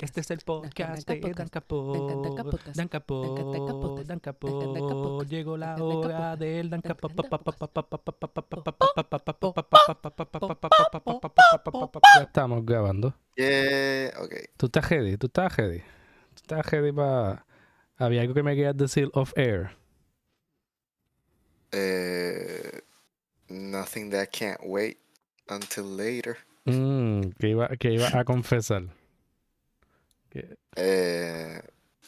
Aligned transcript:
Este 0.00 0.20
es 0.20 0.30
el 0.30 0.38
podcast 0.38 1.08
de 1.08 1.20
Dan. 1.20 1.48
Dan. 2.74 2.90
Dan. 4.06 4.20
Llegó 5.28 5.56
la 5.56 5.76
hora 5.76 6.36
del 6.36 6.70
Dan. 6.70 6.82
Ya 12.16 12.22
estamos 12.22 12.64
grabando. 12.64 13.14
Yeah, 13.36 14.12
ok. 14.20 14.34
Tú 14.56 14.66
estás 14.66 14.88
ready, 14.88 15.16
tú 15.16 15.26
estás 15.26 15.56
ready. 15.56 15.80
Tú 15.80 16.36
estás 16.36 16.66
ready 16.70 16.92
para... 16.92 17.44
Había 17.98 18.22
algo 18.22 18.34
que 18.34 18.42
me 18.42 18.54
querías 18.54 18.76
decir 18.76 19.10
off 19.14 19.32
air. 19.36 19.76
Eh, 21.72 22.80
nothing 23.48 24.10
that 24.10 24.28
can't 24.30 24.60
wait 24.64 24.98
until 25.48 25.84
later. 25.84 26.38
Mm, 26.64 27.30
que, 27.38 27.48
iba, 27.48 27.68
que 27.78 27.92
iba 27.92 28.08
a 28.12 28.24
confesar. 28.24 28.95
Eh, 30.76 31.60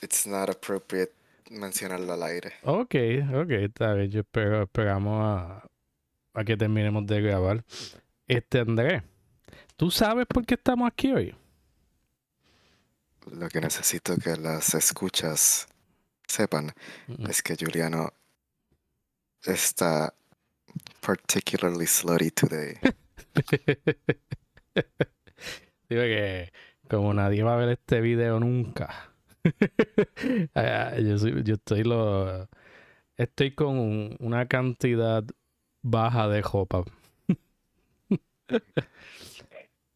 it's 0.02 0.26
not 0.26 0.48
appropriate 0.50 1.12
mencionarlo 1.50 2.12
al 2.12 2.22
aire. 2.24 2.52
Ok, 2.62 2.94
ok, 3.34 3.50
está 3.50 3.94
bien. 3.94 4.10
Yo 4.10 4.20
espero, 4.20 4.62
esperamos 4.64 5.20
a, 5.24 5.66
a 6.34 6.44
que 6.44 6.56
terminemos 6.56 7.06
de 7.06 7.20
grabar. 7.22 7.64
Este, 8.26 8.58
Andrés, 8.60 9.02
¿tú 9.76 9.90
sabes 9.90 10.26
por 10.26 10.44
qué 10.44 10.54
estamos 10.54 10.86
aquí 10.86 11.12
hoy? 11.12 11.34
Lo 13.32 13.48
que 13.48 13.60
necesito 13.60 14.16
que 14.16 14.36
las 14.36 14.74
escuchas 14.74 15.66
sepan 16.26 16.72
Mm. 17.06 17.30
es 17.30 17.42
que 17.42 17.56
Juliano 17.58 18.12
está 19.44 20.12
particularly 21.00 21.86
slutty 21.86 22.30
today. 22.30 22.74
Digo 25.88 26.02
que 26.02 26.52
como 26.88 27.14
nadie 27.14 27.42
va 27.42 27.54
a 27.54 27.56
ver 27.56 27.68
este 27.70 28.00
video 28.00 28.40
nunca. 28.40 29.10
ah, 30.54 30.94
yo, 30.98 31.18
soy- 31.18 31.42
yo 31.44 31.54
estoy 31.54 31.84
lo 31.84 32.48
estoy 33.16 33.52
con 33.54 33.78
un- 33.78 34.16
una 34.20 34.46
cantidad 34.46 35.24
baja 35.82 36.28
de 36.28 36.42
ropa. 36.42 36.84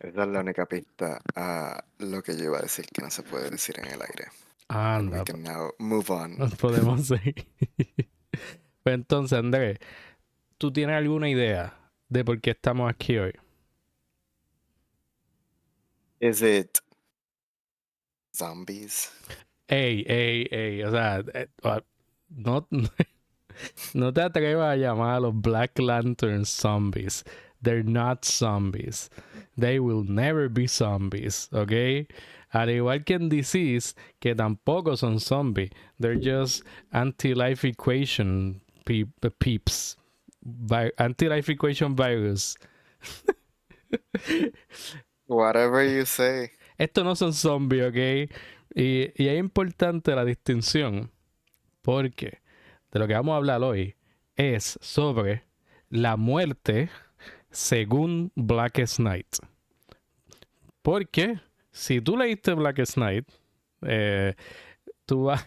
Esa 0.00 0.22
es 0.22 0.28
la 0.28 0.41
única 0.41 0.67
pista 0.67 1.20
a 1.36 1.84
lo 1.98 2.22
que 2.22 2.36
yo 2.36 2.44
iba 2.44 2.58
a 2.58 2.62
decir 2.62 2.86
que 2.92 3.02
no 3.02 3.11
se 3.11 3.22
puede 3.22 3.50
decir 3.50 3.77
en 3.78 3.86
el 3.86 4.02
aire. 4.02 4.27
And 4.69 5.08
Anda, 5.08 5.19
we 5.19 5.24
can 5.24 5.42
now 5.42 5.70
move 5.78 6.11
on. 6.11 6.39
nos 6.39 6.55
podemos 6.56 7.06
seguir. 7.06 7.47
pues 8.83 8.95
entonces, 8.95 9.39
Andrés, 9.39 9.78
¿tú 10.58 10.72
tienes 10.72 10.97
alguna 10.97 11.28
idea 11.28 11.74
de 12.08 12.24
por 12.24 12.41
qué 12.41 12.50
estamos 12.50 12.91
aquí 12.91 13.17
hoy? 13.19 13.33
Is 16.23 16.41
it 16.41 16.81
zombies? 18.37 19.11
Ey, 19.69 20.05
ey, 20.06 20.47
ey, 20.53 20.84
o 20.84 20.91
sea, 20.92 21.23
eh, 21.34 21.47
no, 22.31 22.67
no 23.95 24.12
te 24.12 24.20
atrevas 24.23 24.75
a 24.75 24.77
llamar 24.77 25.17
a 25.17 25.20
los 25.20 25.34
Black 25.34 25.81
Lantern 25.81 26.45
zombies. 26.45 27.25
They're 27.61 27.83
not 27.83 28.25
zombies. 28.25 29.11
They 29.56 29.81
will 29.81 30.05
never 30.05 30.48
be 30.48 30.69
zombies, 30.69 31.48
¿ok? 31.53 32.06
Al 32.53 32.69
igual 32.70 33.05
que 33.05 33.17
en 33.17 33.29
DCs, 33.29 33.97
que 34.20 34.36
tampoco 34.36 34.97
son 34.97 35.19
zombies. 35.19 35.70
They're 35.98 36.20
just 36.20 36.62
anti-life 36.92 37.64
equation 37.64 38.61
peep- 38.84 39.39
peeps. 39.41 39.97
Anti-life 40.98 41.48
equation 41.48 41.97
virus. 41.97 42.57
Whatever 45.27 45.84
you 45.84 46.05
say. 46.05 46.51
Estos 46.78 47.05
no 47.05 47.15
son 47.15 47.33
zombies, 47.33 47.84
¿ok? 47.84 48.31
Y, 48.75 49.23
y 49.23 49.29
es 49.29 49.39
importante 49.39 50.14
la 50.14 50.25
distinción 50.25 51.11
porque 51.83 52.41
de 52.91 52.98
lo 52.98 53.06
que 53.06 53.14
vamos 53.14 53.34
a 53.34 53.37
hablar 53.37 53.62
hoy 53.62 53.97
es 54.37 54.79
sobre 54.81 55.45
la 55.91 56.17
muerte 56.17 56.89
según 57.51 58.33
Blackest 58.35 58.98
Night. 58.98 59.36
Porque 60.80 61.41
si 61.70 62.01
tú 62.01 62.17
leíste 62.17 62.55
Blackest 62.55 62.96
Night, 62.96 63.29
eh, 63.83 64.35
tú 65.05 65.25
vas... 65.25 65.46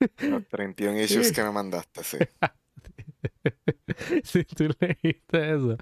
Los 0.18 0.46
31 0.48 1.00
issues 1.00 1.32
que 1.32 1.42
me 1.42 1.50
mandaste, 1.50 2.04
sí. 2.04 2.18
si 4.24 4.44
tú 4.44 4.68
leíste 4.78 5.54
eso, 5.54 5.76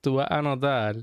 tú 0.00 0.14
vas 0.14 0.30
a 0.30 0.42
notar 0.42 0.96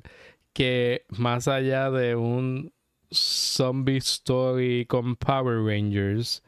que 0.57 1.05
más 1.09 1.47
allá 1.47 1.91
de 1.91 2.15
un 2.15 2.73
zombie 3.11 3.97
story 3.97 4.87
con 4.87 5.15
Power 5.15 5.63
Rangers, 5.63 6.41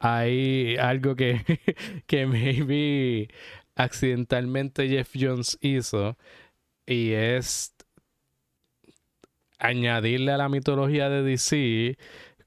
hay 0.00 0.76
algo 0.76 1.14
que, 1.14 1.40
que 2.08 2.26
maybe 2.26 3.28
accidentalmente 3.76 4.88
Jeff 4.88 5.12
Jones 5.14 5.56
hizo 5.60 6.18
y 6.84 7.12
es 7.12 7.72
añadirle 9.60 10.32
a 10.32 10.38
la 10.38 10.48
mitología 10.48 11.08
de 11.08 11.22
DC 11.22 11.98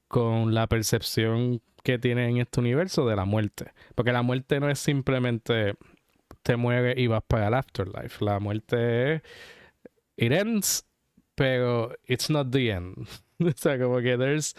con 0.09 0.53
la 0.53 0.67
percepción 0.67 1.61
que 1.83 1.99
tiene 1.99 2.27
en 2.27 2.39
este 2.39 2.59
universo 2.59 3.07
de 3.07 3.15
la 3.15 3.23
muerte. 3.23 3.71
Porque 3.95 4.11
la 4.11 4.23
muerte 4.23 4.59
no 4.59 4.69
es 4.69 4.79
simplemente 4.79 5.75
te 6.43 6.57
mueres 6.57 6.97
y 6.97 7.07
vas 7.07 7.23
para 7.25 7.47
el 7.47 7.53
afterlife. 7.53 8.25
La 8.25 8.41
muerte 8.41 9.13
es 9.13 9.21
it 10.17 10.31
ends, 10.31 10.85
pero 11.35 11.91
it's 12.05 12.29
not 12.29 12.51
the 12.51 12.69
end. 12.71 13.07
o 13.39 13.51
sea, 13.55 13.79
como 13.79 13.99
que 14.01 14.17
there's 14.17 14.55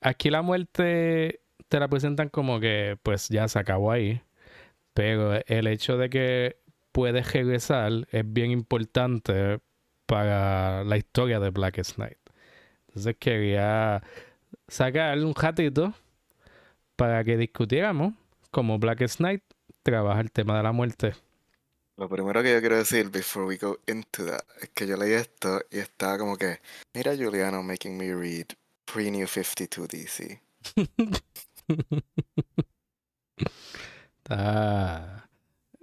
aquí 0.00 0.30
la 0.30 0.42
muerte 0.42 1.40
te 1.68 1.80
la 1.80 1.88
presentan 1.88 2.28
como 2.28 2.60
que 2.60 2.98
pues 3.02 3.28
ya 3.28 3.48
se 3.48 3.58
acabó 3.58 3.92
ahí, 3.92 4.20
pero 4.94 5.40
el 5.46 5.66
hecho 5.66 5.96
de 5.98 6.10
que 6.10 6.56
puedes 6.92 7.32
regresar 7.32 7.92
es 8.10 8.24
bien 8.26 8.50
importante 8.50 9.60
para 10.06 10.84
la 10.84 10.96
historia 10.96 11.38
de 11.40 11.50
Blackest 11.50 11.98
Night. 11.98 12.18
Entonces 12.88 13.16
quería 13.18 14.02
sacar 14.66 15.18
un 15.18 15.34
ratito 15.34 15.92
para 16.96 17.22
que 17.22 17.36
discutiéramos 17.36 18.14
cómo 18.50 18.78
Blackest 18.78 19.20
Night 19.20 19.42
trabaja 19.82 20.20
el 20.20 20.32
tema 20.32 20.56
de 20.56 20.62
la 20.62 20.72
muerte. 20.72 21.14
Lo 21.98 22.08
primero 22.08 22.44
que 22.44 22.52
yo 22.52 22.60
quiero 22.60 22.76
decir 22.76 23.10
before 23.10 23.44
we 23.44 23.56
go 23.56 23.80
into 23.88 24.24
that 24.24 24.44
es 24.60 24.68
que 24.68 24.86
yo 24.86 24.96
leí 24.96 25.14
esto 25.14 25.60
y 25.68 25.80
estaba 25.80 26.16
como 26.16 26.36
que, 26.36 26.60
mira 26.94 27.16
Juliano 27.16 27.60
making 27.60 27.96
me 27.96 28.14
read 28.14 28.46
pre-New 28.84 29.26
52 29.26 29.88
DC. 29.88 30.40
Está, 34.18 35.28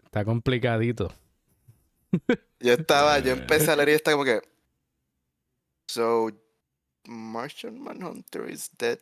está 0.03 0.23
complicadito. 0.23 1.11
Yo 2.59 2.73
estaba, 2.73 3.19
yo 3.19 3.33
empecé 3.33 3.71
a 3.71 3.75
leer 3.75 3.89
y 3.89 3.93
estaba 3.93 4.15
como 4.15 4.25
que, 4.25 4.41
so 5.87 6.29
Martian 7.07 7.79
Manhunter 7.79 8.49
is 8.49 8.69
dead. 8.77 8.99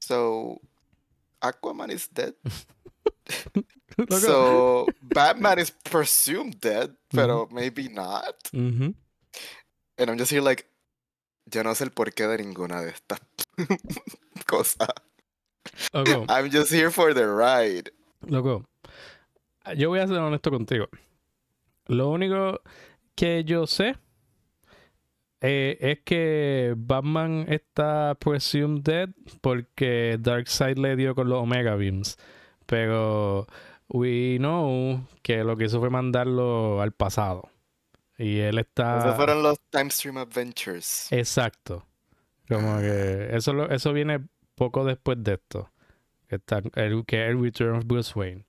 So 0.00 0.60
Aquaman 1.40 1.90
is 1.90 2.08
dead. 2.12 2.34
So 4.08 4.86
Batman 5.02 5.58
is 5.58 5.70
presumed 5.70 6.60
dead, 6.60 6.94
pero 7.12 7.48
maybe 7.52 7.88
not. 7.88 8.34
And 8.52 8.94
I'm 9.98 10.16
just 10.16 10.30
here 10.30 10.40
like, 10.40 10.64
yo 11.52 11.62
no 11.62 11.74
sé 11.74 11.82
el 11.84 11.90
porqué 11.90 12.26
de 12.28 12.38
ninguna 12.38 12.82
de 12.82 12.92
estas 12.92 13.20
cosas. 14.46 14.88
Loco, 15.92 16.24
I'm 16.28 16.50
just 16.50 16.72
here 16.72 16.90
for 16.90 17.12
the 17.12 17.26
ride. 17.26 17.90
loco, 18.22 18.64
yo 19.76 19.88
voy 19.90 20.00
a 20.00 20.06
ser 20.06 20.18
honesto 20.18 20.50
contigo. 20.50 20.88
Lo 21.86 22.08
único 22.08 22.60
que 23.16 23.44
yo 23.44 23.66
sé 23.66 23.96
eh, 25.42 25.76
es 25.80 26.00
que 26.04 26.74
Batman 26.76 27.46
está 27.48 28.14
presumed 28.18 28.82
dead 28.82 29.10
porque 29.40 30.16
Darkseid 30.20 30.78
le 30.78 30.96
dio 30.96 31.14
con 31.14 31.28
los 31.28 31.42
Omega 31.42 31.74
Beams. 31.76 32.16
Pero 32.70 33.48
we 33.88 34.36
know 34.38 35.04
que 35.22 35.42
lo 35.42 35.56
que 35.56 35.64
hizo 35.64 35.80
fue 35.80 35.90
mandarlo 35.90 36.80
al 36.80 36.92
pasado. 36.92 37.50
Y 38.16 38.38
él 38.38 38.58
está... 38.58 39.00
Esos 39.00 39.16
fueron 39.16 39.42
los 39.42 39.58
Time 39.70 39.90
Stream 39.90 40.18
Adventures. 40.18 41.08
Exacto. 41.10 41.84
Como 42.48 42.78
que 42.78 43.30
eso, 43.32 43.52
lo- 43.52 43.68
eso 43.70 43.92
viene 43.92 44.20
poco 44.54 44.84
después 44.84 45.18
de 45.24 45.32
esto. 45.34 45.68
Que, 46.28 46.36
está, 46.36 46.62
el, 46.76 47.04
que 47.06 47.24
es 47.24 47.30
el 47.30 47.42
Return 47.42 47.78
of 47.78 47.86
Bruce 47.86 48.12
Wayne. 48.16 48.46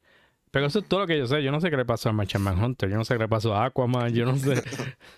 Pero 0.51 0.67
eso 0.67 0.77
es 0.79 0.87
todo 0.87 0.99
lo 0.99 1.07
que 1.07 1.17
yo 1.17 1.25
sé. 1.25 1.41
Yo 1.41 1.51
no 1.51 1.59
sé 1.59 1.71
qué 1.71 1.77
le 1.77 1.85
pasó 1.85 2.09
a 2.09 2.13
Martian 2.13 2.43
Manhunter. 2.43 2.87
Yo 2.87 2.97
no 2.97 3.05
sé 3.05 3.15
qué 3.15 3.21
le 3.21 3.27
pasó 3.27 3.55
a 3.55 3.65
Aquaman. 3.65 4.13
Yo 4.13 4.25
no 4.25 4.35
sé. 4.35 4.61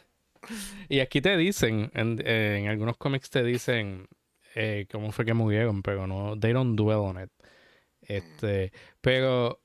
y 0.88 1.02
aquí 1.02 1.20
te 1.20 1.36
dicen, 1.36 1.92
en, 1.94 2.26
en 2.26 2.70
algunos 2.70 2.96
cómics 2.96 3.30
te 3.30 3.44
dicen 3.44 4.08
eh, 4.56 4.88
cómo 4.90 5.12
fue 5.12 5.26
que 5.26 5.34
murieron, 5.34 5.82
pero 5.82 6.08
no, 6.08 6.40
they 6.40 6.54
don't 6.54 6.78
dwell 6.78 7.00
on 7.00 7.22
it. 7.22 7.30
Este, 8.08 8.72
pero, 9.02 9.60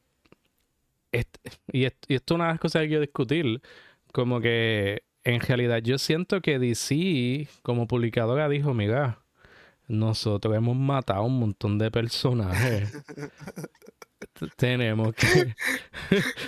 este- 1.12 1.40
y, 1.72 1.84
est- 1.84 2.04
y 2.08 2.14
esto 2.16 2.34
es 2.34 2.36
una 2.36 2.46
de 2.46 2.52
las 2.52 2.60
cosas 2.60 2.82
que 2.82 2.88
quiero 2.88 3.02
discutir, 3.02 3.62
como 4.12 4.40
que 4.40 5.02
en 5.24 5.40
realidad 5.40 5.78
yo 5.78 5.98
siento 5.98 6.40
que 6.40 6.58
DC 6.58 7.48
como 7.62 7.86
publicadora 7.86 8.48
dijo, 8.48 8.74
mira, 8.74 9.20
nosotros 9.88 10.54
hemos 10.56 10.76
matado 10.76 11.20
a 11.20 11.24
un 11.26 11.38
montón 11.40 11.78
de 11.78 11.90
personajes. 11.90 12.92
Tenemos 14.56 15.14
que... 15.14 15.54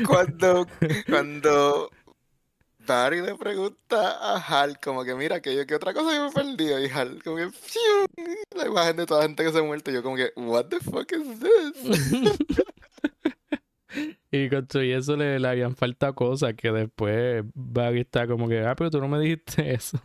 cuando, 0.06 0.66
cuando 1.08 1.90
Barry 2.90 3.22
le 3.22 3.36
pregunta 3.36 4.18
a 4.18 4.36
Hal, 4.36 4.80
como 4.80 5.04
que 5.04 5.14
mira, 5.14 5.40
que 5.40 5.54
yo 5.54 5.64
que 5.64 5.76
otra 5.76 5.94
cosa 5.94 6.12
yo 6.12 6.24
me 6.24 6.32
perdido. 6.32 6.80
Y 6.80 6.88
Hal, 6.90 7.22
como 7.22 7.36
que 7.36 7.50
la 8.56 8.66
imagen 8.66 8.96
de 8.96 9.06
toda 9.06 9.20
la 9.20 9.26
gente 9.28 9.44
que 9.44 9.52
se 9.52 9.58
ha 9.58 9.62
muerto. 9.62 9.92
Yo, 9.92 10.02
como 10.02 10.16
que, 10.16 10.32
what 10.34 10.66
the 10.66 10.80
fuck 10.80 11.08
is 11.12 11.38
this? 11.38 12.38
y 14.32 14.48
con 14.50 14.66
todo 14.66 14.82
eso 14.82 15.16
le, 15.16 15.38
le 15.38 15.48
habían 15.48 15.76
faltado 15.76 16.16
cosas 16.16 16.54
que 16.54 16.72
después 16.72 17.44
Barry 17.54 18.00
está 18.00 18.26
como 18.26 18.48
que, 18.48 18.58
ah, 18.60 18.74
pero 18.74 18.90
tú 18.90 19.00
no 19.00 19.06
me 19.06 19.20
dijiste 19.20 19.72
eso. 19.74 20.00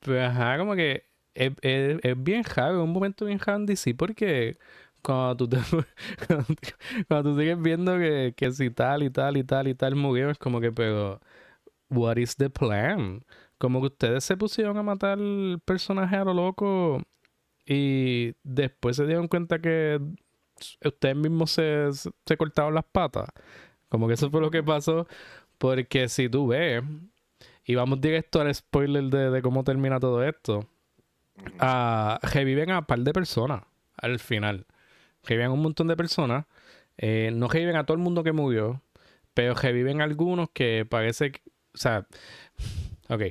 Pero 0.00 0.24
ajá, 0.24 0.56
como 0.56 0.74
que 0.74 1.04
es, 1.34 1.52
es, 1.60 1.98
es 2.02 2.22
bien 2.22 2.44
raro, 2.44 2.78
es 2.78 2.84
un 2.84 2.92
momento 2.92 3.26
bien 3.26 3.40
handy, 3.44 3.76
sí, 3.76 3.92
porque 3.92 4.56
cuando 5.04 5.36
tú, 5.36 5.48
te, 5.48 5.58
cuando, 7.08 7.30
tú 7.30 7.38
sigues 7.38 7.60
viendo 7.60 7.98
que, 7.98 8.34
que, 8.36 8.50
si 8.52 8.70
tal 8.70 9.02
y 9.02 9.10
tal 9.10 9.36
y 9.36 9.44
tal 9.44 9.68
y 9.68 9.74
tal 9.74 9.94
murió, 9.96 10.30
es 10.30 10.38
como 10.38 10.60
que, 10.60 10.72
pero, 10.72 11.20
what 11.90 12.16
is 12.16 12.36
the 12.36 12.50
plan? 12.50 13.22
Como 13.58 13.80
que 13.80 13.88
ustedes 13.88 14.24
se 14.24 14.36
pusieron 14.36 14.78
a 14.78 14.82
matar 14.82 15.18
el 15.18 15.60
personaje 15.64 16.16
a 16.16 16.24
lo 16.24 16.34
loco 16.34 17.02
y 17.66 18.34
después 18.42 18.96
se 18.96 19.06
dieron 19.06 19.28
cuenta 19.28 19.58
que 19.60 20.00
ustedes 20.84 21.16
mismos 21.16 21.50
se, 21.52 21.88
se 21.92 22.36
cortaron 22.36 22.74
las 22.74 22.84
patas. 22.84 23.28
Como 23.90 24.08
que 24.08 24.14
eso 24.14 24.30
fue 24.30 24.40
lo 24.40 24.50
que 24.50 24.62
pasó. 24.62 25.06
Porque 25.58 26.08
si 26.08 26.28
tú 26.28 26.48
ves, 26.48 26.82
y 27.64 27.74
vamos 27.74 28.00
directo 28.00 28.40
al 28.40 28.54
spoiler 28.54 29.04
de, 29.04 29.30
de 29.30 29.42
cómo 29.42 29.64
termina 29.64 30.00
todo 30.00 30.24
esto, 30.24 30.68
uh, 31.60 32.26
reviven 32.32 32.70
a 32.70 32.80
un 32.80 32.84
par 32.86 33.00
de 33.00 33.12
personas 33.12 33.62
al 33.96 34.18
final 34.18 34.66
reviven 35.24 35.50
un 35.50 35.62
montón 35.62 35.88
de 35.88 35.96
personas. 35.96 36.46
Eh, 36.96 37.30
no 37.32 37.48
reviven 37.48 37.76
a 37.76 37.84
todo 37.84 37.96
el 37.96 38.02
mundo 38.02 38.22
que 38.22 38.32
murió, 38.32 38.82
pero 39.34 39.54
reviven 39.54 40.00
algunos 40.00 40.50
que 40.50 40.86
parece 40.88 41.32
que, 41.32 41.42
o 41.74 41.78
sea, 41.78 42.06
ok. 43.08 43.22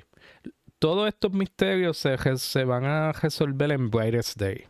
Todos 0.79 1.07
estos 1.07 1.31
misterios 1.31 1.97
se, 1.97 2.17
se 2.37 2.65
van 2.65 2.83
a 2.83 3.13
resolver 3.13 3.71
en 3.71 3.89
Brightest 3.89 4.37
Day. 4.37 4.65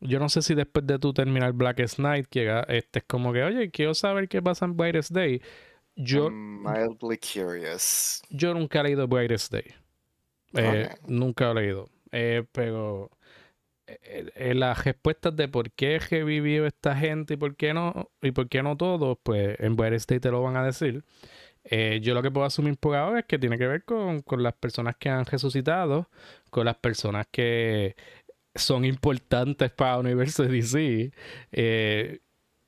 Yo 0.00 0.18
no 0.18 0.30
sé 0.30 0.40
si 0.40 0.54
después 0.54 0.86
de 0.86 0.98
tú 0.98 1.12
terminar 1.12 1.52
Blackest 1.52 1.98
Night, 1.98 2.26
que 2.30 2.64
este 2.68 3.00
es 3.00 3.04
como 3.04 3.32
que, 3.34 3.42
oye, 3.42 3.70
quiero 3.70 3.94
saber 3.94 4.28
qué 4.28 4.40
pasa 4.40 4.64
en 4.64 4.76
Brightest 4.76 5.10
Day. 5.10 5.42
Yo, 5.94 6.30
mildly 6.30 7.18
curious. 7.18 8.22
Yo 8.30 8.54
nunca 8.54 8.80
he 8.80 8.84
leído 8.84 9.06
Brightest 9.06 9.52
Day. 9.52 9.74
Eh, 10.54 10.88
nunca 11.06 11.50
he 11.50 11.54
leído. 11.54 11.90
Eh, 12.12 12.44
pero 12.52 13.10
las 14.54 14.84
respuestas 14.84 15.34
de 15.36 15.48
por 15.48 15.70
qué 15.72 15.98
revivió 15.98 16.66
esta 16.66 16.96
gente 16.96 17.34
y 17.34 17.36
por 17.36 17.56
qué 17.56 17.74
no, 17.74 18.10
y 18.22 18.32
por 18.32 18.48
qué 18.48 18.62
no 18.62 18.76
todos, 18.76 19.18
pues 19.22 19.58
en 19.60 19.76
Boyer 19.76 19.94
State 19.94 20.20
te 20.20 20.30
lo 20.30 20.42
van 20.42 20.56
a 20.56 20.64
decir. 20.64 21.04
Eh, 21.64 22.00
yo 22.02 22.14
lo 22.14 22.22
que 22.22 22.30
puedo 22.30 22.46
asumir 22.46 22.76
por 22.78 22.96
ahora 22.96 23.20
es 23.20 23.26
que 23.26 23.38
tiene 23.38 23.58
que 23.58 23.66
ver 23.66 23.84
con, 23.84 24.22
las 24.38 24.54
personas 24.54 24.96
que 24.96 25.08
han 25.10 25.24
resucitado, 25.26 26.08
con 26.50 26.64
las 26.64 26.76
personas 26.76 27.26
que 27.30 27.96
son 28.54 28.84
importantes 28.84 29.70
para 29.72 29.98
universo 29.98 30.44
DC. 30.44 31.12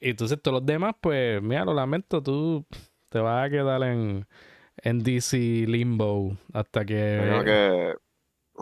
entonces 0.01 0.43
todos 0.43 0.61
los 0.61 0.67
demás, 0.67 0.95
pues 1.01 1.43
mira, 1.43 1.65
lo 1.65 1.75
lamento, 1.75 2.23
tú 2.23 2.67
te 3.09 3.19
vas 3.19 3.47
a 3.47 3.51
quedar 3.51 3.83
en, 3.85 4.27
en 4.83 5.03
DC 5.03 5.37
Limbo 5.67 6.37
hasta 6.53 6.85
que... 6.85 7.95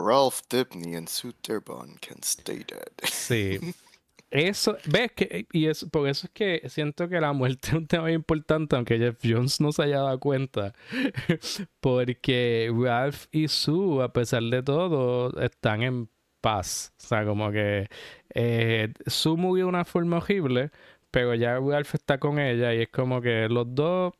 Ralph 0.00 0.40
Dibney 0.48 0.96
and 0.96 1.08
Sue 1.08 1.32
Turbon 1.42 1.96
can 2.00 2.18
stay 2.22 2.64
dead. 2.64 2.90
Sí. 3.04 3.58
Eso, 4.30 4.76
ves 4.86 5.10
que, 5.12 5.48
y 5.52 5.66
es, 5.66 5.84
por 5.86 6.06
eso 6.08 6.28
es 6.28 6.32
que 6.32 6.68
siento 6.68 7.08
que 7.08 7.20
la 7.20 7.32
muerte 7.32 7.68
es 7.68 7.74
un 7.74 7.88
tema 7.88 8.12
importante, 8.12 8.76
aunque 8.76 8.96
Jeff 8.96 9.18
Jones 9.24 9.60
no 9.60 9.72
se 9.72 9.82
haya 9.82 10.02
dado 10.02 10.20
cuenta. 10.20 10.72
Porque 11.80 12.72
Ralph 12.72 13.26
y 13.32 13.48
Sue, 13.48 14.04
a 14.04 14.12
pesar 14.12 14.44
de 14.44 14.62
todo, 14.62 15.36
están 15.40 15.82
en 15.82 16.08
paz. 16.40 16.92
O 16.98 17.06
sea, 17.08 17.24
como 17.24 17.50
que 17.50 17.88
eh, 18.34 18.92
Sue 19.06 19.36
murió 19.36 19.64
de 19.64 19.68
una 19.70 19.84
forma 19.84 20.18
horrible, 20.18 20.70
pero 21.10 21.34
ya 21.34 21.58
Ralph 21.58 21.94
está 21.94 22.18
con 22.18 22.38
ella 22.38 22.72
y 22.72 22.82
es 22.82 22.88
como 22.88 23.20
que 23.20 23.48
los 23.48 23.74
dos 23.74 24.14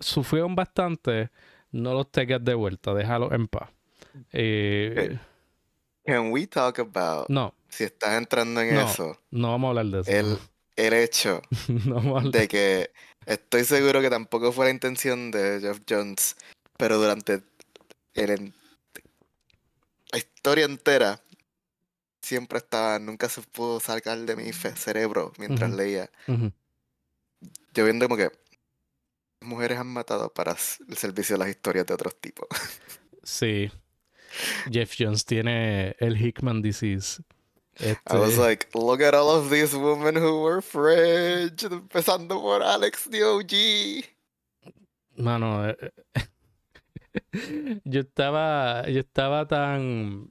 sufrieron 0.00 0.56
bastante. 0.56 1.30
No 1.70 1.94
los 1.94 2.10
tengas 2.10 2.44
de 2.44 2.54
vuelta, 2.54 2.94
déjalo 2.94 3.32
en 3.32 3.46
paz. 3.46 3.70
Eh, 4.32 5.18
Can 6.04 6.32
we 6.32 6.46
talk 6.46 6.78
about 6.78 7.28
no. 7.28 7.54
si 7.68 7.84
estás 7.84 8.18
entrando 8.18 8.60
en 8.60 8.76
eso? 8.76 9.18
No 9.30 9.50
vamos 9.50 9.68
a 9.68 9.80
hablar 9.80 9.86
de 9.86 10.00
eso. 10.00 10.10
El, 10.10 10.38
el 10.76 10.92
hecho 10.94 11.42
de 12.32 12.48
que 12.48 12.90
estoy 13.26 13.64
seguro 13.64 14.00
que 14.00 14.10
tampoco 14.10 14.52
fue 14.52 14.66
la 14.66 14.70
intención 14.70 15.30
de 15.30 15.60
Jeff 15.60 15.80
Jones, 15.88 16.36
pero 16.76 16.98
durante 16.98 17.42
la 18.14 20.18
historia 20.18 20.64
entera 20.64 21.22
siempre 22.22 22.58
estaba, 22.58 22.98
nunca 22.98 23.28
se 23.28 23.42
pudo 23.42 23.80
sacar 23.80 24.18
de 24.18 24.36
mi 24.36 24.52
cerebro 24.52 25.32
mientras 25.38 25.70
leía. 25.70 26.10
Yo 27.72 27.84
viendo 27.84 28.06
como 28.06 28.16
que 28.16 28.30
mujeres 29.40 29.78
han 29.78 29.86
matado 29.86 30.32
para 30.32 30.52
el 30.88 30.96
servicio 30.96 31.34
de 31.34 31.38
las 31.38 31.48
historias 31.48 31.86
de 31.86 31.94
otros 31.94 32.20
tipos. 32.20 32.48
Sí. 33.22 33.70
Jeff 34.70 34.94
Jones 34.98 35.24
tiene 35.24 35.94
el 35.98 36.16
Hickman 36.16 36.62
disease. 36.62 37.22
I 37.80 37.96
was 38.16 38.32
este 38.32 38.38
like, 38.38 38.68
look 38.74 39.00
at 39.00 39.14
all 39.14 39.30
of 39.30 39.48
these 39.50 39.74
women 39.74 40.14
who 40.16 40.42
were 40.42 40.60
French, 40.60 41.64
empezando 41.64 42.40
por 42.40 42.62
Alex 42.62 43.08
the 43.10 43.22
OG. 43.22 44.04
Mano, 45.16 45.68
eh, 45.68 45.76
yo 47.84 48.00
estaba, 48.00 48.86
yo 48.86 49.00
estaba 49.00 49.46
tan, 49.46 50.30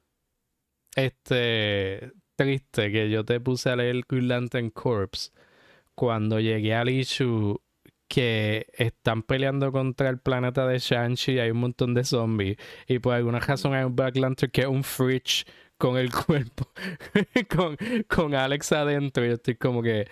este, 0.95 2.11
triste 2.35 2.91
que 2.91 3.09
yo 3.09 3.25
te 3.25 3.39
puse 3.39 3.69
a 3.69 3.75
leer 3.75 4.03
Green 4.07 4.27
Lantern 4.27 4.69
Corps 4.69 5.31
cuando 5.95 6.39
llegué 6.39 6.75
al 6.75 6.89
issue 6.89 7.59
que 8.09 8.67
están 8.73 9.23
peleando 9.23 9.71
contra 9.71 10.09
el 10.09 10.19
planeta 10.19 10.67
de 10.67 10.79
Shang-Chi 10.79 11.33
y 11.33 11.39
hay 11.39 11.51
un 11.51 11.59
montón 11.59 11.93
de 11.93 12.03
zombies. 12.03 12.57
Y 12.87 12.99
por 12.99 13.13
alguna 13.13 13.39
razón 13.39 13.73
hay 13.73 13.85
un 13.85 13.95
Black 13.95 14.17
Lantern 14.17 14.51
que 14.51 14.61
es 14.61 14.67
un 14.67 14.83
fridge 14.83 15.45
con 15.77 15.97
el 15.97 16.11
cuerpo, 16.25 16.69
con, 17.55 17.77
con 18.07 18.35
Alex 18.35 18.71
adentro. 18.73 19.25
Y 19.25 19.29
estoy 19.29 19.55
como 19.55 19.81
que. 19.81 20.07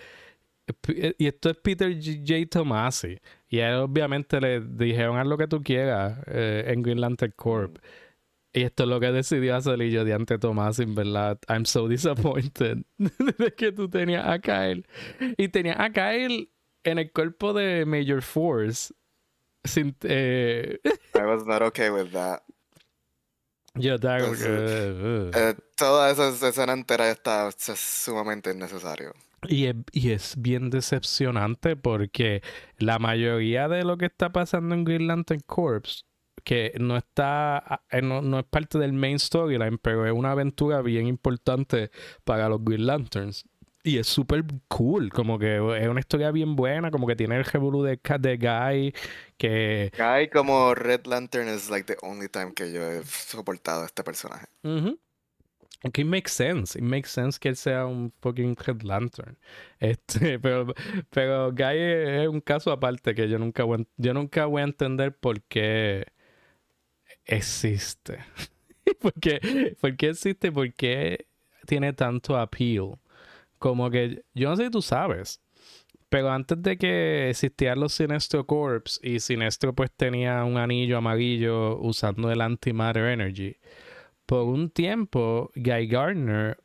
Y 1.18 1.26
esto 1.26 1.50
es 1.50 1.56
Peter 1.56 1.92
J. 1.94 2.46
Tomasi. 2.50 3.18
Y 3.48 3.58
él 3.58 3.74
obviamente 3.74 4.40
le 4.40 4.60
dijeron 4.60 5.16
haz 5.18 5.26
lo 5.26 5.38
que 5.38 5.48
tú 5.48 5.62
quieras 5.62 6.20
eh, 6.26 6.64
en 6.68 6.82
Green 6.82 7.00
Lantern 7.00 7.32
Corp. 7.36 7.78
Y 8.52 8.62
esto 8.62 8.84
es 8.84 8.88
lo 8.88 9.00
que 9.00 9.12
decidió 9.12 9.56
hacer 9.56 9.80
y 9.82 9.90
yo 9.90 10.04
de 10.04 10.14
ante 10.14 10.38
Tomás, 10.38 10.78
en 10.78 10.94
verdad, 10.94 11.38
I'm 11.48 11.64
so 11.66 11.86
disappointed 11.88 12.78
de 12.98 13.54
que 13.54 13.72
tú 13.72 13.88
tenías 13.88 14.26
a 14.26 14.38
Kyle. 14.38 14.86
Y 15.36 15.48
tenías 15.48 15.78
a 15.78 15.90
Kyle 15.90 16.48
en 16.84 16.98
el 16.98 17.12
cuerpo 17.12 17.52
de 17.52 17.84
Major 17.84 18.22
Force. 18.22 18.92
Sin, 19.64 19.96
eh... 20.02 20.78
I 21.14 21.22
was 21.22 21.44
not 21.46 21.62
okay 21.62 21.90
with 21.90 22.12
that. 22.12 22.42
Yo 23.74 23.94
estaba 23.94 24.20
como 24.20 24.32
que... 24.32 25.30
Eh, 25.34 25.54
toda 25.76 26.10
esa 26.10 26.28
escena 26.48 26.72
entera 26.72 27.10
está 27.10 27.50
sumamente 27.52 28.50
innecesario. 28.50 29.12
Y 29.46 29.66
es, 29.66 29.76
y 29.92 30.10
es, 30.10 30.34
bien 30.36 30.68
decepcionante 30.68 31.76
porque 31.76 32.42
la 32.78 32.98
mayoría 32.98 33.68
de 33.68 33.84
lo 33.84 33.96
que 33.96 34.06
está 34.06 34.32
pasando 34.32 34.74
en 34.74 34.84
Green 34.84 35.06
Lantern 35.06 35.40
Corps, 35.46 36.04
que 36.42 36.72
no 36.80 36.96
está, 36.96 37.82
eh, 37.90 38.02
no, 38.02 38.20
no 38.20 38.40
es 38.40 38.46
parte 38.46 38.78
del 38.78 38.92
main 38.92 39.18
storyline, 39.18 39.78
pero 39.78 40.06
es 40.06 40.12
una 40.12 40.32
aventura 40.32 40.82
bien 40.82 41.06
importante 41.06 41.90
para 42.24 42.48
los 42.48 42.64
Green 42.64 42.86
Lanterns. 42.86 43.44
Y 43.88 43.96
es 43.98 44.06
súper 44.06 44.44
cool, 44.68 45.10
como 45.10 45.38
que 45.38 45.56
es 45.56 45.88
una 45.88 46.00
historia 46.00 46.30
bien 46.30 46.56
buena, 46.56 46.90
como 46.90 47.06
que 47.06 47.16
tiene 47.16 47.36
el 47.36 47.44
revolú 47.44 47.82
de, 47.82 47.98
de 48.20 48.36
Guy, 48.36 48.94
que... 49.38 49.92
Guy 49.96 50.30
como 50.30 50.74
Red 50.74 51.06
Lantern 51.06 51.48
es 51.48 51.68
like 51.70 51.84
the 51.86 51.98
only 52.06 52.28
time 52.28 52.54
que 52.54 52.72
yo 52.72 52.82
he 52.82 53.04
soportado 53.04 53.82
a 53.82 53.86
este 53.86 54.02
personaje. 54.04 54.46
Que 55.92 56.02
it 56.02 56.06
makes 56.06 56.32
sense, 56.32 56.76
it 56.76 56.82
makes 56.82 57.10
sense 57.10 57.38
que 57.38 57.48
él 57.50 57.56
sea 57.56 57.86
un 57.86 58.12
fucking 58.20 58.56
Red 58.56 58.82
Lantern. 58.82 59.36
Este, 59.80 60.38
pero, 60.38 60.74
pero 61.10 61.52
Guy 61.52 61.78
es 61.78 62.28
un 62.28 62.40
caso 62.40 62.72
aparte 62.72 63.14
que 63.14 63.28
yo 63.28 63.38
nunca 63.38 63.64
voy, 63.64 63.86
yo 63.96 64.12
nunca 64.12 64.46
voy 64.46 64.62
a 64.62 64.64
entender 64.64 65.16
por 65.16 65.40
qué 65.42 66.06
existe. 67.26 68.18
¿Por 69.00 69.12
qué, 69.14 69.76
¿Por 69.80 69.96
qué 69.96 70.10
existe? 70.10 70.50
¿Por 70.52 70.72
qué 70.74 71.26
tiene 71.66 71.92
tanto 71.92 72.36
appeal? 72.36 72.98
Como 73.58 73.90
que, 73.90 74.22
yo 74.34 74.50
no 74.50 74.56
sé 74.56 74.64
si 74.66 74.70
tú 74.70 74.82
sabes, 74.82 75.40
Pero 76.08 76.30
antes 76.30 76.62
de 76.62 76.78
que 76.78 77.30
existieran 77.30 77.80
los 77.80 77.92
Sinestro 77.94 78.46
Corps 78.46 79.00
y 79.02 79.20
Sinestro 79.20 79.74
pues 79.74 79.90
tenía 79.92 80.44
un 80.44 80.56
anillo 80.56 80.98
amarillo 80.98 81.78
usando 81.80 82.30
el 82.30 82.40
Antimatter 82.40 83.06
Energy, 83.06 83.56
por 84.26 84.44
un 84.44 84.70
tiempo 84.70 85.50
Guy 85.56 85.86
Gardner 85.88 86.58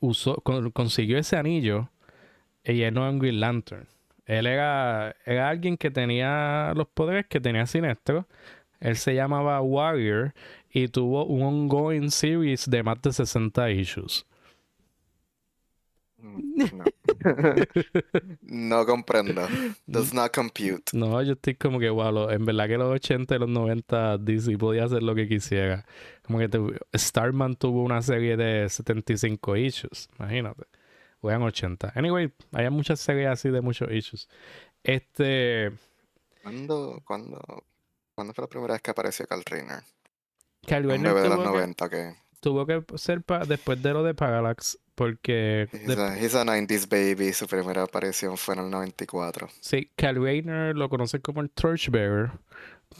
usó, 0.00 0.36
consiguió 0.72 1.18
ese 1.18 1.36
anillo 1.36 1.90
y 2.64 2.82
él 2.82 2.94
no 2.94 3.02
era 3.02 3.10
un 3.10 3.18
Green 3.18 3.40
Lantern. 3.40 3.88
Él 4.26 4.46
era, 4.46 5.16
era 5.24 5.48
alguien 5.48 5.76
que 5.76 5.90
tenía 5.90 6.72
los 6.76 6.86
poderes 6.88 7.26
que 7.26 7.40
tenía 7.40 7.66
Sinestro. 7.66 8.26
Él 8.80 8.96
se 8.96 9.14
llamaba 9.14 9.60
Warrior 9.62 10.34
y 10.70 10.88
tuvo 10.88 11.24
un 11.26 11.42
ongoing 11.42 12.10
series 12.10 12.68
de 12.68 12.82
más 12.82 13.00
de 13.02 13.12
60 13.12 13.70
issues. 13.70 14.26
No. 16.18 16.84
no 18.42 18.86
comprendo. 18.86 19.46
Does 19.86 20.12
not 20.12 20.34
compute. 20.34 20.82
No, 20.92 21.22
yo 21.22 21.34
estoy 21.34 21.54
como 21.54 21.78
que, 21.78 21.88
wow, 21.90 22.30
en 22.30 22.44
verdad 22.44 22.66
que 22.66 22.76
los 22.76 22.90
80 22.90 23.36
y 23.36 23.38
los 23.38 23.48
90 23.48 24.18
DC 24.18 24.58
podía 24.58 24.84
hacer 24.84 25.02
lo 25.02 25.14
que 25.14 25.28
quisiera. 25.28 25.86
Como 26.22 26.38
que 26.38 26.48
Starman 26.96 27.56
tuvo 27.56 27.82
una 27.82 28.02
serie 28.02 28.36
de 28.36 28.68
75 28.68 29.56
issues, 29.56 30.08
imagínate. 30.18 30.64
O 31.20 31.30
eran 31.30 31.42
80. 31.42 31.92
Anyway, 31.94 32.32
hay 32.52 32.70
muchas 32.70 33.00
series 33.00 33.28
así 33.28 33.50
de 33.50 33.60
muchos 33.60 33.90
issues. 33.90 34.28
Este. 34.82 35.72
¿Cuándo, 36.42 37.00
cuándo, 37.04 37.64
¿cuándo 38.14 38.34
fue 38.34 38.42
la 38.42 38.48
primera 38.48 38.74
vez 38.74 38.82
que 38.82 38.90
apareció 38.90 39.26
Carl 39.26 39.44
Reiner? 39.44 39.82
Carl 40.66 40.88
Reiner. 40.88 41.14
de 41.14 41.28
los 41.28 41.38
90 41.38 41.88
que 41.88 42.14
tuvo 42.40 42.66
que 42.66 42.84
ser 42.96 43.24
después 43.46 43.82
de 43.82 43.92
lo 43.92 44.02
de 44.02 44.14
Parallax, 44.14 44.78
porque... 44.98 45.68
He's, 45.72 46.34
a, 46.34 46.44
90s 46.44 46.88
baby, 46.88 47.32
su 47.32 47.46
primera 47.46 47.84
aparición 47.84 48.36
fue 48.36 48.54
en 48.54 48.64
el 48.64 48.70
94. 48.70 49.48
Sí, 49.60 49.92
Cal 49.94 50.16
Rayner 50.16 50.74
lo 50.74 50.88
conoce 50.88 51.20
como 51.20 51.40
el 51.40 51.50
Torchbearer, 51.50 52.32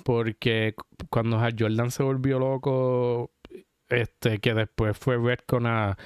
porque 0.04 0.76
cuando 1.10 1.40
Jordan 1.40 1.90
se 1.90 2.04
volvió 2.04 2.38
loco, 2.38 3.32
este, 3.88 4.38
que 4.38 4.54
después 4.54 4.96
fue 4.96 5.18
con 5.44 5.66
a 5.66 5.98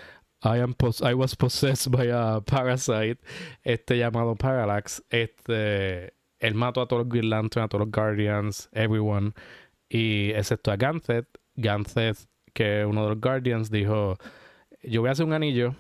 I, 0.43 0.61
am 0.61 0.75
I 1.03 1.13
was 1.13 1.37
possessed 1.37 1.93
by 1.93 2.09
a 2.11 2.41
parasite, 2.41 3.19
este 3.63 3.99
llamado 3.99 4.35
Parallax, 4.35 5.03
este, 5.11 6.15
él 6.39 6.55
mató 6.55 6.81
a 6.81 6.89
todos 6.89 7.03
los 7.03 7.09
Green 7.11 7.29
Lantern, 7.29 7.67
a 7.67 7.69
todos 7.69 7.85
los 7.87 7.93
Guardians, 7.93 8.71
everyone, 8.73 9.35
y 9.91 10.31
excepto 10.31 10.73
a 10.73 10.77
Ganthet, 10.77 11.27
Ganthet 11.55 12.17
que 12.55 12.87
uno 12.87 13.03
de 13.03 13.09
los 13.11 13.21
Guardians 13.21 13.71
dijo, 13.71 14.17
yo 14.83 15.01
voy 15.01 15.09
a 15.09 15.13
hacer 15.13 15.27
un 15.27 15.33
anillo 15.33 15.75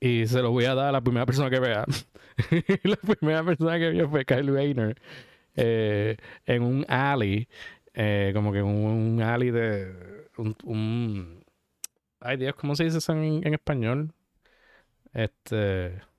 y 0.00 0.26
se 0.26 0.42
lo 0.42 0.50
voy 0.50 0.64
a 0.64 0.74
dar 0.74 0.88
a 0.88 0.92
la 0.92 1.00
primera 1.00 1.26
persona 1.26 1.50
que 1.50 1.60
vea. 1.60 1.84
la 2.82 2.96
primera 2.96 3.44
persona 3.44 3.78
que 3.78 3.90
vio 3.90 4.08
fue 4.08 4.24
Kyle 4.24 4.52
Rayner 4.52 5.00
eh, 5.54 6.16
en 6.44 6.62
un 6.62 6.84
alley, 6.88 7.48
eh, 7.94 8.32
como 8.34 8.52
que 8.52 8.62
un, 8.62 8.84
un 8.84 9.22
alley 9.22 9.50
de 9.50 10.26
un, 10.36 11.44
Ay 12.20 12.36
Dios, 12.36 12.54
¿cómo 12.56 12.74
se 12.74 12.84
dice 12.84 12.98
eso 12.98 13.12
en, 13.12 13.54
español? 13.54 14.12
Este... 15.12 16.00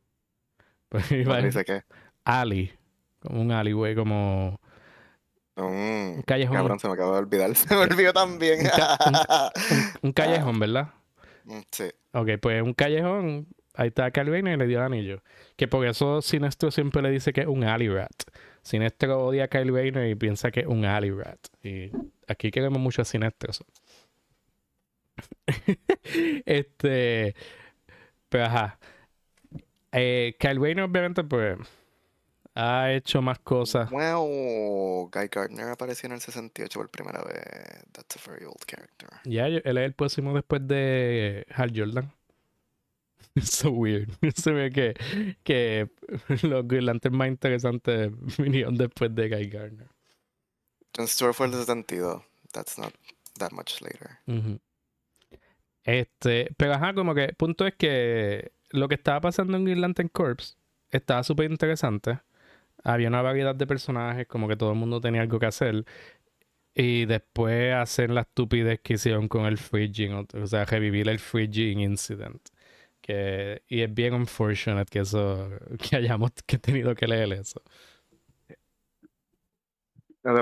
Pues 0.89 1.11
iba 1.11 1.41
dice 1.41 1.65
qué? 1.65 1.83
Alley, 2.23 2.71
como 3.19 3.41
un 3.41 3.51
alleyway, 3.51 3.93
como 3.93 4.57
un 5.57 6.23
callejón. 6.25 6.55
Cabrón, 6.55 6.79
se 6.79 6.87
me 6.87 6.93
acaba 6.93 7.13
de 7.13 7.19
olvidar. 7.19 7.55
Se 7.55 7.75
me 7.75 7.81
olvidó 7.81 8.13
también. 8.13 8.59
un, 10.01 10.13
callejón, 10.13 10.59
¿verdad? 10.59 10.93
Mm, 11.47 11.61
sí. 11.71 11.85
Ok, 12.13 12.29
pues 12.41 12.61
un 12.61 12.73
callejón. 12.73 13.47
Ahí 13.73 13.89
está 13.89 14.09
Calvino 14.11 14.51
y 14.51 14.57
le 14.57 14.67
dio 14.67 14.79
el 14.79 14.85
anillo. 14.85 15.23
Que 15.55 15.67
por 15.67 15.85
eso 15.85 16.21
Sinestro 16.21 16.71
siempre 16.71 17.01
le 17.01 17.11
dice 17.11 17.31
que 17.31 17.41
es 17.41 17.47
un 17.47 17.63
alley 17.63 17.89
rat. 17.89 18.11
Sinestro 18.63 19.25
odia 19.25 19.45
a 19.45 19.47
Kyle 19.47 19.71
Rayner 19.71 20.09
y 20.09 20.15
piensa 20.15 20.51
que 20.51 20.61
es 20.61 20.67
un 20.67 20.83
alley 20.85 21.11
rat. 21.11 21.39
Y 21.63 21.91
aquí 22.27 22.51
queremos 22.51 22.79
mucho 22.79 23.01
a 23.01 23.05
Sinestro. 23.05 23.53
este. 26.45 27.35
Pero 28.29 28.45
ajá. 28.45 28.79
Eh, 29.91 30.35
Kyle 30.39 30.59
Rayner, 30.59 30.83
obviamente, 30.83 31.23
pues 31.23 31.57
ha 32.57 32.91
hecho 32.91 33.21
más 33.21 33.37
cosas. 33.39 33.89
Wow, 33.91 35.11
Guy 35.13 35.27
Gardner 35.31 35.69
apareció 35.69 36.07
en 36.07 36.13
el 36.13 36.21
68 36.21 36.79
por 36.79 36.89
primera 36.89 37.21
vez. 37.23 37.83
That's 37.91 38.17
a 38.17 38.31
very 38.31 38.45
old 38.45 38.65
character. 38.65 39.09
Ya, 39.25 39.45
él 39.45 39.61
es 39.63 39.85
el 39.85 39.93
próximo 39.93 40.33
después 40.33 40.67
de 40.67 41.45
Hal 41.53 41.71
Jordan. 41.75 42.11
It's 43.35 43.51
so 43.57 43.69
weird. 43.69 44.09
Se 44.35 44.51
ve 44.51 44.71
que, 44.71 44.95
que 45.43 45.87
los 46.41 46.67
guirlantes 46.67 47.11
más 47.11 47.27
interesantes 47.27 48.11
vinieron 48.39 48.75
después 48.75 49.13
de 49.13 49.29
Guy 49.29 49.49
Gardner. 49.49 49.87
John 50.95 51.07
Stewart 51.07 51.35
fue 51.35 51.45
el 51.45 51.53
72. 51.53 52.23
That's 52.53 52.79
not 52.79 52.91
that 53.37 53.51
much 53.51 53.81
later. 53.81 54.17
Este, 55.83 56.49
pero 56.57 56.73
ajá, 56.73 56.95
como 56.95 57.13
que 57.13 57.33
punto 57.33 57.67
es 57.67 57.75
que 57.75 58.51
lo 58.71 58.87
que 58.87 58.95
estaba 58.95 59.21
pasando 59.21 59.57
en 59.57 59.65
Green 59.65 60.09
Corps 60.11 60.57
estaba 60.89 61.23
súper 61.23 61.51
interesante 61.51 62.19
había 62.83 63.07
una 63.09 63.21
variedad 63.21 63.55
de 63.55 63.67
personajes, 63.67 64.27
como 64.27 64.47
que 64.47 64.55
todo 64.57 64.71
el 64.71 64.77
mundo 64.77 65.01
tenía 65.01 65.21
algo 65.21 65.39
que 65.39 65.47
hacer. 65.47 65.85
Y 66.73 67.05
después 67.05 67.73
hacer 67.73 68.11
la 68.11 68.21
estupidez 68.21 68.79
que 68.81 68.93
hicieron 68.93 69.27
con 69.27 69.45
el 69.45 69.57
Fridging, 69.57 70.27
o, 70.33 70.47
sea, 70.47 70.65
revivir 70.65 71.09
el 71.09 71.19
Fridging 71.19 71.79
Incident. 71.79 72.49
Que, 73.01 73.63
y 73.67 73.81
es 73.81 73.93
bien 73.93 74.13
unfortunate 74.13 74.89
que 74.91 74.99
eso, 74.99 75.49
que 75.89 75.95
hayamos 75.97 76.31
que 76.45 76.57
tenido 76.59 76.93
que 76.95 77.07
leer 77.07 77.33
eso. 77.33 77.61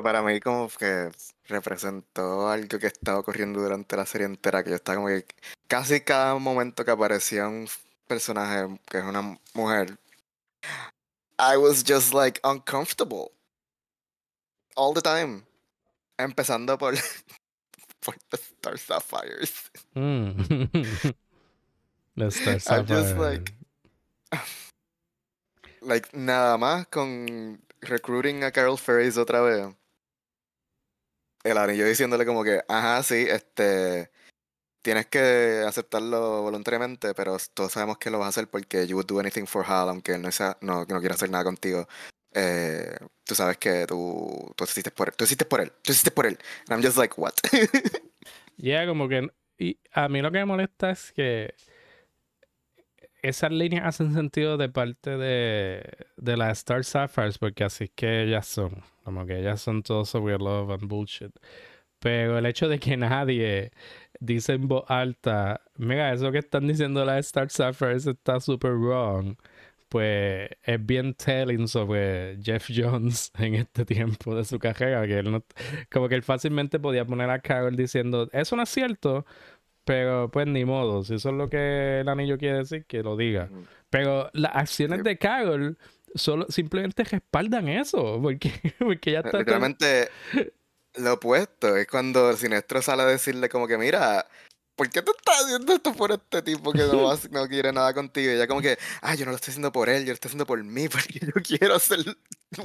para 0.04 0.24
mí 0.24 0.40
como 0.40 0.68
que 0.70 1.10
representó 1.48 2.50
algo 2.50 2.80
que 2.80 2.88
estaba 2.88 3.20
ocurriendo 3.20 3.62
durante 3.62 3.96
la 3.96 4.06
serie 4.06 4.28
entera, 4.28 4.64
que 4.64 4.72
yo 4.72 4.76
estaba 4.78 4.98
como 4.98 5.08
que 5.10 5.26
casi 5.68 6.02
cada 6.02 6.36
momento 6.38 6.84
que 6.84 6.92
aparecía 6.92 7.48
un 7.48 7.68
personaje 8.08 8.80
que 8.90 8.98
es 9.00 9.04
una 9.04 9.38
mujer, 9.54 9.98
I 11.38 11.58
was 11.58 11.84
just 11.84 12.14
like 12.14 12.40
uncomfortable. 12.44 13.32
All 14.76 14.94
the 14.94 15.02
time. 15.02 15.44
Empezando 16.20 16.78
por, 16.78 16.94
por 18.02 18.16
the 18.32 18.38
Star 18.38 18.78
Sapphires. 18.78 19.70
Mm. 19.96 20.70
the 22.16 22.32
Star 22.32 22.60
Sapphires. 22.60 22.70
I'm 22.70 22.86
just 22.86 23.18
like. 23.18 23.54
Like, 25.82 26.16
nada 26.18 26.58
más 26.58 26.90
con 26.90 27.60
recruiting 27.80 28.44
a 28.44 28.50
Carol 28.50 28.76
Ferris 28.76 29.18
otra 29.18 29.42
vez. 29.42 29.76
El 31.44 31.60
anillo 31.60 31.86
diciéndole 31.86 32.26
como 32.26 32.44
que, 32.44 32.64
ajá, 32.68 33.04
sí, 33.04 33.28
este 33.30 34.10
tienes 34.86 35.08
que 35.08 35.64
aceptarlo 35.68 36.44
voluntariamente, 36.44 37.16
pero 37.16 37.38
todos 37.56 37.72
sabemos 37.72 37.98
que 37.98 38.12
lo 38.12 38.20
vas 38.20 38.28
a 38.28 38.30
hacer 38.30 38.48
porque 38.48 38.86
you 38.86 38.96
would 38.96 39.08
do 39.08 39.20
anything 39.20 39.48
for 39.48 39.66
Hal, 39.68 39.90
aunque 39.90 40.12
él 40.12 40.22
no, 40.22 40.30
no, 40.62 40.86
no 40.86 41.00
quiera 41.00 41.16
hacer 41.16 41.32
nada 41.32 41.44
contigo. 41.44 41.88
Eh, 42.32 42.96
tú 43.24 43.34
sabes 43.34 43.58
que 43.58 43.88
tú, 43.88 44.54
tú 44.56 44.64
existes 44.64 44.94
por 44.94 45.08
él. 45.08 45.16
Tú 45.18 45.24
existes 45.24 45.48
por 45.48 45.60
él. 45.60 45.72
Tú 45.82 45.92
existes 45.92 46.14
por 46.14 46.28
él. 46.28 46.38
I'm 46.70 46.84
just 46.84 46.98
like, 46.98 47.16
what? 47.18 47.34
yeah, 48.58 48.86
como 48.86 49.10
que. 49.10 49.28
Y 49.58 49.80
a 49.92 50.08
mí 50.08 50.22
lo 50.22 50.32
que 50.32 50.38
me 50.38 50.46
molesta 50.46 50.92
es 50.92 51.12
que 51.14 51.56
esas 53.24 53.52
líneas 53.52 53.88
hacen 53.88 54.14
sentido 54.14 54.58
de 54.58 54.70
parte 54.70 55.18
de, 55.18 55.82
de 56.16 56.38
las 56.38 56.60
Star 56.60 56.84
Sapphires, 56.84 57.40
porque 57.40 57.64
así 57.64 57.86
es 57.86 57.92
que 57.96 58.22
ellas 58.22 58.46
son. 58.46 58.84
Como 59.04 59.26
que 59.26 59.40
ellas 59.40 59.62
son 59.62 59.82
todos 59.82 60.10
sobre 60.10 60.38
love 60.38 60.70
and 60.70 60.88
bullshit. 60.88 61.36
Pero 62.06 62.38
el 62.38 62.46
hecho 62.46 62.70
de 62.70 62.78
que 62.78 62.96
nadie 62.98 63.72
dice 64.20 64.54
en 64.54 64.68
voz 64.68 64.84
alta, 64.90 65.62
mira, 65.78 66.14
eso 66.14 66.32
que 66.32 66.38
están 66.38 66.68
diciendo 66.68 67.04
las 67.04 67.26
Star 67.26 67.50
Sapphires 67.50 68.06
está 68.06 68.40
super 68.40 68.74
wrong, 68.74 69.36
pues 69.90 70.52
es 70.62 70.86
bien 70.86 71.16
telling 71.16 71.68
sobre 71.68 72.38
Jeff 72.44 72.70
Jones 72.70 73.32
en 73.40 73.56
este 73.56 73.86
tiempo 73.86 74.36
de 74.36 74.46
su 74.46 74.60
carrera, 74.60 75.08
que 75.08 75.18
él 75.18 75.32
no, 75.32 75.44
como 75.92 76.08
que 76.08 76.14
él 76.14 76.22
fácilmente 76.22 76.80
podía 76.80 77.06
poner 77.06 77.32
a 77.32 77.40
Carol 77.40 77.76
diciendo, 77.76 78.30
eso 78.34 78.56
no 78.56 78.62
es 78.62 78.70
cierto, 78.70 79.26
pero 79.84 80.30
pues 80.30 80.46
ni 80.46 80.64
modo, 80.64 81.04
si 81.04 81.16
eso 81.16 81.30
es 81.30 81.36
lo 81.36 81.50
que 81.50 82.02
el 82.02 82.08
anillo 82.08 82.38
quiere 82.38 82.60
decir, 82.60 82.86
que 82.86 83.02
lo 83.02 83.18
diga. 83.18 83.50
Pero 83.90 84.30
las 84.34 84.56
acciones 84.56 85.04
de 85.04 85.18
Carol 85.18 85.76
solo 86.14 86.46
simplemente 86.50 87.04
respaldan 87.04 87.68
eso, 87.68 88.20
porque, 88.22 88.52
porque 88.78 89.14
ya 89.14 89.22
está... 89.22 89.40
Literalmente... 89.40 90.10
Lo 90.98 91.14
opuesto, 91.14 91.76
es 91.76 91.88
cuando 91.88 92.30
el 92.30 92.38
siniestro 92.38 92.82
sale 92.82 93.04
a 93.04 93.06
decirle 93.06 93.50
como 93.50 93.68
que, 93.68 93.78
mira, 93.78 94.26
¿por 94.76 94.90
qué 94.90 95.02
tú 95.02 95.12
estás 95.18 95.44
haciendo 95.44 95.74
esto 95.74 95.94
por 95.94 96.12
este 96.12 96.42
tipo 96.42 96.72
que 96.72 96.84
no, 96.84 97.14
no 97.32 97.48
quiere 97.48 97.72
nada 97.72 97.94
contigo? 97.94 98.32
Y 98.32 98.36
ella 98.36 98.48
como 98.48 98.62
que, 98.62 98.78
ah, 99.02 99.16
yo 99.16 99.26
no 99.26 99.32
lo 99.32 99.36
estoy 99.36 99.52
haciendo 99.52 99.72
por 99.72 99.90
él, 99.90 100.04
yo 100.04 100.10
lo 100.10 100.14
estoy 100.14 100.30
haciendo 100.30 100.46
por 100.46 100.64
mí, 100.64 100.88
porque 100.90 101.20
yo 101.20 101.34
quiero 101.44 101.76
hacer 101.76 102.00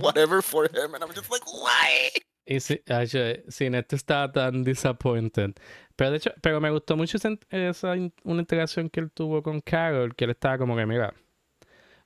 whatever 0.00 0.42
for 0.42 0.66
him. 0.66 0.94
And 0.94 1.02
I'm 1.02 1.10
just 1.14 1.30
like, 1.30 1.44
why? 1.46 2.10
Y 2.46 2.58
si, 2.58 2.82
Sinestro 3.48 3.96
estaba 3.96 4.32
tan 4.32 4.64
disappointed. 4.64 5.52
Pero 5.94 6.10
de 6.10 6.16
hecho, 6.16 6.32
pero 6.40 6.60
me 6.60 6.70
gustó 6.70 6.96
mucho 6.96 7.16
esa, 7.50 7.92
una 8.24 8.40
interacción 8.40 8.90
que 8.90 9.00
él 9.00 9.10
tuvo 9.12 9.42
con 9.42 9.60
Carol, 9.60 10.14
que 10.16 10.24
él 10.24 10.30
estaba 10.30 10.58
como 10.58 10.74
que, 10.74 10.86
mira, 10.86 11.14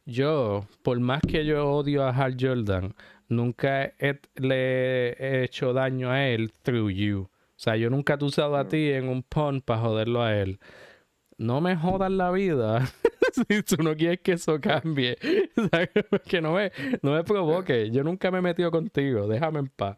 yo, 0.05 0.67
por 0.83 1.01
más 1.01 1.23
que 1.23 1.47
yo 1.47 1.67
odio 1.67 2.05
a 2.05 2.11
Hal 2.11 2.37
Jordan, 2.39 2.95
nunca 3.29 3.93
he- 3.99 4.21
le 4.37 5.11
he 5.13 5.45
hecho 5.45 5.73
daño 5.73 6.11
a 6.11 6.27
él 6.29 6.53
through 6.63 6.91
you. 6.91 7.23
O 7.57 7.59
sea, 7.65 7.77
yo 7.77 7.89
nunca 7.91 8.19
te 8.19 8.25
he 8.25 8.29
usado 8.29 8.57
a 8.57 8.67
ti 8.69 8.91
en 8.91 9.09
un 9.09 9.23
pun 9.23 9.61
para 9.63 9.81
joderlo 9.81 10.23
a 10.23 10.37
él. 10.37 10.59
No 11.39 11.61
me 11.61 11.77
jodas 11.77 12.11
la 12.13 12.31
vida 12.31 12.87
si 13.33 13.63
tú 13.63 13.83
no 13.83 13.97
quieres 13.97 14.21
que 14.21 14.33
eso 14.33 14.61
cambie. 14.61 15.17
¿Sabes? 15.71 15.91
Que 16.29 16.41
no 16.41 16.53
me, 16.55 16.71
no 17.03 17.13
me 17.13 17.25
provoque. 17.25 17.91
Yo 17.91 18.03
nunca 18.05 18.31
me 18.31 18.39
he 18.39 18.43
metido 18.43 18.71
contigo. 18.71 19.27
Déjame 19.29 19.61
en 19.61 19.69
paz. 19.69 19.97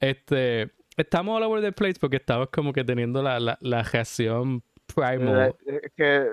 Este, 0.00 0.70
estamos 0.96 1.36
all 1.36 1.42
over 1.44 1.62
the 1.62 1.72
place 1.72 1.94
porque 2.00 2.16
estamos 2.16 2.48
como 2.50 2.72
que 2.72 2.84
teniendo 2.84 3.22
la, 3.22 3.38
la, 3.40 3.58
la 3.60 3.82
reacción 3.82 4.62
primal. 4.94 5.54
Es 5.66 5.92
que 5.96 6.26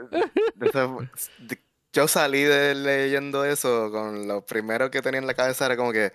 yo 1.93 2.07
salí 2.07 2.43
de 2.43 2.75
leyendo 2.75 3.45
eso 3.45 3.91
con 3.91 4.27
lo 4.27 4.45
primero 4.45 4.91
que 4.91 5.01
tenía 5.01 5.19
en 5.19 5.27
la 5.27 5.33
cabeza 5.33 5.65
era 5.65 5.77
como 5.77 5.91
que 5.91 6.11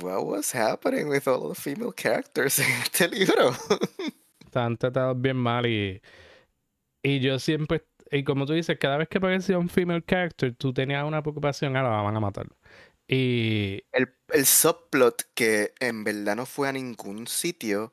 What 0.00 0.24
was 0.24 0.54
happening 0.54 1.08
with 1.08 1.28
all 1.28 1.48
the 1.48 1.54
female 1.54 1.92
characters 1.92 2.58
en 2.58 2.70
este 2.82 3.08
libro? 3.08 3.52
Están 4.44 4.76
tratados 4.76 5.20
bien 5.20 5.36
mal 5.36 5.66
y, 5.66 6.02
y 7.02 7.20
yo 7.20 7.38
siempre, 7.38 7.84
y 8.10 8.24
como 8.24 8.46
tú 8.46 8.54
dices, 8.54 8.78
cada 8.78 8.96
vez 8.96 9.08
que 9.08 9.18
aparecía 9.18 9.58
un 9.58 9.68
female 9.68 10.02
character, 10.02 10.54
tú 10.54 10.72
tenías 10.72 11.04
una 11.04 11.22
preocupación, 11.22 11.76
ah, 11.76 11.82
la 11.82 11.90
van 11.90 12.16
a 12.16 12.20
matar. 12.20 12.48
Y 13.06 13.84
El, 13.92 14.12
el 14.32 14.46
subplot 14.46 15.30
que 15.34 15.74
en 15.80 16.02
verdad 16.04 16.36
no 16.36 16.46
fue 16.46 16.68
a 16.68 16.72
ningún 16.72 17.26
sitio 17.26 17.92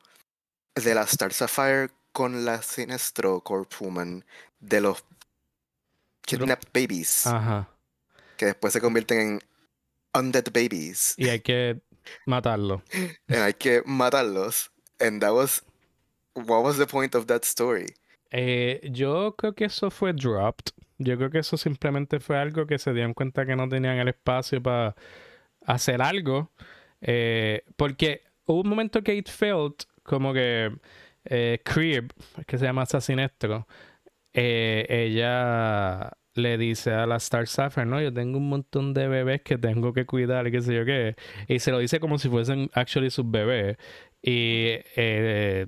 de 0.75 0.95
la 0.95 1.03
Star 1.03 1.33
Sapphire 1.33 1.89
con 2.11 2.45
la 2.45 2.61
Sinestro 2.61 3.41
Corp 3.41 3.71
Woman 3.79 4.25
de 4.59 4.81
los 4.81 5.05
kidnapped 6.25 6.69
babies 6.73 7.25
ajá, 7.27 7.69
que 8.37 8.47
después 8.47 8.73
se 8.73 8.81
convierten 8.81 9.19
en 9.19 9.39
undead 10.13 10.45
babies 10.53 11.13
y 11.17 11.29
hay 11.29 11.39
que 11.39 11.81
matarlo. 12.25 12.81
and 13.27 13.39
hay 13.39 13.53
que 13.53 13.81
matarlos 13.85 14.71
and 14.99 15.21
that 15.21 15.31
was 15.33 15.63
what 16.33 16.63
was 16.63 16.77
the 16.77 16.85
point 16.85 17.15
of 17.15 17.25
that 17.27 17.43
story 17.43 17.87
Eh, 18.37 18.81
yo 18.91 19.33
creo 19.37 19.53
que 19.55 19.65
eso 19.65 19.89
fue 19.89 20.11
dropped. 20.11 20.73
Yo 20.97 21.15
creo 21.17 21.29
que 21.29 21.39
eso 21.39 21.55
simplemente 21.55 22.19
fue 22.19 22.37
algo 22.37 22.65
que 22.67 22.77
se 22.79 22.93
dieron 22.93 23.13
cuenta 23.13 23.45
que 23.45 23.55
no 23.55 23.69
tenían 23.69 23.97
el 23.97 24.09
espacio 24.09 24.61
para 24.61 24.93
hacer 25.65 26.01
algo. 26.01 26.51
Eh, 26.99 27.63
porque 27.77 28.23
hubo 28.45 28.61
un 28.61 28.69
momento 28.69 29.01
que 29.03 29.15
it 29.15 29.29
felt 29.29 29.83
como 30.03 30.33
que 30.33 30.69
eh, 31.25 31.61
Crib, 31.63 32.13
que 32.45 32.57
se 32.57 32.65
llama 32.65 32.81
Assassinestro, 32.83 33.67
eh, 34.35 34.85
ella 34.89 36.11
le 36.33 36.57
dice 36.57 36.91
a 36.91 37.05
la 37.07 37.15
Star 37.17 37.47
Sapphire, 37.47 37.85
no, 37.85 38.01
yo 38.01 38.13
tengo 38.13 38.37
un 38.37 38.49
montón 38.49 38.93
de 38.93 39.07
bebés 39.07 39.41
que 39.41 39.57
tengo 39.57 39.93
que 39.93 40.05
cuidar 40.05 40.45
y 40.47 40.51
qué 40.51 40.61
sé 40.61 40.75
yo 40.75 40.85
qué. 40.85 41.15
Y 41.47 41.59
se 41.59 41.71
lo 41.71 41.79
dice 41.79 41.99
como 42.01 42.17
si 42.19 42.29
fuesen 42.29 42.69
actually 42.73 43.09
sus 43.09 43.29
bebés. 43.29 43.77
Y 44.21 44.79
eh, 44.97 45.67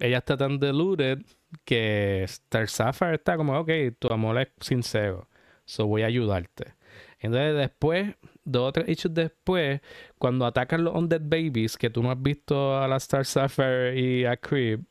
ella 0.00 0.18
está 0.18 0.36
tan 0.36 0.58
deluded 0.58 1.18
que 1.64 2.22
Star 2.24 2.68
Sapphire 2.68 3.16
está 3.16 3.36
como, 3.36 3.58
ok, 3.58 3.70
tu 3.98 4.12
amor 4.12 4.40
es 4.40 4.48
sincero, 4.60 5.28
so 5.64 5.86
voy 5.86 6.02
a 6.02 6.06
ayudarte. 6.06 6.74
Entonces 7.18 7.56
después, 7.56 8.14
dos 8.44 8.68
o 8.68 8.72
tres 8.72 8.88
issues 8.88 9.14
después, 9.14 9.80
cuando 10.18 10.46
atacan 10.46 10.84
los 10.84 10.94
Undead 10.94 11.22
Babies, 11.24 11.76
que 11.76 11.90
tú 11.90 12.02
no 12.02 12.10
has 12.10 12.22
visto 12.22 12.78
a 12.78 12.88
la 12.88 12.96
Star 12.96 13.26
Sapphire 13.26 13.98
y 13.98 14.24
a 14.24 14.36
Crib, 14.38 14.84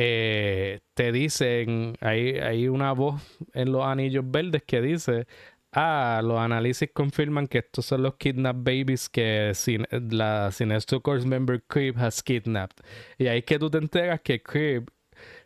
eh, 0.00 0.78
te 0.94 1.10
dicen, 1.10 1.96
hay, 2.00 2.36
hay 2.38 2.68
una 2.68 2.92
voz 2.92 3.20
en 3.52 3.72
los 3.72 3.84
anillos 3.84 4.24
verdes 4.24 4.62
que 4.62 4.80
dice, 4.80 5.26
ah, 5.72 6.20
los 6.22 6.38
análisis 6.38 6.88
confirman 6.94 7.48
que 7.48 7.58
estos 7.58 7.86
son 7.86 8.04
los 8.04 8.14
kidnapped 8.14 8.62
babies 8.62 9.08
que 9.08 9.50
sin, 9.54 9.88
la 9.90 10.52
Sinestro 10.52 11.00
Corps 11.00 11.26
member 11.26 11.60
Crib 11.66 11.98
has 11.98 12.22
kidnapped. 12.22 12.76
Y 13.18 13.26
ahí 13.26 13.38
es 13.38 13.44
que 13.44 13.58
tú 13.58 13.68
te 13.70 13.78
enteras 13.78 14.20
que 14.20 14.40
Crib 14.40 14.88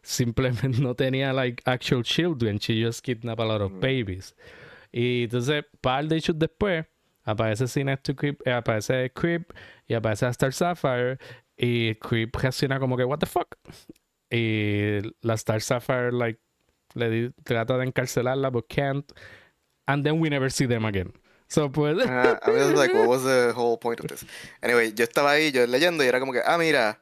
simplemente 0.02 0.68
no 0.82 0.94
tenía 0.94 1.32
like 1.32 1.62
actual 1.64 2.02
children, 2.02 2.58
she 2.58 2.84
just 2.84 3.02
kidnapped 3.02 3.40
a 3.40 3.46
lot 3.46 3.62
of 3.62 3.72
babies. 3.80 4.34
Y 4.92 5.22
entonces, 5.24 5.64
par 5.80 6.06
de 6.06 6.18
issues 6.18 6.38
después, 6.38 6.84
aparece 7.24 7.66
Sinestro 7.66 8.14
Crib, 8.14 8.36
eh, 8.44 8.52
aparece 8.52 9.10
Crib 9.14 9.46
y 9.88 9.94
aparece 9.94 10.26
Star 10.28 10.52
Sapphire 10.52 11.16
y 11.56 11.94
Crib 11.94 12.36
reacciona 12.36 12.78
como 12.78 12.98
que 12.98 13.04
what 13.04 13.18
the 13.18 13.24
fuck. 13.26 13.56
Y 14.32 15.00
la 15.20 15.34
Star 15.34 15.60
Sapphire 15.60 16.10
like 16.12 16.40
le 16.94 17.32
trata 17.44 17.76
de 17.78 17.84
encarcelarla 17.84 18.50
but 18.50 18.68
can't 18.68 19.12
and 19.86 20.04
then 20.04 20.18
we 20.20 20.30
never 20.30 20.50
see 20.50 20.66
them 20.66 20.84
again. 20.84 21.12
So 21.48 21.68
pues 21.68 21.98
I 22.06 22.38
was 22.50 22.72
like 22.72 22.94
what 22.94 23.08
was 23.08 23.24
the 23.24 23.52
whole 23.54 23.76
point 23.76 24.00
of 24.00 24.06
this 24.08 24.24
anyway 24.62 24.92
yo 24.94 25.04
estaba 25.04 25.32
ahí 25.32 25.52
yo 25.52 25.66
leyendo 25.66 26.02
y 26.02 26.06
era 26.06 26.18
como 26.18 26.32
que 26.32 26.40
ah 26.44 26.56
mira 26.56 26.98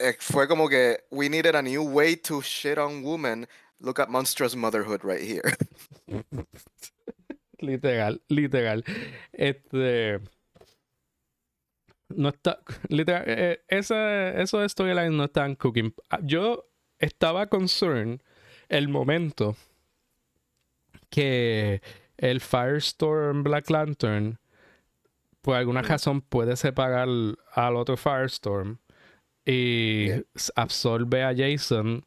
eh, 0.00 0.16
fue 0.18 0.48
como 0.48 0.68
que 0.68 0.98
we 1.10 1.28
needed 1.28 1.54
a 1.54 1.62
new 1.62 1.84
way 1.84 2.16
to 2.16 2.42
shit 2.42 2.78
on 2.78 3.04
women 3.04 3.46
look 3.78 4.00
at 4.00 4.08
monstrous 4.08 4.56
motherhood 4.56 5.04
right 5.04 5.22
here 5.22 5.54
Literal, 7.64 8.20
literal. 8.28 8.84
Este. 9.32 10.20
No 12.16 12.28
está. 12.30 12.60
Literal. 12.88 13.24
eh, 13.26 13.60
esa, 13.68 14.30
esos 14.40 14.70
storylines 14.72 15.12
no 15.12 15.24
están 15.24 15.54
cooking. 15.56 15.94
Ah, 16.10 16.20
Yo 16.22 16.68
estaba 16.98 17.46
concerned 17.48 18.20
el 18.68 18.88
momento 18.88 19.56
que 21.10 21.80
el 22.16 22.40
Firestorm 22.40 23.42
Black 23.42 23.70
Lantern, 23.70 24.38
por 25.42 25.56
alguna 25.56 25.82
Mm. 25.82 25.86
razón, 25.86 26.20
puede 26.22 26.56
separar 26.56 27.08
al 27.08 27.76
otro 27.76 27.96
Firestorm 27.96 28.78
y 29.44 30.08
absorbe 30.56 31.22
a 31.22 31.34
Jason 31.36 32.06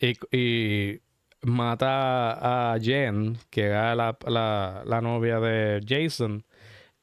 y, 0.00 0.14
y 0.36 1.00
mata 1.42 2.72
a 2.74 2.78
Jen, 2.80 3.36
que 3.50 3.64
era 3.66 3.94
la, 3.94 4.16
la, 4.26 4.82
la 4.86 5.00
novia 5.00 5.38
de 5.38 5.80
Jason, 5.86 6.44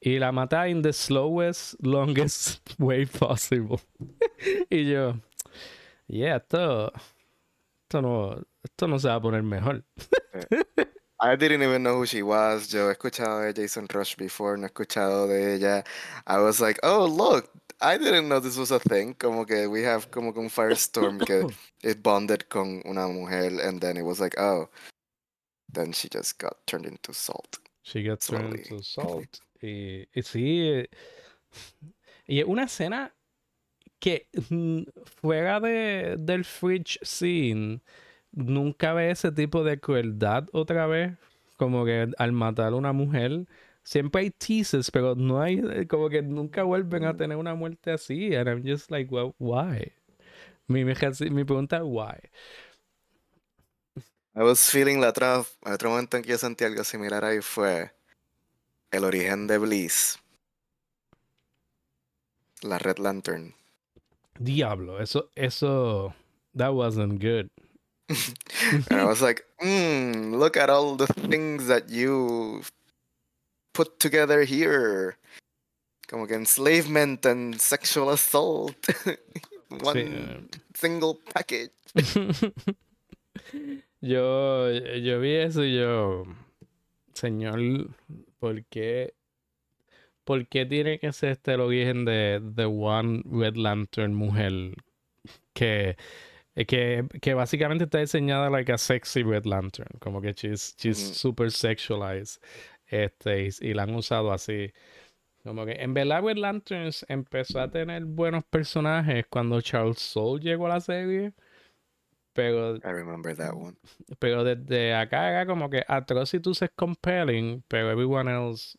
y 0.05 0.19
la 0.19 0.31
mata 0.31 0.67
in 0.67 0.83
the 0.83 0.93
slowest, 0.93 1.75
longest 1.83 2.61
way 2.79 3.05
possible. 3.05 3.81
y 4.69 4.83
yo, 4.83 5.19
yeah, 6.07 6.35
esto, 6.35 6.91
esto, 7.87 8.01
no, 8.01 8.43
esto 8.63 8.87
no 8.87 8.99
se 8.99 9.07
va 9.07 9.15
a 9.15 9.19
poner 9.19 9.43
mejor. 9.43 9.83
Eh, 10.33 10.85
I 11.19 11.35
didn't 11.35 11.63
even 11.63 11.81
know 11.81 11.95
who 11.95 12.05
she 12.05 12.21
was. 12.21 12.71
Yo 12.71 12.87
he 12.89 12.93
escuchado 12.93 13.41
de 13.41 13.53
Jason 13.53 13.87
Rush 13.91 14.15
before, 14.15 14.57
no 14.57 14.67
he 14.67 14.69
escuchado 14.69 15.27
de 15.27 15.55
ella. 15.55 15.83
I 16.27 16.39
was 16.39 16.61
like, 16.61 16.79
oh, 16.83 17.05
look, 17.05 17.49
I 17.81 17.97
didn't 17.97 18.29
know 18.29 18.39
this 18.39 18.57
was 18.57 18.69
a 18.71 18.79
thing. 18.79 19.15
Como 19.15 19.45
que 19.45 19.67
we 19.69 19.81
have 19.83 20.11
como 20.11 20.33
que 20.33 20.41
un 20.41 20.49
Firestorm 20.49 21.25
que 21.25 21.49
is 21.83 21.95
bonded 21.95 22.47
con 22.49 22.83
una 22.85 23.07
mujer, 23.07 23.59
and 23.59 23.81
then 23.81 23.97
it 23.97 24.03
was 24.03 24.19
like, 24.19 24.39
oh, 24.39 24.69
then 25.73 25.93
she 25.93 26.09
just 26.09 26.37
got 26.37 26.57
turned 26.67 26.85
into 26.85 27.11
salt. 27.11 27.57
She 27.81 28.03
gets 28.03 28.27
turned 28.27 28.49
Slowly. 28.49 28.65
into 28.69 28.83
salt. 28.83 29.39
Y, 29.61 30.07
y 30.17 30.23
sí. 30.23 30.61
eh, 30.61 30.89
Y 32.27 32.39
es 32.39 32.45
una 32.45 32.63
escena 32.63 33.13
que 33.99 34.29
mm, 34.49 34.83
fuera 35.21 35.59
de, 35.59 36.17
del 36.19 36.45
fridge 36.45 36.99
scene, 37.03 37.81
nunca 38.31 38.93
ve 38.93 39.11
ese 39.11 39.31
tipo 39.31 39.63
de 39.63 39.79
crueldad 39.79 40.47
otra 40.53 40.87
vez. 40.87 41.13
Como 41.57 41.85
que 41.85 42.09
al 42.17 42.31
matar 42.33 42.73
a 42.73 42.75
una 42.75 42.93
mujer. 42.93 43.47
Siempre 43.83 44.23
hay 44.23 44.31
teases, 44.31 44.91
pero 44.91 45.15
no 45.15 45.41
hay, 45.41 45.61
eh, 45.73 45.87
como 45.87 46.09
que 46.09 46.21
nunca 46.23 46.63
vuelven 46.63 47.05
a 47.05 47.15
tener 47.17 47.37
una 47.37 47.55
muerte 47.55 47.91
así. 47.91 48.35
And 48.35 48.49
I'm 48.49 48.63
just 48.65 48.91
like, 48.91 49.11
well, 49.13 49.35
why? 49.39 49.93
Mi, 50.67 50.85
mi, 50.85 50.93
mi 51.31 51.45
pregunta 51.45 51.77
es 51.77 51.83
why. 51.85 52.17
I 54.35 54.43
was 54.43 54.69
feeling 54.69 54.99
la 55.01 55.09
otra, 55.09 55.43
otro 55.65 55.89
momento 55.89 56.15
en 56.17 56.23
que 56.23 56.29
yo 56.29 56.37
sentí 56.37 56.63
algo 56.63 56.83
similar 56.83 57.23
ahí 57.25 57.41
fue 57.41 57.91
el 58.95 59.03
origen 59.03 59.47
de 59.47 59.57
Bliss. 59.57 60.17
La 62.61 62.77
Red 62.79 62.97
Lantern. 62.99 63.53
Diablo, 64.39 64.99
eso, 64.99 65.29
eso, 65.35 66.13
that 66.55 66.73
wasn't 66.73 67.19
good. 67.21 67.49
And 68.89 68.99
I 68.99 69.05
was 69.05 69.21
like, 69.21 69.43
mm, 69.61 70.37
look 70.37 70.57
at 70.57 70.69
all 70.69 70.95
the 70.95 71.07
things 71.07 71.67
that 71.67 71.89
you 71.89 72.61
put 73.73 73.99
together 73.99 74.43
here. 74.43 75.17
Como 76.07 76.27
que 76.27 76.35
enslavement 76.35 77.25
and 77.25 77.59
sexual 77.59 78.09
assault. 78.11 78.75
One 79.69 79.95
Sí, 79.95 80.59
single 80.75 81.19
package. 81.33 81.71
yo, 84.01 84.69
yo 84.69 85.19
vi 85.19 85.35
eso 85.35 85.61
y 85.63 85.75
yo, 85.75 86.25
señor, 87.15 87.59
¿por 88.39 88.63
qué, 88.65 89.13
por 90.23 90.47
qué 90.47 90.65
tiene 90.65 90.99
que 90.99 91.11
ser 91.13 91.31
este 91.31 91.53
el 91.53 91.61
origen 91.61 92.05
de, 92.05 92.39
de 92.43 92.65
One 92.65 93.23
Red 93.25 93.55
Lantern 93.55 94.13
mujer? 94.13 94.75
Que 95.53 95.97
que, 96.63 97.05
que 97.21 97.33
básicamente 97.33 97.83
está 97.83 97.99
diseñada 97.99 98.49
like 98.49 98.71
a 98.71 98.77
sexy 98.77 99.23
Red 99.23 99.45
Lantern. 99.45 99.89
Como 99.99 100.21
que 100.21 100.33
she's, 100.33 100.75
she's 100.77 100.97
super 100.97 101.51
sexualized. 101.51 102.39
Este, 102.87 103.49
y, 103.59 103.73
la 103.73 103.83
han 103.83 103.93
usado 103.95 104.31
así. 104.31 104.71
Como 105.43 105.65
que 105.65 105.73
en 105.73 105.93
verdad 105.93 106.23
Red 106.23 106.37
Lanterns 106.37 107.05
empezó 107.09 107.59
a 107.59 107.69
tener 107.69 108.05
buenos 108.05 108.43
personajes 108.45 109.25
cuando 109.29 109.61
Charles 109.61 109.99
Soule 109.99 110.41
llegó 110.41 110.67
a 110.67 110.69
la 110.69 110.79
serie. 110.79 111.33
Pero. 112.35 112.75
I 112.75 112.91
remember 112.91 113.35
that 113.35 113.53
one. 113.53 113.77
Pero 114.19 114.43
desde 114.43 114.93
acá 114.93 115.29
era 115.29 115.45
como 115.47 115.69
que 115.69 115.83
Atrocitus 115.87 116.61
es 116.61 116.69
compelling, 116.75 117.63
pero 117.67 117.89
everyone 117.89 118.29
else 118.29 118.77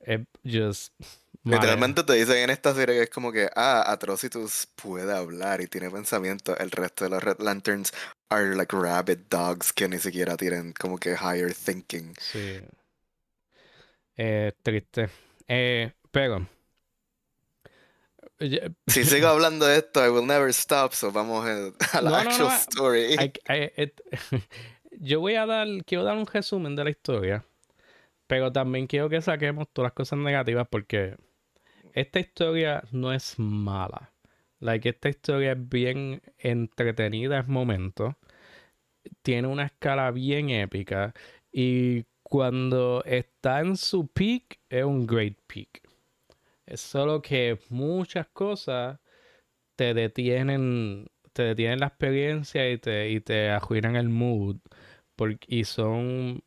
es 0.00 0.20
just 0.44 0.92
Literalmente 1.44 2.02
te 2.02 2.12
dicen 2.12 2.36
en 2.36 2.50
esta 2.50 2.74
serie 2.74 2.96
que 2.96 3.02
es 3.04 3.10
como 3.10 3.32
que, 3.32 3.48
ah, 3.54 3.90
Atrocitus 3.90 4.68
puede 4.74 5.16
hablar 5.16 5.60
y 5.62 5.66
tiene 5.66 5.90
pensamiento. 5.90 6.56
El 6.58 6.70
resto 6.70 7.04
de 7.04 7.10
los 7.10 7.22
Red 7.22 7.40
Lanterns 7.40 7.92
are 8.28 8.54
like 8.54 8.76
rabbit 8.76 9.30
dogs 9.30 9.72
que 9.72 9.88
ni 9.88 9.98
siquiera 9.98 10.36
tienen 10.36 10.74
como 10.78 10.98
que 10.98 11.12
higher 11.12 11.54
thinking. 11.54 12.14
Sí. 12.20 12.60
Eh, 14.16 14.52
triste. 14.62 15.08
Eh, 15.46 15.92
pero. 16.10 16.46
Si 18.86 19.04
sigo 19.04 19.26
hablando 19.28 19.66
de 19.66 19.78
esto, 19.78 20.04
I 20.04 20.10
will 20.10 20.26
never 20.26 20.48
stop, 20.50 20.92
so 20.92 21.10
vamos 21.10 21.44
a 21.46 22.00
la 22.00 22.20
actual 22.20 22.56
story. 22.56 23.16
yo 25.00 25.20
voy 25.20 25.34
a 25.34 25.46
dar, 25.46 25.66
quiero 25.84 26.04
dar 26.04 26.16
un 26.16 26.26
resumen 26.26 26.76
de 26.76 26.84
la 26.84 26.90
historia, 26.90 27.44
pero 28.26 28.52
también 28.52 28.86
quiero 28.86 29.08
que 29.08 29.20
saquemos 29.20 29.68
todas 29.72 29.86
las 29.86 29.92
cosas 29.94 30.18
negativas 30.18 30.68
porque 30.70 31.16
esta 31.94 32.20
historia 32.20 32.84
no 32.92 33.12
es 33.12 33.38
mala. 33.38 34.12
Like, 34.60 34.88
esta 34.88 35.08
historia 35.08 35.52
es 35.52 35.68
bien 35.68 36.22
entretenida 36.38 37.38
en 37.38 37.50
momentos. 37.50 38.14
Tiene 39.22 39.48
una 39.48 39.66
escala 39.66 40.10
bien 40.10 40.50
épica. 40.50 41.14
Y 41.52 42.04
cuando 42.22 43.02
está 43.04 43.60
en 43.60 43.76
su 43.76 44.08
peak, 44.08 44.60
es 44.68 44.84
un 44.84 45.06
great 45.06 45.36
peak. 45.46 45.87
Es 46.68 46.80
solo 46.82 47.22
que 47.22 47.58
muchas 47.70 48.26
cosas 48.28 48.98
te 49.76 49.94
detienen, 49.94 51.06
te 51.32 51.42
detienen 51.44 51.80
la 51.80 51.86
experiencia 51.86 52.70
y 52.70 52.78
te, 52.78 53.10
y 53.10 53.20
te 53.20 53.48
el 53.48 54.08
mood. 54.10 54.58
Porque, 55.16 55.46
y 55.48 55.64
son 55.64 56.42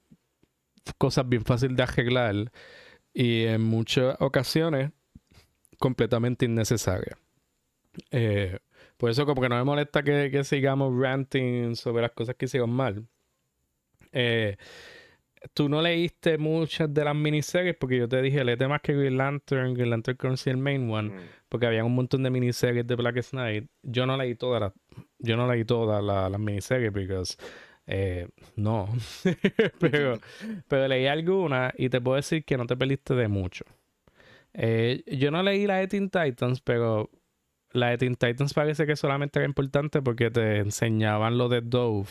cosas 0.97 1.27
bien 1.27 1.43
fáciles 1.43 1.75
de 1.75 1.83
arreglar. 1.83 2.51
Y 3.13 3.45
en 3.45 3.63
muchas 3.63 4.15
ocasiones 4.19 4.91
completamente 5.79 6.45
innecesaria. 6.45 7.17
Eh, 8.11 8.59
por 8.97 9.09
eso 9.09 9.25
como 9.25 9.41
que 9.41 9.49
no 9.49 9.55
me 9.57 9.63
molesta 9.63 10.03
que, 10.03 10.43
sigamos 10.43 10.97
ranting 10.97 11.75
sobre 11.75 12.03
las 12.03 12.11
cosas 12.11 12.35
que 12.35 12.45
hicieron 12.45 12.69
mal. 12.69 13.07
Eh, 14.11 14.57
tú 15.53 15.69
no 15.69 15.81
leíste 15.81 16.37
muchas 16.37 16.93
de 16.93 17.03
las 17.03 17.15
miniseries 17.15 17.75
porque 17.75 17.97
yo 17.97 18.07
te 18.07 18.21
dije, 18.21 18.43
léete 18.43 18.67
más 18.67 18.81
que 18.81 18.93
Green 18.93 19.17
Lantern, 19.17 19.73
Green 19.73 19.89
Lantern 19.89 20.17
Council 20.17 20.51
el 20.51 20.57
main 20.57 20.89
one, 20.89 21.09
mm. 21.09 21.19
porque 21.49 21.65
había 21.65 21.83
un 21.83 21.95
montón 21.95 22.23
de 22.23 22.29
miniseries 22.29 22.85
de 22.85 22.95
Black 22.95 23.23
Knight. 23.31 23.69
Yo 23.81 24.05
no 24.05 24.17
leí 24.17 24.35
todas 24.35 24.61
las, 24.61 24.73
yo 25.19 25.37
no 25.37 25.51
leí 25.51 25.65
todas 25.65 26.03
las 26.03 26.39
miniseries 26.39 26.91
porque 26.91 27.23
eh, 27.87 28.27
no, 28.55 28.87
pero, 29.79 30.19
pero 30.67 30.87
leí 30.87 31.07
algunas 31.07 31.73
y 31.77 31.89
te 31.89 31.99
puedo 31.99 32.15
decir 32.15 32.45
que 32.45 32.57
no 32.57 32.65
te 32.65 32.77
perdiste 32.77 33.15
de 33.15 33.27
mucho. 33.27 33.65
Eh, 34.53 35.03
yo 35.07 35.31
no 35.31 35.41
leí 35.43 35.65
la 35.65 35.77
de 35.77 35.87
Teen 35.87 36.09
Titans, 36.09 36.61
pero 36.61 37.09
la 37.71 37.89
de 37.89 37.97
Teen 37.97 38.15
Titans 38.15 38.53
parece 38.53 38.85
que 38.85 38.95
solamente 38.95 39.39
era 39.39 39.47
importante 39.47 40.01
porque 40.01 40.29
te 40.29 40.57
enseñaban 40.57 41.37
lo 41.37 41.49
de 41.49 41.61
Dove. 41.61 42.09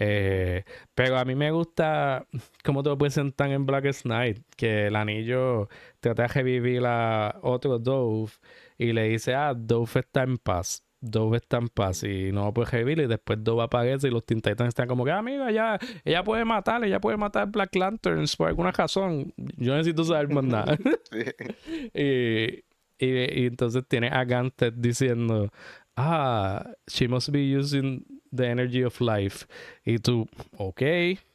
Eh, 0.00 0.62
pero 0.94 1.18
a 1.18 1.24
mí 1.24 1.34
me 1.34 1.50
gusta 1.50 2.24
cómo 2.64 2.84
te 2.84 2.88
lo 2.88 2.96
presentan 2.96 3.50
en 3.50 3.66
Black 3.66 3.92
Knight, 4.02 4.38
que 4.56 4.86
el 4.86 4.96
anillo 4.96 5.68
trata 5.98 6.22
de 6.22 6.28
revivir 6.28 6.84
a 6.86 7.36
otro 7.42 7.80
Dove 7.80 8.30
y 8.78 8.92
le 8.92 9.08
dice, 9.08 9.34
ah, 9.34 9.54
Dove 9.54 10.00
está 10.00 10.22
en 10.22 10.38
paz. 10.38 10.84
Dove 11.00 11.38
está 11.38 11.58
en 11.58 11.68
paz 11.68 12.04
y 12.04 12.30
no 12.30 12.52
puede 12.54 12.70
revivir 12.70 13.00
y 13.00 13.06
después 13.08 13.42
Dove 13.42 13.64
aparece 13.64 14.06
y 14.06 14.10
los 14.12 14.24
Teen 14.24 14.40
Titans 14.40 14.68
están 14.68 14.86
como 14.86 15.04
que, 15.04 15.10
ah, 15.10 15.20
mira, 15.20 15.50
ya, 15.50 15.78
ella 16.04 16.22
puede 16.22 16.44
matar, 16.44 16.84
ella 16.84 17.00
puede 17.00 17.16
matar 17.16 17.48
Black 17.48 17.74
Lanterns 17.74 18.36
por 18.36 18.48
alguna 18.48 18.70
razón. 18.70 19.32
Yo 19.56 19.74
necesito 19.76 20.04
saber 20.04 20.28
más 20.28 20.44
nada. 20.44 20.78
y, 21.92 22.64
y, 22.98 23.46
entonces 23.46 23.82
tiene 23.88 24.08
a 24.08 24.24
Gantet 24.24 24.74
diciendo, 24.76 25.50
ah, 25.96 26.64
she 26.86 27.08
must 27.08 27.30
be 27.30 27.56
using 27.56 28.17
the 28.34 28.46
energy 28.46 28.82
of 28.82 29.00
life. 29.00 29.46
Y 29.84 29.98
tú, 29.98 30.28
ok, 30.56 30.82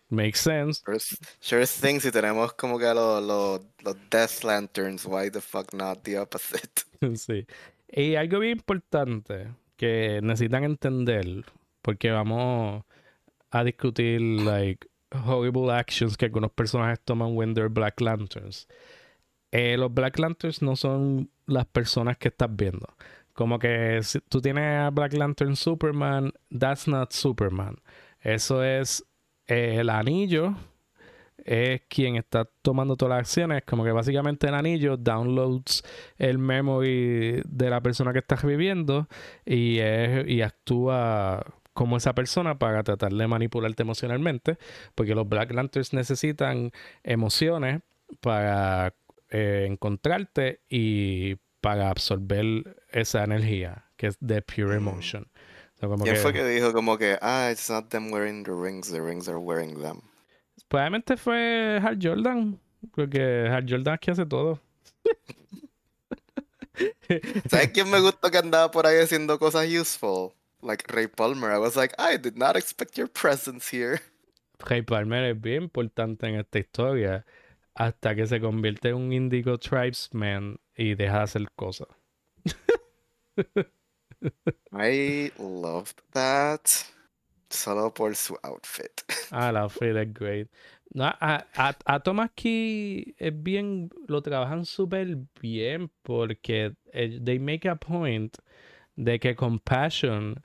makes 0.09 0.39
sense. 0.39 0.81
Sure, 1.39 1.65
thing, 1.65 1.99
si 1.99 2.11
tenemos 2.11 2.53
como 2.53 2.77
que 2.77 2.93
los, 2.93 3.23
los, 3.23 3.61
los 3.83 3.95
Death 4.09 4.43
Lanterns, 4.43 5.05
why 5.05 5.29
the 5.29 5.41
fuck 5.41 5.73
not 5.73 6.03
the 6.03 6.17
opposite? 6.17 6.83
sí. 7.15 7.45
Y 7.89 8.15
algo 8.15 8.39
bien 8.39 8.57
importante 8.57 9.49
que 9.77 10.19
necesitan 10.23 10.63
entender, 10.63 11.45
porque 11.81 12.11
vamos 12.11 12.83
a 13.51 13.63
discutir, 13.63 14.19
like, 14.21 14.87
horrible 15.25 15.71
actions 15.71 16.17
que 16.17 16.25
algunos 16.25 16.51
personajes 16.51 16.99
toman 17.03 17.35
when 17.35 17.53
they're 17.53 17.69
Black 17.69 18.01
Lanterns. 18.01 18.67
Eh, 19.51 19.77
los 19.77 19.93
Black 19.93 20.17
Lanterns 20.17 20.61
no 20.63 20.75
son 20.75 21.29
las 21.45 21.65
personas 21.67 22.17
que 22.17 22.29
estás 22.29 22.49
viendo. 22.55 22.87
Como 23.33 23.59
que 23.59 23.99
si 24.03 24.19
tú 24.21 24.41
tienes 24.41 24.79
a 24.79 24.89
Black 24.91 25.13
Lantern 25.13 25.55
Superman, 25.55 26.31
that's 26.57 26.87
not 26.87 27.11
Superman. 27.11 27.77
Eso 28.21 28.63
es 28.63 29.05
eh, 29.47 29.77
el 29.79 29.89
anillo 29.89 30.55
es 31.45 31.81
quien 31.89 32.15
está 32.15 32.45
tomando 32.61 32.95
todas 32.95 33.17
las 33.17 33.19
acciones. 33.27 33.63
Como 33.65 33.83
que 33.83 33.91
básicamente 33.91 34.47
el 34.47 34.53
anillo 34.55 34.97
downloads 34.97 35.83
el 36.17 36.37
memory 36.37 37.41
de 37.45 37.69
la 37.69 37.81
persona 37.81 38.13
que 38.13 38.19
está 38.19 38.35
viviendo 38.35 39.07
y, 39.45 39.79
y 39.79 40.41
actúa 40.41 41.43
como 41.73 41.97
esa 41.97 42.13
persona 42.13 42.59
para 42.59 42.83
tratar 42.83 43.11
de 43.13 43.27
manipularte 43.27 43.83
emocionalmente. 43.83 44.57
Porque 44.95 45.15
los 45.15 45.27
Black 45.27 45.51
Lanterns 45.53 45.93
necesitan 45.93 46.71
emociones 47.03 47.81
para 48.21 48.93
eh, 49.29 49.65
encontrarte 49.67 50.61
y 50.69 51.37
para 51.63 51.89
absorber 51.89 52.75
esa 52.91 53.23
energía 53.23 53.85
que 53.95 54.07
es 54.07 54.17
de 54.19 54.41
pure 54.41 54.75
mm. 54.75 54.87
emotion. 54.87 55.27
¿Quién 56.03 56.17
fue 56.17 56.33
que 56.33 56.45
dijo 56.45 56.73
como 56.73 56.97
que, 56.97 57.17
ah, 57.21 57.49
it's 57.51 57.69
not 57.69 57.89
them 57.89 58.11
wearing 58.11 58.43
the 58.43 58.51
rings, 58.51 58.91
the 58.91 59.01
rings 59.01 59.27
are 59.27 59.37
wearing 59.37 59.81
them? 59.81 60.01
Probablemente 60.67 61.17
fue 61.17 61.79
Hal 61.81 61.97
Jordan, 62.01 62.59
porque 62.95 63.47
Hal 63.49 63.65
Jordan 63.67 63.95
aquí 63.95 64.11
hace 64.11 64.25
todo. 64.25 64.59
¿Sabes 67.49 67.71
quién 67.73 67.89
me 67.89 67.99
gustó 67.99 68.29
que 68.29 68.37
andaba 68.37 68.71
por 68.71 68.85
ahí 68.85 68.99
haciendo 68.99 69.39
cosas 69.39 69.67
useful? 69.67 70.33
Like 70.61 70.85
Ray 70.87 71.07
Palmer. 71.07 71.51
I 71.51 71.57
was 71.57 71.75
like, 71.75 71.93
I 71.97 72.17
did 72.17 72.37
not 72.37 72.55
expect 72.55 72.97
your 72.97 73.09
presence 73.09 73.75
here. 73.75 73.99
Ray 74.69 74.81
Palmer 74.81 75.25
es 75.25 75.39
bien 75.39 75.63
importante 75.63 76.27
en 76.27 76.35
esta 76.35 76.59
historia 76.59 77.25
hasta 77.75 78.15
que 78.15 78.25
se 78.25 78.39
convierte 78.39 78.89
en 78.89 78.95
un 78.95 79.13
Indigo 79.13 79.57
Tribesman 79.57 80.59
y 80.75 80.95
deja 80.95 81.17
de 81.17 81.23
hacer 81.23 81.51
cosas. 81.55 81.87
I 84.71 85.31
loved 85.37 86.01
that. 86.13 86.69
Solo 87.49 87.91
por 87.91 88.15
su 88.15 88.35
outfit. 88.43 89.03
Ah, 89.31 89.49
el 89.49 89.57
outfit 89.57 89.95
es 89.95 90.13
great. 90.13 90.47
No, 90.95 91.05
a, 91.05 91.45
a, 91.55 91.75
a 91.85 91.99
Thomas 91.99 92.31
Key 92.35 93.15
es 93.17 93.33
bien, 93.43 93.89
lo 94.07 94.21
trabajan 94.21 94.65
súper 94.65 95.17
bien 95.41 95.89
porque 96.03 96.75
eh, 96.93 97.19
they 97.23 97.39
make 97.39 97.67
a 97.67 97.75
point 97.75 98.37
de 98.95 99.19
que 99.19 99.35
compassion 99.35 100.35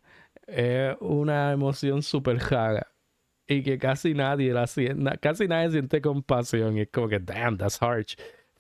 es 0.47 0.97
una 1.01 1.53
emoción 1.53 2.03
súper 2.03 2.39
rara 2.39 2.87
y 3.47 3.63
que 3.63 3.79
casi 3.79 4.15
nadie 4.15 4.53
la 4.53 4.67
siente, 4.67 5.19
casi 5.19 5.49
nadie 5.49 5.71
siente 5.71 6.01
compasión 6.01 6.77
y 6.77 6.83
es 6.83 6.89
como 6.91 7.09
que 7.09 7.19
damn, 7.19 7.57
that's 7.57 7.79
harsh. 7.83 8.17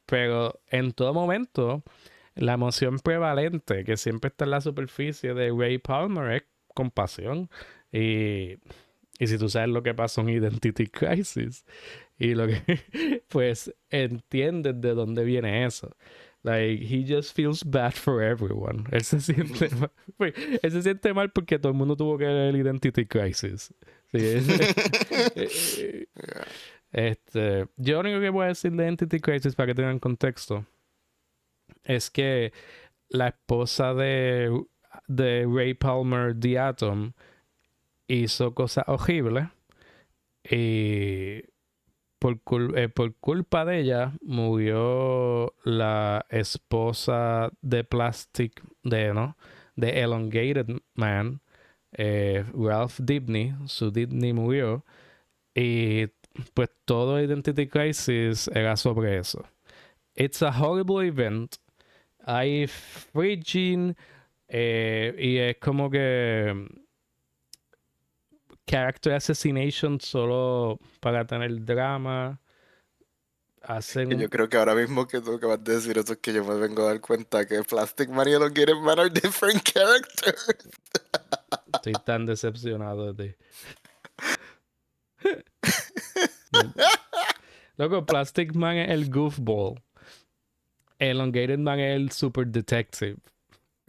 Pero 0.08 0.58
en 0.70 0.92
todo 0.92 1.12
momento, 1.12 1.82
la 2.34 2.54
emoción 2.54 2.98
prevalente 2.98 3.84
que 3.84 3.98
siempre 3.98 4.28
está 4.28 4.46
en 4.46 4.52
la 4.52 4.62
superficie 4.62 5.34
de 5.34 5.52
Ray 5.52 5.76
Palmer 5.76 6.32
es 6.32 6.42
compasión. 6.74 7.50
Y, 7.92 8.56
y 9.18 9.26
si 9.26 9.36
tú 9.36 9.50
sabes 9.50 9.68
lo 9.68 9.82
que 9.82 9.92
pasó 9.92 10.22
en 10.22 10.30
Identity 10.30 10.86
Crisis 10.86 11.66
y 12.18 12.34
lo 12.34 12.46
que, 12.46 12.62
pues 13.28 13.74
entiendes 13.90 14.80
de 14.80 14.94
dónde 14.94 15.24
viene 15.24 15.66
eso. 15.66 15.94
Like, 16.42 16.86
he 16.86 17.04
just 17.04 17.36
feels 17.36 17.62
bad 17.62 17.92
for 17.92 18.22
everyone. 18.22 18.84
Él 18.92 19.02
se 19.02 19.20
siente 19.20 19.68
mal, 19.76 19.90
pues, 20.16 20.32
él 20.62 20.70
se 20.70 20.82
siente 20.82 21.12
mal 21.12 21.30
porque 21.32 21.58
todo 21.58 21.72
el 21.72 21.78
mundo 21.78 21.96
tuvo 21.96 22.16
que 22.16 22.24
ver 22.24 22.54
el 22.54 22.56
Identity 22.56 23.04
Crisis. 23.04 23.74
Sí, 24.10 26.06
este, 26.92 27.68
yo 27.76 27.94
lo 27.94 28.00
único 28.00 28.20
que 28.20 28.30
voy 28.30 28.44
a 28.44 28.48
decir 28.48 28.72
de 28.72 28.84
Identity 28.84 29.20
Crisis 29.20 29.54
para 29.54 29.68
que 29.68 29.74
tengan 29.74 29.98
contexto 29.98 30.64
es 31.84 32.10
que 32.10 32.52
la 33.08 33.28
esposa 33.28 33.94
de 33.94 34.50
de 35.06 35.46
Ray 35.46 35.74
Palmer, 35.74 36.34
The 36.38 36.58
Atom, 36.58 37.12
hizo 38.08 38.54
cosas 38.54 38.84
horribles 38.86 39.48
y 40.50 41.42
por, 42.18 42.40
eh, 42.76 42.88
por 42.88 43.14
culpa 43.16 43.64
de 43.64 43.80
ella 43.80 44.12
murió 44.22 45.54
la 45.64 46.26
esposa 46.30 47.50
de 47.60 47.84
Plastic, 47.84 48.62
de, 48.82 49.14
¿no? 49.14 49.36
de 49.76 50.00
Elongated 50.02 50.80
Man, 50.94 51.40
eh, 51.92 52.44
Ralph 52.54 52.98
Dibney, 53.00 53.54
su 53.66 53.90
Dibney 53.90 54.32
murió 54.32 54.84
y 55.54 56.08
pues 56.54 56.70
todo 56.84 57.20
Identity 57.20 57.68
Crisis 57.68 58.48
era 58.48 58.76
sobre 58.76 59.18
eso. 59.18 59.44
It's 60.14 60.42
a 60.42 60.50
horrible 60.50 61.06
event. 61.06 61.56
Hay 62.24 62.66
freaking 62.66 63.96
eh, 64.48 65.14
y 65.18 65.38
es 65.38 65.56
como 65.58 65.90
que 65.90 66.66
character 68.66 69.14
assassination 69.14 70.00
solo 70.00 70.78
para 71.00 71.26
tener 71.26 71.64
drama. 71.64 72.40
Hacen... 73.62 74.18
Yo 74.18 74.30
creo 74.30 74.48
que 74.48 74.56
ahora 74.56 74.74
mismo 74.74 75.06
que 75.06 75.20
tú 75.20 75.34
acabas 75.34 75.62
de 75.62 75.74
decir 75.74 75.98
eso 75.98 76.12
es 76.14 76.18
que 76.18 76.32
yo 76.32 76.44
me 76.44 76.54
vengo 76.54 76.82
a 76.82 76.86
dar 76.86 77.00
cuenta 77.00 77.46
que 77.46 77.62
Plastic 77.62 78.08
y 78.08 78.30
Elongated 78.30 78.76
Man 78.76 78.98
are 78.98 79.10
different 79.10 79.62
characters. 79.62 80.56
Estoy 81.74 81.92
tan 82.04 82.24
decepcionado 82.24 83.12
de 83.12 83.34
ti. 83.34 83.36
Loco, 87.76 88.04
Plastic 88.04 88.54
Man 88.54 88.76
es 88.76 88.90
el 88.90 89.10
goofball. 89.10 89.80
Elongated 90.98 91.58
Man 91.58 91.78
es 91.78 91.96
el 91.96 92.10
super 92.10 92.46
detective. 92.46 93.18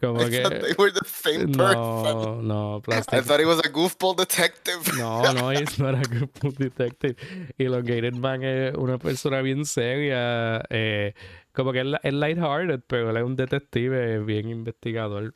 Como 0.00 0.18
que. 0.30 0.42
They 0.48 0.74
were 0.78 0.90
the 0.90 1.04
same 1.04 1.52
no, 1.52 2.40
no, 2.40 2.80
Plastic 2.82 3.14
I 3.14 3.20
thought 3.20 3.40
he 3.40 3.44
was 3.44 3.58
a 3.58 3.68
goofball 3.68 4.16
detective. 4.16 4.80
No, 4.96 5.32
no, 5.32 5.50
he's 5.50 5.78
not 5.78 5.94
a 5.94 6.08
goofball 6.08 6.56
detective. 6.56 7.16
Elongated 7.58 8.14
Man 8.14 8.42
es 8.42 8.74
una 8.76 8.98
persona 8.98 9.42
bien 9.42 9.66
seria. 9.66 10.62
Eh, 10.70 11.12
como 11.52 11.72
que 11.72 11.80
es, 12.02 12.12
lighthearted, 12.14 12.80
pero 12.86 13.10
él 13.10 13.16
es 13.18 13.24
un 13.24 13.36
detective 13.36 14.20
bien 14.20 14.48
investigador. 14.48 15.34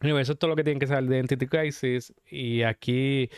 Anyway, 0.00 0.22
eso 0.22 0.32
es 0.32 0.38
todo 0.38 0.50
lo 0.50 0.56
que 0.56 0.64
tiene 0.64 0.78
que 0.78 0.86
saber 0.86 1.04
de 1.04 1.16
Identity 1.16 1.46
Crisis. 1.46 2.14
Y 2.30 2.62
aquí 2.62 3.28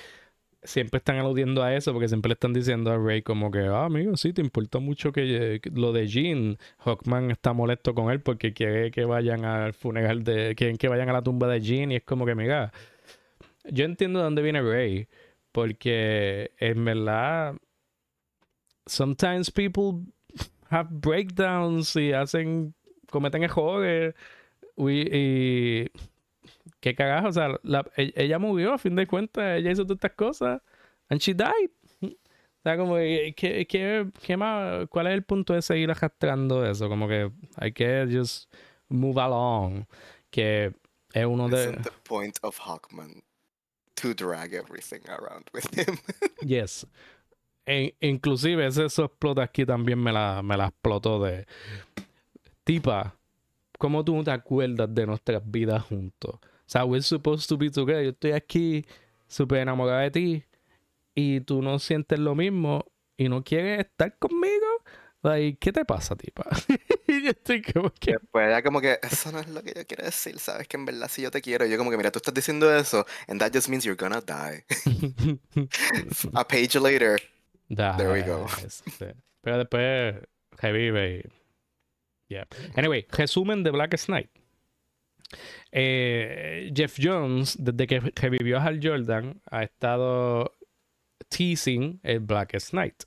siempre 0.63 0.99
están 0.99 1.19
aludiendo 1.19 1.63
a 1.63 1.75
eso 1.75 1.93
porque 1.93 2.09
siempre 2.09 2.29
le 2.29 2.35
están 2.35 2.53
diciendo 2.53 2.91
a 2.91 2.99
Ray 2.99 3.23
como 3.23 3.51
que, 3.51 3.61
ah, 3.61 3.87
amigo, 3.87 4.17
sí, 4.17 4.33
te 4.33 4.43
importa 4.43 4.79
mucho 4.79 5.13
que, 5.13 5.61
lo 5.73 5.93
de 5.93 6.07
Jean. 6.07 6.59
Hawkman 6.79 7.31
está 7.31 7.53
molesto 7.53 7.95
con 7.95 8.11
él 8.11 8.21
porque 8.21 8.53
quiere 8.53 8.91
que 8.91 9.05
vayan 9.05 9.45
al 9.45 9.73
funeral 9.73 10.25
de, 10.25 10.55
quieren 10.57 10.77
que 10.77 10.89
vayan 10.89 11.09
a 11.09 11.15
la 11.15 11.23
tumba 11.23 11.49
de 11.49 11.61
Jean 11.61 11.93
y 11.93 11.97
es 11.97 12.05
como 12.05 12.27
que, 12.27 12.35
mira, 12.35 12.73
yo 13.65 13.85
entiendo 13.85 14.19
de 14.21 14.25
dónde 14.25 14.43
viene 14.43 14.63
Ray 14.63 15.09
porque 15.53 16.53
en 16.59 16.85
verdad, 16.85 17.55
sometimes 18.87 19.51
people 19.51 20.05
have 20.69 20.89
breakdowns 20.91 21.97
y 21.97 22.13
hacen, 22.13 22.75
cometen 23.11 23.43
errores 23.43 24.15
y 24.77 25.87
¿Qué 26.81 26.95
cagajo? 26.95 27.29
O 27.29 27.33
sea, 27.33 27.61
e, 27.97 28.13
ella 28.17 28.39
murió 28.39 28.75
a 28.75 28.79
fin 28.79 28.95
de 28.97 29.07
cuentas, 29.07 29.59
ella 29.59 29.71
hizo 29.71 29.85
todas 29.85 29.97
estas 29.97 30.13
cosas. 30.13 30.63
And 31.09 31.21
she 31.21 31.35
died. 31.35 31.71
O 32.03 32.63
sea, 32.63 32.77
como, 32.77 32.97
¿qué, 32.97 33.67
qué, 33.69 34.11
qué 34.23 34.37
más? 34.37 34.87
¿Cuál 34.89 35.07
es 35.07 35.15
el 35.15 35.25
punto 35.25 35.55
de 35.55 35.63
seguir 35.63 35.91
arrastrando 35.91 36.65
eso? 36.67 36.89
Como 36.89 37.09
que 37.09 37.31
hay 37.57 37.73
que 37.73 38.07
just 38.11 38.53
move 38.89 39.19
along. 39.19 39.87
Que 40.31 40.75
es 41.15 41.27
uno 41.27 41.49
de. 41.49 41.73
the 41.79 41.91
point 42.05 42.39
of 42.43 42.59
Hawkman 42.59 43.23
to 43.97 44.15
drag 44.15 44.53
everything 44.53 45.01
around 45.09 45.49
with 45.55 45.65
him. 45.75 45.99
yes. 46.43 46.87
E, 47.67 47.95
inclusive 48.01 48.67
ese 48.67 48.87
eso 48.87 49.05
explota 49.05 49.43
aquí 49.43 49.65
también 49.65 49.99
me 49.99 50.13
la, 50.13 50.43
me 50.43 50.57
la 50.57 50.67
explotó 50.67 51.23
de. 51.23 51.47
Tipa, 52.65 53.17
¿cómo 53.81 54.05
tú 54.05 54.15
no 54.15 54.23
te 54.23 54.31
acuerdas 54.31 54.95
de 54.95 55.07
nuestras 55.07 55.43
vidas 55.51 55.83
juntos? 55.85 56.35
O 56.35 56.67
sea, 56.67 56.85
we're 56.85 57.03
supposed 57.03 57.49
to 57.49 57.57
be 57.57 57.71
together. 57.71 58.05
Yo 58.05 58.11
estoy 58.11 58.33
aquí 58.33 58.85
súper 59.27 59.61
enamorada 59.61 60.03
de 60.03 60.11
ti 60.11 60.45
y 61.15 61.41
tú 61.41 61.63
no 61.63 61.79
sientes 61.79 62.19
lo 62.19 62.35
mismo 62.35 62.85
y 63.17 63.31
no 63.31 63.43
quieres 63.43 63.81
estar 63.81 64.17
conmigo. 64.19 64.67
Like, 65.23 65.59
¿Qué 65.59 65.73
te 65.73 65.85
pasa, 65.87 66.15
tipa? 66.15 66.45
y 67.09 67.23
yo 67.23 67.31
estoy 67.31 67.63
como 67.63 67.91
que... 67.91 68.19
Pues 68.31 68.51
ya 68.51 68.63
como 68.63 68.83
que, 68.83 68.99
eso 69.03 69.33
no 69.33 69.41
es 69.41 69.49
lo 69.49 69.63
que 69.63 69.73
yo 69.75 69.87
quiero 69.87 70.05
decir, 70.05 70.39
¿sabes? 70.39 70.69
Que 70.69 70.77
en 70.77 70.85
verdad 70.85 71.09
si 71.09 71.23
yo 71.23 71.31
te 71.31 71.41
quiero, 71.41 71.65
yo 71.65 71.79
como 71.79 71.91
que, 71.91 71.97
mira, 71.97 72.11
tú 72.11 72.19
estás 72.19 72.35
diciendo 72.35 72.75
eso, 72.75 73.07
and 73.29 73.41
that 73.41 73.51
just 73.53 73.69
means 73.69 73.85
you're 73.85 73.97
gonna 73.97 74.21
die. 74.21 74.65
A 76.35 76.47
page 76.47 76.79
later, 76.79 77.19
there 77.69 78.13
we 78.13 78.23
go. 78.23 78.47
Pero 79.41 79.59
después 79.59 80.17
revive 80.59 81.19
y... 81.19 81.40
Yeah. 82.31 82.47
Anyway, 82.77 83.07
resumen 83.11 83.65
de 83.65 83.73
Black 83.73 83.97
Knight. 84.07 84.31
Eh, 85.73 86.71
Jeff 86.75 86.97
Jones, 86.97 87.57
desde 87.59 87.87
que 87.87 88.01
revivió 88.15 88.59
a 88.59 88.65
Hal 88.65 88.81
Jordan, 88.81 89.41
ha 89.51 89.65
estado 89.65 90.57
teasing 91.29 92.01
el 92.05 92.21
Blackest 92.21 92.73
Night. 92.73 93.05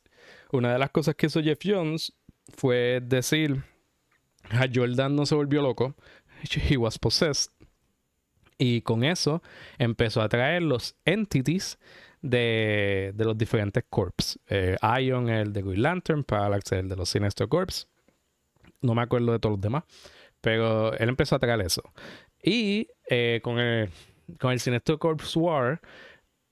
Una 0.51 0.73
de 0.73 0.79
las 0.79 0.91
cosas 0.91 1.15
que 1.15 1.27
hizo 1.27 1.41
Jeff 1.41 1.59
Jones 1.63 2.13
fue 2.53 2.99
decir: 3.01 3.63
Hal 4.49 4.71
Jordan 4.73 5.15
no 5.15 5.25
se 5.25 5.35
volvió 5.35 5.61
loco, 5.61 5.95
he 6.69 6.75
was 6.75 6.99
possessed. 6.99 7.51
Y 8.57 8.81
con 8.81 9.05
eso 9.05 9.41
empezó 9.77 10.21
a 10.21 10.27
traer 10.29 10.63
los 10.63 10.95
entities 11.05 11.79
de, 12.21 13.13
los 13.17 13.37
diferentes 13.37 13.85
corps. 13.89 14.37
Eh, 14.47 14.77
Ion, 15.01 15.29
el 15.29 15.53
de 15.53 15.61
Green 15.61 15.81
Lantern, 15.81 16.23
Parallax, 16.25 16.73
el 16.73 16.89
de 16.89 16.95
los 16.97 17.09
Sinestro 17.09 17.47
Corps. 17.47 17.87
No 18.83 18.93
me 18.93 19.01
acuerdo 19.01 19.31
de 19.31 19.39
todos 19.39 19.53
los 19.53 19.61
demás. 19.61 19.83
Pero 20.41 20.93
él 20.93 21.09
empezó 21.09 21.35
a 21.35 21.39
traer 21.39 21.61
eso. 21.61 21.83
Y 22.43 22.89
eh, 23.09 23.39
con, 23.43 23.59
el, 23.59 23.89
con 24.39 24.51
el 24.51 24.59
Sinestro 24.59 24.99
Corps 24.99 25.35
War, 25.35 25.81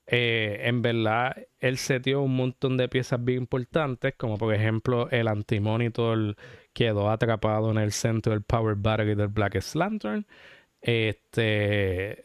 eh, 0.06 0.60
en 0.64 0.82
verdad, 0.82 1.36
él 1.60 1.78
setió 1.78 2.22
un 2.22 2.34
montón 2.36 2.76
de 2.76 2.88
piezas 2.88 3.22
bien 3.22 3.40
importantes, 3.40 4.14
como 4.16 4.36
por 4.38 4.54
ejemplo 4.54 5.08
el 5.10 5.28
Antimonitor 5.28 6.36
quedó 6.72 7.10
atrapado 7.10 7.70
en 7.70 7.78
el 7.78 7.92
centro 7.92 8.32
del 8.32 8.42
Power 8.42 8.76
Battery 8.76 9.14
del 9.14 9.28
Blackest 9.28 9.76
Lantern. 9.76 10.26
Este, 10.80 12.22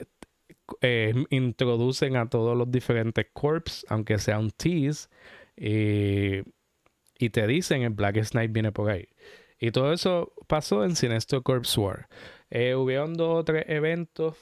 eh, 0.81 1.13
introducen 1.29 2.17
a 2.17 2.29
todos 2.29 2.57
los 2.57 2.69
diferentes 2.71 3.27
corps, 3.33 3.85
aunque 3.89 4.17
sea 4.19 4.39
un 4.39 4.51
tease, 4.51 5.07
y, 5.55 6.43
te 7.29 7.47
dicen 7.47 7.83
el 7.83 7.91
Blackest 7.91 8.35
Night 8.35 8.51
viene 8.51 8.71
por 8.71 8.89
ahí. 8.91 9.07
Y 9.59 9.71
todo 9.71 9.93
eso 9.93 10.33
pasó 10.47 10.83
en 10.83 10.95
Sinestro 10.95 11.41
Corps 11.41 11.77
War. 11.77 12.07
Eh, 12.49 12.75
hubieron 12.75 13.15
dos 13.15 13.39
o 13.39 13.43
tres 13.43 13.65
eventos, 13.67 14.35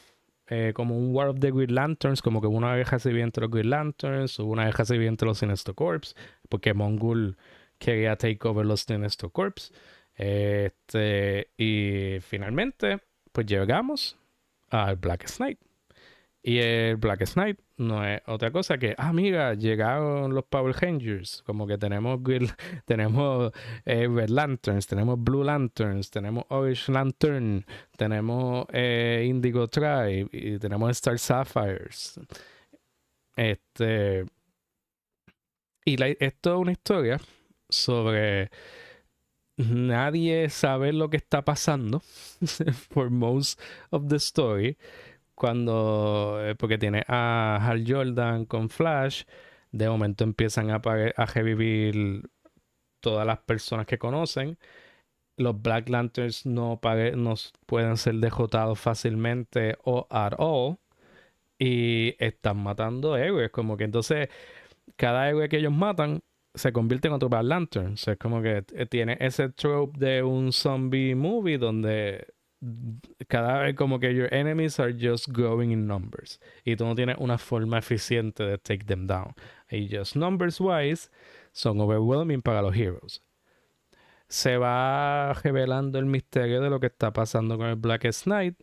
eh, 0.47 0.73
como 0.75 0.97
un 0.97 1.15
War 1.15 1.29
of 1.29 1.39
the 1.39 1.51
Green 1.51 1.73
Lanterns, 1.73 2.21
como 2.21 2.41
que 2.41 2.47
una 2.47 2.75
guerra 2.75 2.99
civil 2.99 3.21
entre 3.21 3.41
los 3.41 3.51
Green 3.51 3.69
Lanterns, 3.69 4.37
hubo 4.39 4.51
una 4.51 4.65
guerra 4.65 4.85
civil 4.85 5.07
entre 5.07 5.27
los 5.27 5.39
Sinestro 5.39 5.73
Corps, 5.73 6.15
porque 6.49 6.73
Mongul 6.73 7.37
quería 7.79 8.15
take 8.15 8.39
over 8.47 8.65
los 8.65 8.81
Sinestro 8.81 9.29
Corps. 9.29 9.71
Este, 10.15 11.49
y 11.57 12.19
finalmente, 12.21 12.99
pues 13.31 13.47
llegamos 13.47 14.17
al 14.69 14.95
Black 14.97 15.25
Knight. 15.37 15.59
Y 16.43 16.59
el 16.59 16.97
Black 16.97 17.25
Knight 17.33 17.59
no 17.77 18.05
es 18.05 18.21
otra 18.27 18.51
cosa 18.51 18.77
que, 18.77 18.95
ah, 18.97 19.11
mira, 19.11 19.53
llegaron 19.53 20.33
los 20.33 20.45
Power 20.45 20.75
Rangers. 20.75 21.43
Como 21.45 21.67
que 21.67 21.77
tenemos, 21.77 22.19
tenemos 22.85 23.51
eh, 23.85 24.07
Red 24.07 24.29
Lanterns, 24.29 24.87
tenemos 24.87 25.21
Blue 25.21 25.43
Lanterns, 25.43 26.09
tenemos 26.09 26.45
Orange 26.49 26.91
Lantern, 26.91 27.65
tenemos 27.97 28.65
eh, 28.71 29.25
Indigo 29.27 29.67
Tribe 29.67 30.29
y 30.31 30.57
tenemos 30.57 30.91
Star 30.91 31.19
Sapphires. 31.19 32.19
Este. 33.35 34.25
Y 35.83 36.01
esto 36.19 36.55
es 36.55 36.59
una 36.59 36.71
historia 36.71 37.19
sobre 37.69 38.49
nadie 39.57 40.49
sabe 40.49 40.91
lo 40.91 41.09
que 41.09 41.17
está 41.17 41.45
pasando 41.45 42.01
for 42.89 43.09
most 43.09 43.59
of 43.91 44.07
the 44.09 44.17
story 44.17 44.77
cuando, 45.35 46.39
eh, 46.41 46.55
porque 46.55 46.77
tiene 46.77 47.03
a 47.07 47.59
Hal 47.61 47.83
Jordan 47.87 48.45
con 48.45 48.69
Flash, 48.69 49.23
de 49.71 49.89
momento 49.89 50.23
empiezan 50.23 50.71
a, 50.71 50.79
revivir 51.25 52.29
todas 53.01 53.27
las 53.27 53.39
personas 53.39 53.85
que 53.85 53.97
conocen. 53.97 54.57
Los 55.37 55.61
Black 55.61 55.89
Lanterns 55.89 56.45
no, 56.45 56.79
pueden 56.81 57.97
ser 57.97 58.15
derrotados 58.15 58.79
fácilmente 58.79 59.77
o 59.83 60.07
at 60.09 60.33
all. 60.39 60.77
Y 61.59 62.15
están 62.19 62.57
matando 62.57 63.17
héroes. 63.17 63.51
Como 63.51 63.77
que 63.77 63.85
entonces, 63.85 64.29
cada 64.97 65.29
héroe 65.29 65.49
que 65.49 65.57
ellos 65.57 65.73
matan 65.73 66.21
se 66.53 66.71
convierte 66.73 67.07
en 67.09 67.13
otro 67.15 67.29
Black 67.29 67.43
Lantern. 67.43 67.93
O 67.93 67.97
sea, 67.97 68.13
es 68.13 68.19
como 68.19 68.41
que 68.41 68.63
eh, 68.73 68.85
tiene 68.87 69.17
ese 69.19 69.49
trope 69.49 69.99
de 69.99 70.23
un 70.23 70.53
zombie 70.53 71.15
movie 71.15 71.57
donde 71.57 72.34
cada 73.27 73.59
vez 73.59 73.75
como 73.75 73.99
que 73.99 74.13
your 74.13 74.33
enemies 74.33 74.79
are 74.79 74.93
just 74.93 75.27
growing 75.29 75.71
in 75.71 75.87
numbers 75.87 76.39
y 76.63 76.75
tú 76.75 76.85
no 76.85 76.95
tienes 76.95 77.17
una 77.19 77.37
forma 77.37 77.79
eficiente 77.79 78.43
de 78.43 78.57
take 78.57 78.85
them 78.85 79.07
down. 79.07 79.33
Y 79.69 79.87
just 79.89 80.15
numbers 80.15 80.59
wise 80.59 81.09
son 81.51 81.79
overwhelming 81.79 82.41
para 82.41 82.61
los 82.61 82.75
heroes. 82.75 83.21
Se 84.27 84.57
va 84.57 85.33
revelando 85.33 85.99
el 85.99 86.05
misterio 86.05 86.61
de 86.61 86.69
lo 86.69 86.79
que 86.79 86.87
está 86.87 87.13
pasando 87.13 87.57
con 87.57 87.67
el 87.67 87.75
Blackest 87.75 88.27
Night 88.27 88.55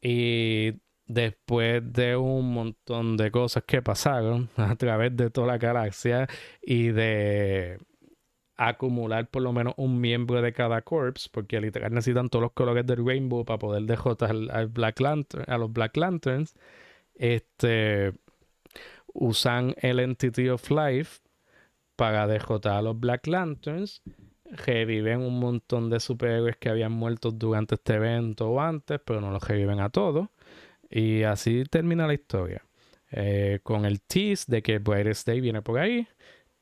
y 0.00 0.80
después 1.06 1.82
de 1.92 2.16
un 2.16 2.52
montón 2.52 3.16
de 3.16 3.30
cosas 3.30 3.64
que 3.64 3.82
pasaron 3.82 4.48
a 4.56 4.74
través 4.76 5.16
de 5.16 5.30
toda 5.30 5.46
la 5.46 5.58
galaxia 5.58 6.28
y 6.62 6.88
de 6.88 7.78
acumular 8.56 9.28
por 9.28 9.42
lo 9.42 9.52
menos 9.52 9.74
un 9.76 10.00
miembro 10.00 10.42
de 10.42 10.52
cada 10.52 10.82
corps, 10.82 11.28
porque 11.28 11.60
literal 11.60 11.92
necesitan 11.92 12.28
todos 12.28 12.42
los 12.42 12.52
colores 12.52 12.86
del 12.86 13.04
rainbow 13.04 13.44
para 13.44 13.58
poder 13.58 13.82
derrotar 13.82 14.30
al, 14.30 14.68
Black 14.68 15.00
Lantern, 15.00 15.44
a 15.48 15.58
los 15.58 15.72
Black 15.72 15.96
Lanterns. 15.96 16.54
Este 17.14 18.12
usan 19.14 19.74
el 19.78 20.00
Entity 20.00 20.48
of 20.48 20.70
Life 20.70 21.20
para 21.96 22.26
derrotar 22.26 22.74
a 22.74 22.82
los 22.82 22.98
Black 22.98 23.26
Lanterns. 23.26 24.02
Reviven 24.44 25.20
un 25.20 25.38
montón 25.38 25.88
de 25.88 25.98
superhéroes 25.98 26.56
que 26.58 26.68
habían 26.68 26.92
muerto 26.92 27.30
durante 27.30 27.76
este 27.76 27.94
evento 27.94 28.50
o 28.50 28.60
antes, 28.60 29.00
pero 29.04 29.20
no 29.20 29.30
los 29.30 29.46
reviven 29.46 29.80
a 29.80 29.88
todos. 29.88 30.28
Y 30.90 31.22
así 31.22 31.64
termina 31.64 32.06
la 32.06 32.14
historia. 32.14 32.62
Eh, 33.10 33.60
con 33.62 33.84
el 33.84 34.00
tease 34.02 34.44
de 34.48 34.62
que 34.62 34.78
Brightest 34.78 35.26
Day 35.26 35.40
viene 35.40 35.62
por 35.62 35.78
ahí. 35.78 36.06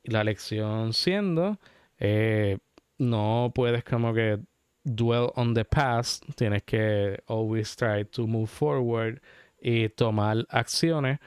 Y 0.03 0.11
la 0.11 0.23
lección 0.23 0.93
siendo 0.93 1.59
eh, 2.01 2.57
no 2.97 3.51
puedes 3.53 3.83
como 3.83 4.13
que 4.13 4.39
dwell 4.83 5.31
on 5.35 5.53
the 5.53 5.63
past, 5.63 6.23
tienes 6.35 6.63
que 6.63 7.21
always 7.27 7.75
try 7.75 8.03
to 8.05 8.25
move 8.25 8.47
forward 8.47 9.21
y 9.61 9.89
tomar 9.89 10.45
acciones 10.49 11.19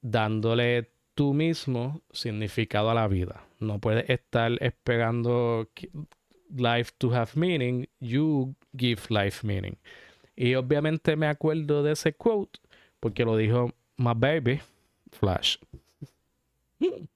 dándole 0.00 0.88
tú 1.14 1.34
mismo 1.34 2.00
significado 2.12 2.90
a 2.90 2.94
la 2.94 3.08
vida. 3.08 3.44
No 3.58 3.80
puedes 3.80 4.08
estar 4.08 4.52
esperando 4.62 5.68
life 6.54 6.92
to 6.98 7.12
have 7.12 7.32
meaning, 7.34 7.88
you 7.98 8.54
give 8.76 9.02
life 9.10 9.44
meaning. 9.44 9.76
Y 10.36 10.54
obviamente 10.54 11.16
me 11.16 11.26
acuerdo 11.26 11.82
de 11.82 11.92
ese 11.92 12.12
quote 12.12 12.60
porque 13.00 13.24
lo 13.24 13.36
dijo 13.36 13.72
My 13.96 14.14
Baby 14.14 14.60
Flash. 15.10 15.58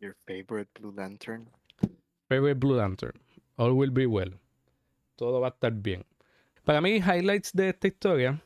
Your 0.00 0.14
favorite 0.26 0.68
Blue 0.74 0.92
Lantern? 0.92 1.48
Favorite 2.28 2.60
Blue 2.60 2.76
Lantern. 2.76 3.18
All 3.56 3.72
will 3.72 3.90
be 3.90 4.06
well. 4.06 4.32
Todo 5.16 5.40
va 5.40 5.48
a 5.48 5.50
estar 5.50 5.72
bien. 5.72 6.04
Para 6.64 6.80
mí, 6.80 7.00
highlights 7.00 7.52
de 7.52 7.70
esta 7.70 7.88
historia 7.88 8.40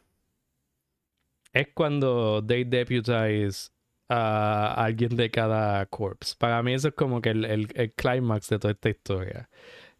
es 1.52 1.68
cuando 1.74 2.42
they 2.42 2.64
deputize 2.64 3.70
a 4.08 4.74
alguien 4.84 5.16
de 5.16 5.30
cada 5.30 5.84
corpse. 5.86 6.34
Para 6.38 6.62
mí 6.62 6.72
eso 6.72 6.88
es 6.88 6.94
como 6.94 7.20
que 7.20 7.30
el, 7.30 7.44
el, 7.44 7.68
el 7.74 7.92
climax 7.92 8.48
de 8.48 8.58
toda 8.58 8.72
esta 8.72 8.88
historia. 8.88 9.48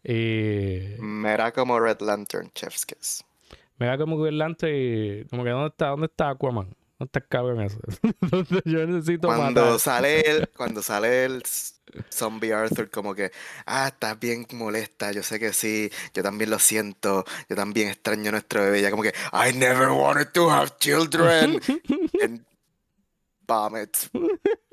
Y... 0.03 0.95
Me 0.99 1.33
era 1.33 1.51
como 1.51 1.79
Red 1.79 2.01
Lantern, 2.01 2.51
Chef's 2.53 2.85
Kiss. 2.85 3.23
Me 3.77 3.85
era 3.85 3.97
como 3.97 4.23
Red 4.23 4.33
Lantern 4.33 4.73
y 4.75 5.25
como 5.25 5.43
que 5.43 5.49
¿dónde 5.49 5.67
está, 5.67 5.87
dónde 5.89 6.05
está 6.07 6.29
Aquaman? 6.29 6.75
No 7.03 7.07
estás 7.07 7.25
cabrón 7.27 7.59
eso. 7.59 7.79
yo 8.63 8.87
necesito 8.87 9.27
cuando 9.27 9.77
sale 9.77 10.21
el, 10.21 10.47
cuando 10.55 10.81
sale 10.81 11.25
el 11.25 11.43
zombie 12.09 12.53
Arthur 12.53 12.89
como 12.89 13.13
que, 13.13 13.29
ah, 13.65 13.87
estás 13.89 14.17
bien 14.17 14.47
molesta, 14.53 15.11
yo 15.11 15.21
sé 15.21 15.37
que 15.37 15.51
sí, 15.51 15.91
yo 16.13 16.23
también 16.23 16.49
lo 16.49 16.59
siento, 16.59 17.25
yo 17.49 17.57
también 17.57 17.89
extraño 17.89 18.29
a 18.29 18.31
nuestro 18.31 18.61
bebé, 18.61 18.81
ya 18.81 18.89
como 18.89 19.03
que, 19.03 19.13
I 19.33 19.51
never 19.53 19.89
wanted 19.89 20.27
to 20.27 20.49
have 20.49 20.77
children. 20.79 21.59
And 22.23 22.45
vomit 23.45 24.09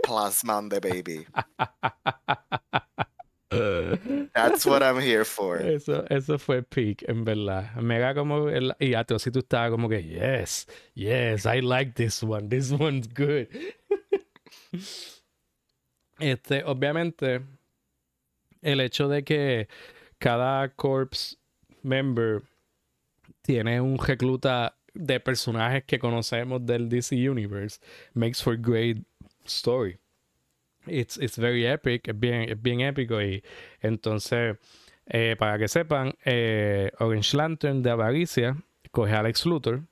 plasma 0.04 0.58
on 0.58 0.68
the 0.68 0.78
baby. 0.78 1.26
That's 4.32 4.64
what 4.64 4.80
I'm 4.82 5.00
here 5.00 5.24
for. 5.24 5.56
Eso, 5.58 6.04
eso 6.08 6.38
fue 6.38 6.62
peak, 6.62 7.04
en 7.08 7.24
verdad. 7.24 7.74
Mega 7.76 8.14
como 8.14 8.48
el, 8.48 8.72
y 8.78 8.94
a 8.94 9.04
si 9.18 9.30
tú 9.32 9.40
estabas 9.40 9.72
como 9.72 9.88
que, 9.88 10.04
yes, 10.04 10.68
yes, 10.94 11.46
I 11.46 11.60
like 11.60 11.94
this 11.94 12.22
one. 12.22 12.48
This 12.48 12.70
one's 12.70 13.08
good. 13.08 13.48
este, 16.20 16.62
obviamente, 16.64 17.40
el 18.62 18.80
hecho 18.80 19.08
de 19.08 19.24
que 19.24 19.66
cada 20.20 20.68
corps 20.68 21.36
member 21.82 22.42
tiene 23.42 23.80
un 23.80 23.98
recluta 23.98 24.76
de 24.94 25.18
personajes 25.18 25.82
que 25.84 25.98
conocemos 25.98 26.64
del 26.64 26.88
DC 26.88 27.16
Universe 27.16 27.80
makes 28.14 28.40
for 28.40 28.56
great 28.56 28.98
story 29.44 29.98
it's, 30.90 31.16
it's 31.18 31.38
very 31.38 31.66
epic, 31.66 32.08
es 32.08 32.18
bien, 32.18 32.48
es 32.50 32.60
bien 32.60 32.80
épico. 32.80 33.20
Y 33.22 33.42
entonces, 33.80 34.56
eh, 35.06 35.36
para 35.38 35.58
que 35.58 35.68
sepan, 35.68 36.14
eh, 36.24 36.90
Orange 36.98 37.36
Lantern 37.36 37.82
de 37.82 37.90
Avaricia 37.90 38.56
coge 38.90 39.12
a 39.12 39.20
Alex 39.20 39.46
Luthor. 39.46 39.82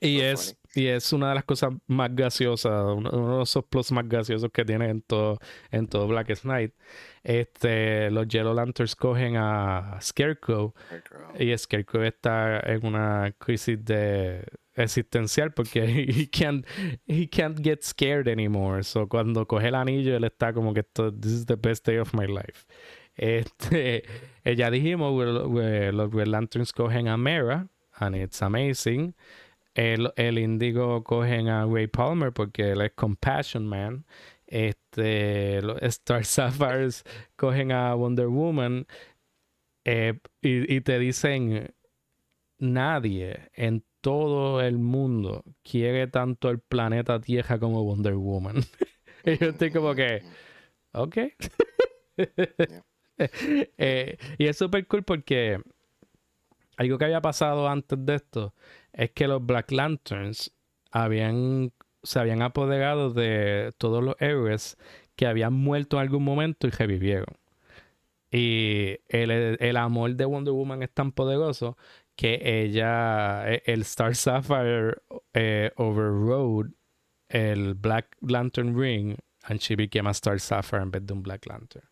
Y 0.00 0.20
es, 0.20 0.58
y 0.74 0.88
es 0.88 1.12
una 1.12 1.28
de 1.28 1.36
las 1.36 1.44
cosas 1.44 1.72
más 1.86 2.14
graciosas, 2.14 2.84
uno, 2.84 3.38
de 3.38 3.42
esos 3.44 3.64
plus 3.64 3.92
más 3.92 4.08
graciosos 4.08 4.50
que 4.52 4.64
tiene 4.64 4.90
en 4.90 5.02
todo, 5.02 5.38
en 5.70 5.86
todo 5.86 6.08
Black 6.08 6.36
Knight. 6.40 6.72
Este, 7.22 8.10
los 8.10 8.26
Yellow 8.26 8.54
Lanterns 8.54 8.96
cogen 8.96 9.36
a 9.36 9.98
Scarecrow, 10.00 10.74
y 11.38 11.56
Scarecrow 11.56 12.02
está 12.02 12.58
en 12.60 12.84
una 12.84 13.32
crisis 13.38 13.84
de, 13.84 14.44
existencial 14.76 15.52
porque 15.52 15.84
he 16.08 16.26
can't, 16.26 16.66
he 17.06 17.26
can't 17.26 17.62
get 17.62 17.82
scared 17.82 18.28
anymore. 18.28 18.82
So 18.82 19.06
cuando 19.06 19.46
coge 19.46 19.68
el 19.68 19.74
anillo, 19.74 20.16
él 20.16 20.24
está 20.24 20.52
como 20.52 20.72
que 20.74 20.80
esto, 20.80 21.12
this 21.12 21.32
is 21.32 21.46
the 21.46 21.56
best 21.56 21.84
day 21.86 21.98
of 21.98 22.12
my 22.14 22.26
life. 22.26 22.66
Este, 23.16 24.04
eh, 24.44 24.56
ya 24.56 24.70
dijimos, 24.70 25.12
los 25.14 26.12
Red 26.12 26.28
Lanterns 26.28 26.72
cogen 26.72 27.08
a 27.08 27.16
Mera, 27.16 27.68
and 27.98 28.16
it's 28.16 28.42
amazing. 28.42 29.14
El, 29.74 30.12
el 30.16 30.38
Indigo 30.38 31.02
cogen 31.02 31.48
a 31.48 31.66
Ray 31.66 31.88
Palmer 31.88 32.32
porque 32.32 32.72
él 32.72 32.80
es 32.80 32.92
Compassion 32.92 33.66
Man. 33.66 34.04
Este, 34.46 35.62
los 35.62 35.78
Star 35.82 36.24
Sapphires 36.24 37.02
cogen 37.36 37.72
a 37.72 37.94
Wonder 37.94 38.28
Woman. 38.28 38.86
Eh, 39.84 40.14
y, 40.40 40.76
y 40.76 40.80
te 40.80 40.98
dicen, 40.98 41.74
nadie 42.58 43.50
en 43.54 43.84
todo 44.04 44.60
el 44.60 44.76
mundo 44.76 45.44
quiere 45.62 46.06
tanto 46.08 46.50
el 46.50 46.58
planeta 46.58 47.20
Tierra 47.20 47.58
como 47.58 47.82
Wonder 47.84 48.12
Woman. 48.12 48.56
y 49.24 49.38
yo 49.38 49.46
estoy 49.48 49.70
como 49.72 49.94
que, 49.94 50.22
ok. 50.92 51.16
Eh, 53.16 54.18
y 54.38 54.46
es 54.46 54.58
súper 54.58 54.88
cool 54.88 55.04
porque 55.04 55.60
algo 56.76 56.98
que 56.98 57.04
había 57.04 57.20
pasado 57.20 57.68
antes 57.68 57.96
de 58.04 58.16
esto 58.16 58.54
es 58.92 59.12
que 59.12 59.28
los 59.28 59.46
Black 59.46 59.70
Lanterns 59.70 60.52
habían, 60.90 61.72
se 62.02 62.18
habían 62.18 62.42
apoderado 62.42 63.12
de 63.12 63.72
todos 63.78 64.02
los 64.02 64.16
héroes 64.18 64.76
que 65.14 65.28
habían 65.28 65.52
muerto 65.52 65.96
en 65.96 66.02
algún 66.02 66.24
momento 66.24 66.66
y 66.66 66.70
revivieron. 66.70 67.36
Y 68.32 68.98
el, 69.06 69.30
el 69.30 69.76
amor 69.76 70.16
de 70.16 70.24
Wonder 70.24 70.52
Woman 70.52 70.82
es 70.82 70.90
tan 70.90 71.12
poderoso 71.12 71.76
que 72.16 72.40
ella, 72.42 73.44
e, 73.50 73.62
el 73.66 73.82
Star 73.82 74.14
Sapphire 74.14 75.02
eh, 75.32 75.70
overrode 75.76 76.70
el 77.28 77.74
Black 77.74 78.16
Lantern 78.20 78.76
Ring 78.76 79.16
and 79.48 79.60
she 79.60 79.74
became 79.74 80.06
a 80.06 80.14
Star 80.14 80.38
Sapphire 80.38 80.82
en 80.82 80.90
vez 80.90 81.06
de 81.06 81.12
un 81.12 81.22
Black 81.22 81.46
Lantern. 81.46 81.86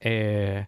Eh, 0.00 0.66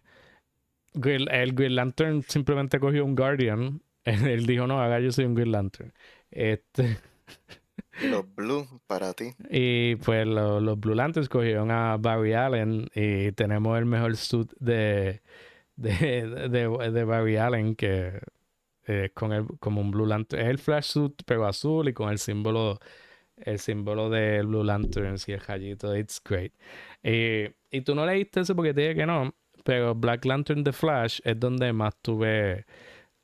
el 0.93 1.53
Green 1.53 1.75
Lantern 1.75 2.23
simplemente 2.23 2.79
cogió 2.79 3.03
un 3.03 3.15
Guardian. 3.15 3.81
Él 4.03 4.45
dijo, 4.45 4.67
no, 4.67 4.81
haga 4.81 4.99
yo 4.99 5.11
soy 5.11 5.25
un 5.25 5.35
Green 5.35 5.51
Lantern. 5.51 5.93
Este... 6.31 6.97
Los 8.03 8.25
Blue 8.35 8.67
para 8.87 9.13
ti. 9.13 9.33
Y 9.49 9.95
pues 9.97 10.27
los 10.27 10.77
Blue 10.79 10.95
Lanterns 10.95 11.29
cogieron 11.29 11.71
a 11.71 11.95
Barry 11.95 12.33
Allen 12.33 12.89
y 12.93 13.31
tenemos 13.31 13.77
el 13.77 13.85
mejor 13.85 14.17
suit 14.17 14.51
de 14.59 15.21
de, 15.75 16.49
de, 16.49 16.91
de 16.91 17.03
Barry 17.03 17.37
Allen 17.37 17.75
que 17.75 18.19
eh, 18.87 19.11
con 19.13 19.33
el, 19.33 19.45
como 19.59 19.81
un 19.81 19.91
Blue 19.91 20.05
Lantern, 20.05 20.43
es 20.43 20.49
el 20.49 20.59
Flash 20.59 20.85
Suit 20.85 21.23
pero 21.25 21.45
azul 21.45 21.89
y 21.89 21.93
con 21.93 22.09
el 22.09 22.19
símbolo 22.19 22.79
el 23.37 23.59
símbolo 23.59 24.09
del 24.09 24.47
Blue 24.47 24.63
Lantern 24.63 25.17
y 25.27 25.31
el 25.31 25.39
rayito, 25.41 25.95
it's 25.95 26.21
great. 26.23 26.53
y 27.03 27.81
tú 27.81 27.93
no 27.95 28.05
leíste 28.05 28.39
eso 28.41 28.55
porque 28.55 28.73
te 28.73 28.81
dije 28.81 28.95
que 28.95 29.05
no, 29.05 29.33
pero 29.65 29.95
Black 29.95 30.25
Lantern 30.25 30.63
The 30.63 30.71
Flash 30.71 31.19
es 31.23 31.39
donde 31.39 31.73
más 31.73 31.95
tuve 32.01 32.65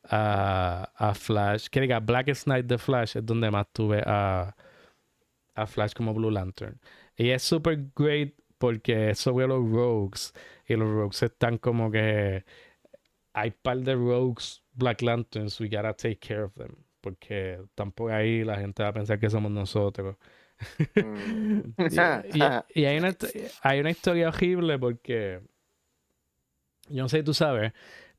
a, 0.04 0.92
a 0.96 1.14
Flash, 1.14 1.68
que 1.68 1.82
diga 1.82 2.00
Blackest 2.00 2.48
Night 2.48 2.68
The 2.68 2.78
Flash 2.78 3.18
es 3.18 3.26
donde 3.26 3.52
más 3.52 3.68
tuve 3.72 4.02
a, 4.06 4.56
a 5.56 5.68
Flash 5.68 5.94
como 5.94 6.14
Blue 6.14 6.32
Lantern. 6.32 6.80
Y 7.16 7.30
es 7.30 7.44
super 7.44 7.78
great 7.96 8.34
porque 8.62 9.10
es 9.10 9.20
sobre 9.20 9.48
los 9.48 9.70
rogues 9.70 10.34
y 10.68 10.76
los 10.76 10.90
rogues 10.90 11.24
están 11.24 11.58
como 11.58 11.92
que 11.92 12.46
hay 13.34 13.52
par 13.52 13.80
de 13.80 13.96
rogues 13.96 14.64
Black 14.74 15.02
Lanterns, 15.02 15.60
we 15.60 15.68
gotta 15.68 15.94
take 15.94 16.20
care 16.20 16.44
of 16.44 16.54
them 16.54 16.76
porque 17.02 17.60
por 17.96 18.12
ahí, 18.12 18.44
la 18.44 18.58
gente 18.58 18.84
va 18.84 18.90
a 18.90 18.94
pensar 18.94 19.20
que 19.20 19.30
somos 19.30 19.52
nosotros. 19.52 20.16
Mm. 20.96 21.74
y, 22.76 22.82
hay, 22.86 22.98
una, 22.98 23.18
hay 23.64 23.80
una 23.80 23.90
historia 23.90 24.30
horrible 24.30 24.78
porque 24.78 25.42
yo 26.88 27.04
no 27.04 27.10
sé 27.10 27.18
si 27.18 27.24
tú 27.24 27.34
sabes, 27.34 27.74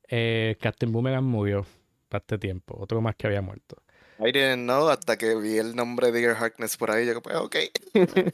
eh, 0.09 0.57
Captain 0.61 0.93
Boomerang 0.93 1.25
murió 1.25 1.65
para 2.09 2.21
este 2.21 2.39
tiempo, 2.39 2.77
otro 2.79 3.01
más 3.01 3.15
que 3.17 3.29
había 3.29 3.41
muerto. 3.41 3.77
I 4.19 4.31
didn't 4.31 4.65
know 4.65 4.89
hasta 4.89 5.17
que 5.17 5.35
vi 5.37 5.59
el 5.59 5.75
nombre 5.75 6.13
de 6.13 6.19
Digger 6.19 6.37
Harkness 6.37 6.77
por 6.77 6.91
ahí. 6.91 7.07
Yo, 7.07 7.21
pues, 7.23 7.37
ok. 7.37 7.57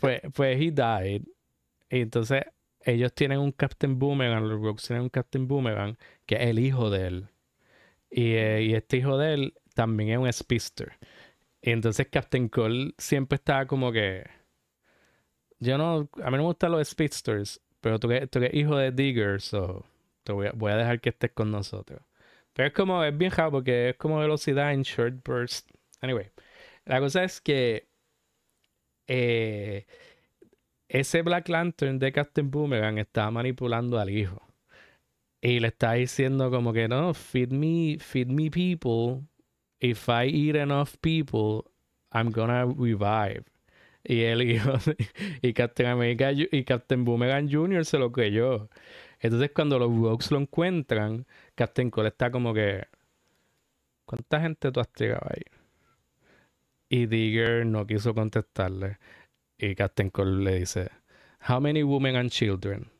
pues, 0.00 0.20
pues, 0.34 0.61
he 0.61 0.70
died. 0.70 1.22
Y 1.91 2.01
entonces, 2.01 2.45
ellos 2.80 3.12
tienen 3.14 3.41
un 3.41 3.53
Captain 3.53 3.99
Boomerang, 3.99 4.49
los 4.49 4.61
Rogues 4.61 4.86
tienen 4.86 5.05
un 5.05 5.09
Captain 5.11 5.49
Boomerang, 5.49 5.97
que 6.26 6.36
es 6.36 6.43
el 6.43 6.59
hijo 6.59 6.91
de 6.91 7.07
él. 7.07 7.28
Y, 8.11 8.34
eh, 8.34 8.62
y 8.62 8.74
este 8.74 8.99
hijo 8.99 9.18
de 9.18 9.34
él 9.34 9.55
también 9.74 10.11
es 10.11 10.18
un 10.18 10.32
speedster. 10.32 10.99
Y 11.62 11.70
entonces 11.70 12.09
Captain 12.11 12.49
Cole 12.49 12.95
siempre 12.99 13.36
estaba 13.36 13.66
como 13.66 13.93
que. 13.93 14.24
Yo 15.61 15.76
no. 15.78 16.09
A 16.22 16.30
mí 16.30 16.36
no 16.36 16.39
me 16.39 16.43
gustan 16.45 16.72
los 16.72 16.89
speedsters, 16.89 17.61
pero 17.80 17.99
tú, 17.99 18.09
tú 18.30 18.39
eres 18.39 18.55
hijo 18.55 18.76
de 18.76 18.93
Digger, 18.93 19.41
so 19.41 19.84
te 20.24 20.32
voy 20.32 20.49
a, 20.49 20.53
voy 20.53 20.72
a 20.72 20.76
dejar 20.76 21.01
que 21.01 21.11
estés 21.11 21.32
con 21.32 21.51
nosotros. 21.51 22.01
Pero 22.53 22.68
es 22.68 22.74
como, 22.74 23.05
es 23.05 23.16
bien 23.16 23.30
raro 23.32 23.53
porque 23.53 23.91
es 23.91 23.97
como 23.97 24.18
velocidad 24.18 24.72
en 24.72 24.82
short 24.82 25.16
burst. 25.24 25.70
Anyway, 26.01 26.30
la 26.84 27.01
cosa 27.01 27.24
es 27.24 27.41
que 27.41 27.89
eh, 29.07 29.86
ese 30.89 31.22
Black 31.22 31.49
Lantern 31.49 31.99
de 31.99 32.12
Captain 32.12 32.51
Boomerang 32.51 32.99
estaba 32.99 33.30
manipulando 33.30 33.99
al 33.99 34.11
hijo. 34.11 34.43
Y 35.41 35.61
le 35.61 35.68
está 35.68 35.93
diciendo 35.95 36.51
como 36.51 36.72
que 36.72 36.89
no, 36.89 37.14
feed 37.14 37.51
me, 37.51 37.99
feed 38.01 38.28
me 38.28 38.51
people. 38.51 39.26
If 39.80 40.09
I 40.09 40.26
eat 40.28 40.57
enough 40.57 40.97
people, 41.01 41.70
I'm 42.12 42.30
gonna 42.32 42.64
revive. 42.66 43.45
Y 44.05 44.22
el 44.22 44.43
hijo 44.43 44.72
y 45.43 45.53
Captain 45.53 45.89
America 45.91 46.32
y 46.32 46.64
Captain 46.64 47.05
Boomerang 47.05 47.51
Jr. 47.51 47.84
se 47.84 47.99
lo 47.99 48.11
creyó. 48.12 48.68
Entonces 49.20 49.51
cuando 49.55 49.78
los 49.78 49.91
Rogues 49.91 50.30
lo 50.30 50.39
encuentran, 50.39 51.26
Captain 51.55 51.91
Cole 51.91 52.09
está 52.09 52.30
como 52.30 52.55
que... 52.55 52.86
¿Cuánta 54.07 54.41
gente 54.41 54.72
tú 54.72 54.80
has 54.80 54.89
llegado 54.95 55.26
ahí? 55.30 55.43
Y 56.91 57.07
Digger 57.07 57.66
no 57.66 57.86
quiso 57.86 58.14
contestarle. 58.14 58.99
Y 59.59 59.74
Captain 59.74 60.11
Cole 60.11 60.44
le 60.44 60.61
dice, 60.61 60.88
How 61.48 61.61
many 61.61 61.82
women 61.82 62.16
and 62.16 62.30
children? 62.30 62.90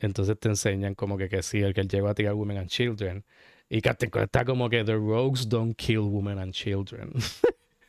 Entonces 0.00 0.38
te 0.38 0.48
enseñan 0.48 0.94
como 0.94 1.16
que, 1.16 1.28
que 1.28 1.42
sí, 1.42 1.60
el 1.60 1.72
que 1.72 1.82
llegó 1.84 2.08
a 2.08 2.14
tirar 2.14 2.34
women 2.34 2.58
and 2.58 2.68
children. 2.68 3.24
Y 3.68 3.80
Captain 3.80 4.10
Cole 4.10 4.24
está 4.24 4.44
como 4.44 4.68
que 4.68 4.84
the 4.84 4.94
rogues 4.94 5.48
don't 5.48 5.76
kill 5.76 6.00
women 6.00 6.38
and 6.38 6.52
children. 6.52 7.12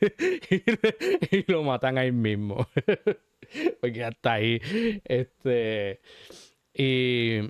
y, 1.30 1.50
lo 1.50 1.62
matan 1.62 1.98
ahí 1.98 2.12
mismo. 2.12 2.66
Porque 3.80 4.04
hasta 4.04 4.34
ahí, 4.34 4.60
este... 5.04 6.00
Y 6.72 7.40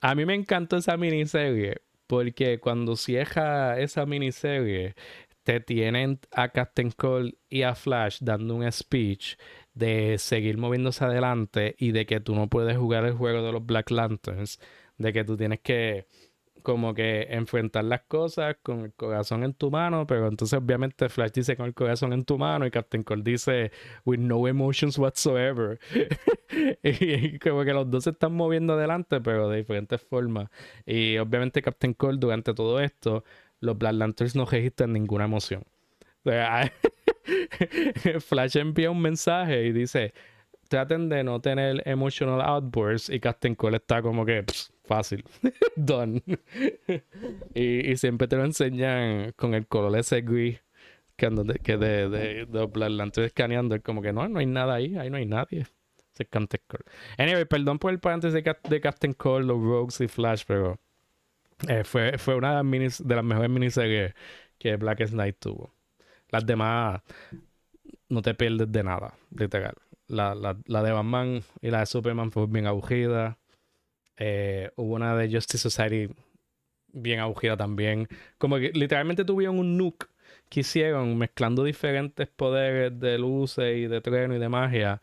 a 0.00 0.14
mí 0.14 0.26
me 0.26 0.34
encantó 0.34 0.76
esa 0.76 0.96
miniserie 0.98 1.80
porque 2.06 2.60
cuando 2.60 2.96
cierra 2.96 3.80
esa 3.80 4.04
miniserie 4.04 4.94
te 5.42 5.60
tienen 5.60 6.20
a 6.32 6.48
Captain 6.50 6.90
Cole 6.90 7.34
y 7.48 7.62
a 7.62 7.74
Flash 7.74 8.18
dando 8.20 8.56
un 8.56 8.70
speech 8.70 9.36
de 9.74 10.18
seguir 10.18 10.58
moviéndose 10.58 11.04
adelante 11.04 11.74
y 11.78 11.92
de 11.92 12.06
que 12.06 12.20
tú 12.20 12.34
no 12.34 12.48
puedes 12.48 12.76
jugar 12.76 13.04
el 13.04 13.14
juego 13.14 13.42
de 13.42 13.52
los 13.52 13.64
Black 13.66 13.90
Lanterns, 13.90 14.60
de 14.98 15.12
que 15.12 15.24
tú 15.24 15.36
tienes 15.36 15.60
que 15.60 16.06
como 16.64 16.94
que 16.94 17.26
enfrentar 17.28 17.84
las 17.84 18.04
cosas 18.04 18.56
con 18.62 18.80
el 18.80 18.94
corazón 18.94 19.44
en 19.44 19.52
tu 19.52 19.70
mano, 19.70 20.06
pero 20.06 20.28
entonces 20.28 20.58
obviamente 20.58 21.10
Flash 21.10 21.32
dice 21.32 21.58
con 21.58 21.66
el 21.66 21.74
corazón 21.74 22.14
en 22.14 22.24
tu 22.24 22.38
mano 22.38 22.64
y 22.64 22.70
Captain 22.70 23.02
Cole 23.02 23.22
dice 23.22 23.70
with 24.06 24.18
no 24.18 24.48
emotions 24.48 24.96
whatsoever. 24.96 25.78
y, 26.82 27.38
como 27.38 27.64
que 27.64 27.72
los 27.74 27.90
dos 27.90 28.04
se 28.04 28.10
están 28.10 28.32
moviendo 28.32 28.72
adelante, 28.72 29.20
pero 29.20 29.50
de 29.50 29.58
diferentes 29.58 30.00
formas. 30.00 30.48
Y 30.86 31.18
obviamente 31.18 31.60
Captain 31.60 31.92
Cole 31.92 32.16
durante 32.18 32.54
todo 32.54 32.80
esto, 32.80 33.24
los 33.60 33.76
Black 33.76 33.92
Lanterns 33.92 34.34
no 34.34 34.46
registran 34.46 34.94
ninguna 34.94 35.24
emoción. 35.24 35.64
O 36.24 36.30
sea, 36.30 36.72
Flash 38.20 38.56
envía 38.56 38.90
un 38.90 39.00
mensaje 39.00 39.66
y 39.66 39.72
dice, 39.72 40.12
traten 40.68 41.08
de 41.08 41.24
no 41.24 41.40
tener 41.40 41.82
emotional 41.86 42.40
outbursts 42.40 43.10
y 43.10 43.20
Captain 43.20 43.54
Cole 43.54 43.76
está 43.78 44.02
como 44.02 44.24
que 44.24 44.44
fácil, 44.84 45.24
done. 45.76 46.22
y, 47.54 47.96
siempre 47.96 48.28
te 48.28 48.36
lo 48.36 48.44
enseñan 48.44 49.32
con 49.32 49.54
el 49.54 49.66
color 49.66 49.98
ese 49.98 50.20
gris 50.20 50.60
que, 51.16 51.30
que 51.62 51.76
de, 51.76 52.08
de, 52.08 52.46
de 52.46 53.24
escaneando, 53.24 53.80
como 53.82 54.02
que 54.02 54.12
no, 54.12 54.28
no 54.28 54.38
hay 54.38 54.46
nada 54.46 54.74
ahí, 54.74 54.96
ahí 54.96 55.10
no 55.10 55.16
hay 55.16 55.26
nadie. 55.26 55.66
Cole. 56.30 56.84
Anyway, 57.18 57.44
perdón 57.44 57.80
por 57.80 57.92
el 57.92 57.98
paréntesis 57.98 58.34
de, 58.34 58.56
de 58.68 58.80
Captain 58.80 59.14
Cole, 59.14 59.46
los 59.46 59.60
Rogues 59.60 60.00
y 60.00 60.06
Flash, 60.06 60.44
pero 60.46 60.78
eh, 61.68 61.82
fue, 61.84 62.18
fue 62.18 62.36
una 62.36 62.62
de 62.62 62.78
las, 62.78 63.06
de 63.06 63.16
las 63.16 63.24
mejores 63.24 63.50
miniseries 63.50 64.14
que 64.58 64.76
Black 64.76 65.08
Knight 65.08 65.36
tuvo. 65.40 65.73
Las 66.34 66.44
demás 66.44 67.00
no 68.08 68.20
te 68.20 68.34
pierdes 68.34 68.72
de 68.72 68.82
nada, 68.82 69.14
literal. 69.30 69.76
La, 70.08 70.34
la, 70.34 70.58
la 70.66 70.82
de 70.82 70.90
Batman 70.90 71.44
y 71.60 71.70
la 71.70 71.78
de 71.78 71.86
Superman 71.86 72.32
fue 72.32 72.48
bien 72.48 72.66
aburrida. 72.66 73.38
Eh, 74.16 74.68
hubo 74.74 74.96
una 74.96 75.14
de 75.14 75.32
Justice 75.32 75.70
Society 75.70 76.12
bien 76.92 77.20
aburrida 77.20 77.56
también. 77.56 78.08
Como 78.36 78.56
que 78.56 78.72
literalmente 78.74 79.24
tuvieron 79.24 79.60
un 79.60 79.76
nuke 79.76 80.08
que 80.48 80.60
hicieron 80.60 81.16
mezclando 81.16 81.62
diferentes 81.62 82.26
poderes 82.26 82.98
de 82.98 83.16
luces 83.16 83.76
y 83.76 83.86
de 83.86 84.00
trueno 84.00 84.34
y 84.34 84.40
de 84.40 84.48
magia. 84.48 85.00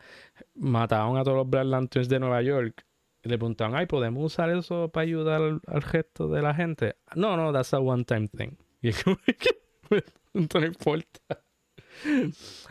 Mataron 0.54 1.16
a 1.16 1.24
todos 1.24 1.38
los 1.38 1.48
Black 1.48 1.64
Lanterns 1.64 2.10
de 2.10 2.20
Nueva 2.20 2.42
York. 2.42 2.84
Y 3.22 3.30
le 3.30 3.38
preguntaron, 3.38 3.74
ay, 3.74 3.86
¿podemos 3.86 4.22
usar 4.22 4.50
eso 4.50 4.90
para 4.90 5.04
ayudar 5.04 5.40
al, 5.40 5.82
resto 5.82 6.28
de 6.28 6.42
la 6.42 6.52
gente? 6.52 6.96
No, 7.16 7.38
no, 7.38 7.54
that's 7.54 7.72
a 7.72 7.78
one-time 7.78 8.28
thing. 8.28 8.50
Y 8.82 8.88
es 8.88 9.02
como 9.02 9.16
que 9.16 10.02
no 10.34 10.66
importa. 10.66 11.44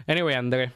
Anyway, 0.07 0.35
André 0.35 0.73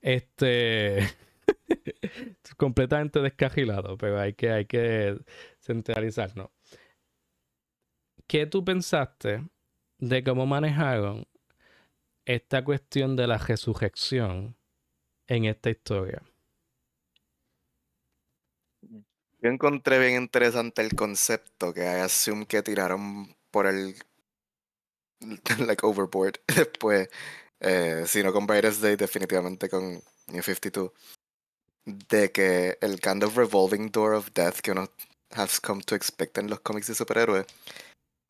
Este 0.00 1.08
completamente 2.56 3.20
descajilado, 3.20 3.96
pero 3.96 4.20
hay 4.20 4.34
que, 4.34 4.50
hay 4.50 4.66
que 4.66 5.18
centralizarnos. 5.60 6.50
¿Qué 8.26 8.46
tú 8.46 8.64
pensaste 8.64 9.44
de 9.98 10.24
cómo 10.24 10.46
manejaron 10.46 11.26
esta 12.24 12.64
cuestión 12.64 13.16
de 13.16 13.26
la 13.26 13.38
resurrección 13.38 14.56
en 15.26 15.44
esta 15.44 15.70
historia? 15.70 16.22
Yo 19.40 19.50
encontré 19.50 19.98
bien 19.98 20.22
interesante 20.22 20.80
el 20.80 20.94
concepto 20.94 21.74
que 21.74 21.86
assume 21.86 22.46
que 22.46 22.62
tiraron 22.62 23.36
por 23.50 23.66
el 23.66 23.94
like 25.66 25.84
overboard 25.84 26.40
después, 26.54 27.08
eh, 27.60 28.04
si 28.06 28.22
no 28.22 28.32
con 28.32 28.46
Brightest 28.46 28.80
Day, 28.80 28.96
definitivamente 28.96 29.68
con 29.68 30.02
New 30.28 30.42
52 30.42 30.92
de 31.84 32.32
que 32.32 32.78
el 32.80 33.00
kind 33.00 33.22
of 33.24 33.36
revolving 33.36 33.90
door 33.90 34.14
of 34.14 34.32
death 34.34 34.60
que 34.60 34.72
uno 34.72 34.88
has 35.32 35.60
come 35.60 35.82
to 35.82 35.94
expect 35.94 36.38
en 36.38 36.48
los 36.48 36.60
cómics 36.60 36.86
de 36.86 36.94
superhéroes 36.94 37.46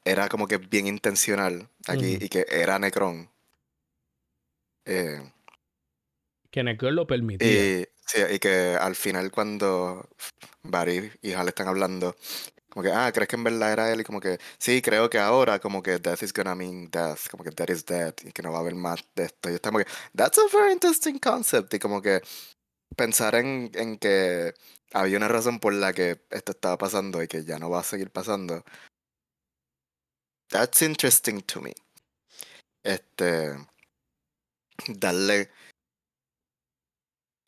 era 0.05 0.29
como 0.29 0.47
que 0.47 0.59
bien 0.59 0.87
intencional 0.87 1.69
aquí 1.87 2.19
y 2.21 2.29
que 2.29 2.47
era 2.51 2.79
Necron. 2.79 3.31
Eh, 4.85 5.23
que 6.51 6.63
Necron 6.63 6.95
lo 6.95 7.07
permitía. 7.07 7.49
Y, 7.49 7.87
sí, 8.07 8.21
y 8.31 8.39
que 8.39 8.77
al 8.79 8.97
final 8.97 9.31
cuando 9.31 10.09
Barry 10.63 11.11
y 11.23 11.33
Hal 11.33 11.49
están 11.49 11.69
hablando, 11.69 12.17
como 12.75 12.83
que, 12.83 12.93
ah, 12.93 13.13
¿crees 13.13 13.29
que 13.29 13.37
en 13.37 13.45
verdad 13.45 13.73
era 13.73 13.93
él? 13.93 14.01
Y 14.01 14.05
como 14.05 14.21
que, 14.21 14.39
sí, 14.59 14.83
creo 14.83 15.09
que 15.09 15.19
ahora 15.19 15.61
como 15.61 15.81
que 15.81 15.99
death 16.01 16.23
is 16.25 16.33
gonna 16.33 16.57
mean 16.57 16.91
death, 16.91 17.29
como 17.31 17.45
que 17.45 17.51
death 17.51 17.71
is 17.71 17.87
dead 17.87 18.15
y 18.25 18.33
que 18.33 18.43
no 18.43 18.51
va 18.51 18.59
a 18.59 18.61
haber 18.63 18.75
más 18.75 19.05
de 19.15 19.27
esto. 19.27 19.49
Y 19.49 19.55
estamos 19.55 19.85
que, 19.85 19.91
that's 20.17 20.39
a 20.39 20.43
very 20.53 20.73
interesting 20.73 21.19
concept. 21.21 21.73
Y 21.75 21.79
como 21.79 22.03
que 22.03 22.21
pensar 22.97 23.37
en, 23.37 23.71
en 23.75 23.99
que 23.99 24.55
había 24.93 25.19
una 25.19 25.29
razón 25.29 25.61
por 25.61 25.73
la 25.73 25.93
que 25.93 26.23
esto 26.31 26.53
estaba 26.53 26.77
pasando 26.79 27.23
y 27.23 27.29
que 27.29 27.45
ya 27.45 27.59
no 27.61 27.71
va 27.71 27.81
a 27.81 27.85
seguir 27.85 28.11
pasando. 28.11 28.65
That's 30.49 30.83
interesting 30.83 31.43
to 31.43 31.61
me. 31.61 31.75
Este. 32.83 33.55
Darle 34.89 35.51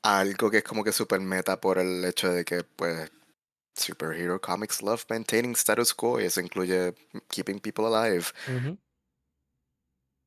algo 0.04 0.50
que 0.50 0.58
es 0.58 0.64
como 0.64 0.84
que 0.84 0.92
super 0.92 1.20
meta 1.20 1.60
por 1.60 1.78
el 1.78 2.04
hecho 2.04 2.32
de 2.32 2.44
que, 2.44 2.62
pues, 2.62 3.10
superhero 3.76 4.40
comics 4.40 4.82
love 4.82 5.04
maintaining 5.08 5.54
status 5.54 5.94
quo 5.94 6.20
y 6.20 6.24
eso 6.24 6.40
incluye 6.40 6.94
keeping 7.28 7.60
people 7.60 7.86
alive. 7.86 8.32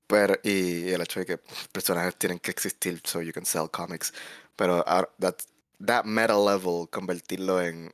Pero, 0.07 0.35
y 0.43 0.89
el 0.89 1.01
hecho 1.01 1.19
de 1.19 1.25
que 1.25 1.37
personajes 1.71 2.15
tienen 2.17 2.39
que 2.39 2.51
existir 2.51 2.99
so 3.03 3.21
you 3.21 3.31
can 3.31 3.45
sell 3.45 3.69
comics. 3.69 4.11
Pero 4.55 4.83
that, 5.19 5.43
that 5.85 6.05
meta 6.05 6.37
level, 6.37 6.87
convertirlo 6.89 7.61
en 7.61 7.91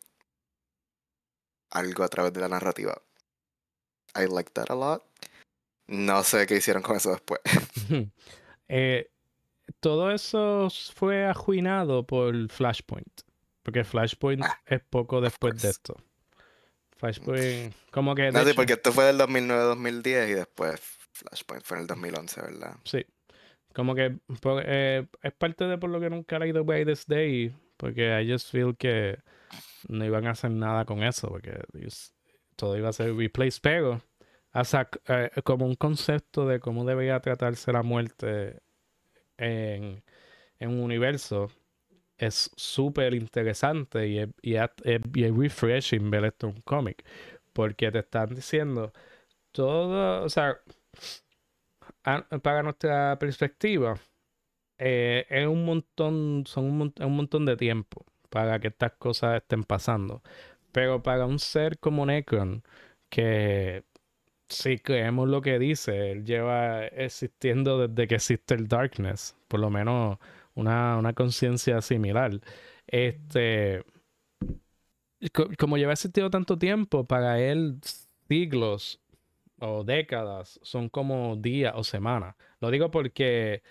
algo 1.72 2.04
a 2.04 2.08
través 2.08 2.32
de 2.32 2.40
la 2.40 2.48
narrativa. 2.48 3.02
I 4.16 4.28
like 4.28 4.52
that 4.54 4.70
a 4.70 4.76
lot. 4.76 5.04
No 5.88 6.24
sé 6.24 6.48
qué 6.48 6.56
hicieron 6.56 6.82
con 6.82 6.96
eso 6.96 7.12
después. 7.12 7.42
eh, 8.70 9.10
todo 9.82 10.12
eso 10.12 10.70
fue 10.96 11.28
ajuinado 11.28 12.06
por 12.08 12.50
Flashpoint. 12.50 13.25
Porque 13.66 13.84
Flashpoint 13.84 14.44
ah, 14.44 14.62
es 14.68 14.80
poco 14.80 15.22
después 15.22 15.60
de 15.60 15.70
esto. 15.70 15.98
Flashpoint, 16.98 17.74
como 17.90 18.14
que. 18.14 18.32
No, 18.32 18.46
sí, 18.46 18.54
porque 18.54 18.74
esto 18.74 18.92
fue 18.92 19.06
del 19.06 19.18
2009-2010 19.18 20.30
y 20.30 20.34
después 20.34 20.80
Flashpoint 21.14 21.64
fue 21.64 21.78
en 21.78 21.82
el 21.82 21.88
2011, 21.88 22.42
¿verdad? 22.42 22.76
Sí. 22.84 23.04
Como 23.74 23.96
que 23.96 24.20
eh, 24.64 25.08
es 25.22 25.34
parte 25.34 25.66
de 25.66 25.80
por 25.80 25.90
lo 25.90 26.00
que 26.00 26.12
nunca 26.12 26.36
he 26.36 26.40
leído 26.40 26.64
By 26.64 26.86
This 26.86 27.08
Day. 27.08 27.56
Porque 27.76 28.22
I 28.22 28.32
just 28.32 28.52
feel 28.52 28.78
que 28.78 29.18
no 29.88 30.06
iban 30.06 30.28
a 30.28 30.32
hacer 30.32 30.52
nada 30.52 30.86
con 30.86 31.02
eso. 31.02 31.28
Porque 31.28 31.60
todo 32.56 32.78
iba 32.78 32.90
a 32.90 32.94
ser 32.94 33.16
replaced. 33.16 33.62
Pero, 33.64 34.00
hasta, 34.52 34.88
eh, 35.08 35.32
como 35.44 35.66
un 35.66 35.76
concepto 35.76 36.46
de 36.46 36.60
cómo 36.60 36.86
debería 36.86 37.20
tratarse 37.20 37.74
la 37.74 37.82
muerte 37.82 38.62
en, 39.38 40.04
un 40.60 40.80
universo 40.80 41.52
es 42.18 42.52
súper 42.56 43.14
interesante 43.14 44.08
y 44.08 44.20
es, 44.20 44.30
y, 44.42 44.56
es, 44.56 44.70
refreshing 45.38 46.10
ver 46.10 46.26
esto 46.26 46.48
en 46.48 46.56
un 46.56 46.62
cómic. 46.62 47.04
Porque 47.54 47.92
te 47.92 48.00
están 48.00 48.36
diciendo 48.36 48.92
todo, 49.52 50.24
o 50.24 50.30
sea, 50.30 50.60
para 52.42 52.64
nuestra 52.64 53.18
perspectiva, 53.20 53.96
eh, 54.78 55.26
es 55.30 55.48
un 55.48 55.66
montón, 55.66 56.44
son 56.48 56.94
un, 57.00 57.16
montón 57.16 57.46
de 57.46 57.58
tiempo 57.58 58.06
para 58.30 58.60
que 58.60 58.70
estas 58.70 58.94
cosas 58.94 59.38
estén 59.42 59.64
pasando. 59.64 60.22
Pero 60.72 61.04
para 61.04 61.26
un 61.26 61.40
ser 61.40 61.80
como 61.80 62.06
Necron, 62.06 62.64
que 63.10 63.84
si 64.50 64.80
creemos 64.80 65.30
lo 65.30 65.42
que 65.42 65.60
dice, 65.60 66.12
él 66.12 66.26
lleva 66.26 66.86
existiendo 66.88 67.88
desde 67.88 68.08
que 68.08 68.16
existe 68.16 68.56
el 68.56 68.68
Darkness, 68.68 69.36
por 69.48 69.60
lo 69.60 69.70
menos 69.70 70.20
una, 70.56 70.98
una 70.98 71.14
conciencia 71.14 71.82
similar. 71.82 72.40
Este, 72.88 73.84
como 75.58 75.78
lleva 75.78 75.94
existido 75.94 76.30
tanto 76.30 76.58
tiempo, 76.58 77.06
para 77.06 77.40
él 77.40 77.80
siglos 78.28 79.02
o 79.60 79.84
décadas 79.84 80.60
son 80.64 80.90
como 80.90 81.36
días 81.38 81.74
o 81.76 81.84
semanas. 81.84 82.36
Lo 82.60 82.72
digo 82.72 82.92
porque 82.92 83.64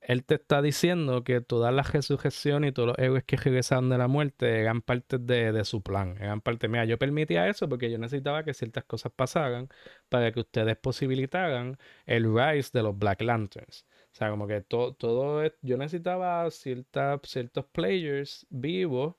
él 0.00 0.24
te 0.24 0.34
está 0.36 0.62
diciendo 0.62 1.24
que 1.24 1.40
todas 1.40 1.74
las 1.74 1.92
resurrecciones 1.92 2.70
y 2.70 2.72
todos 2.72 2.88
los 2.88 2.98
héroes 2.98 3.24
que 3.24 3.36
regresaron 3.36 3.88
de 3.88 3.98
la 3.98 4.08
muerte 4.08 4.60
eran 4.60 4.82
parte 4.82 5.18
de, 5.18 5.64
su 5.64 5.82
plan. 5.82 6.16
Eran 6.20 6.40
parte, 6.40 6.68
mira, 6.68 6.84
yo 6.84 6.98
permitía 6.98 7.48
eso 7.48 7.68
porque 7.68 7.90
yo 7.90 7.98
necesitaba 7.98 8.44
que 8.44 8.54
ciertas 8.54 8.84
cosas 8.84 9.12
pasaran 9.12 9.68
para 10.08 10.30
que 10.32 10.40
ustedes 10.40 10.76
posibilitaran 10.76 11.78
el 12.06 12.24
rise 12.24 12.70
de 12.74 12.82
los 12.82 12.98
Black 12.98 13.22
Lanterns. 13.22 13.86
O 14.14 14.16
sea, 14.16 14.30
como 14.30 14.46
que 14.46 14.60
todo, 14.62 14.94
todo 14.94 15.42
yo 15.62 15.76
necesitaba 15.76 16.48
ciertos 16.50 17.66
players 17.72 18.46
vivos 18.50 19.16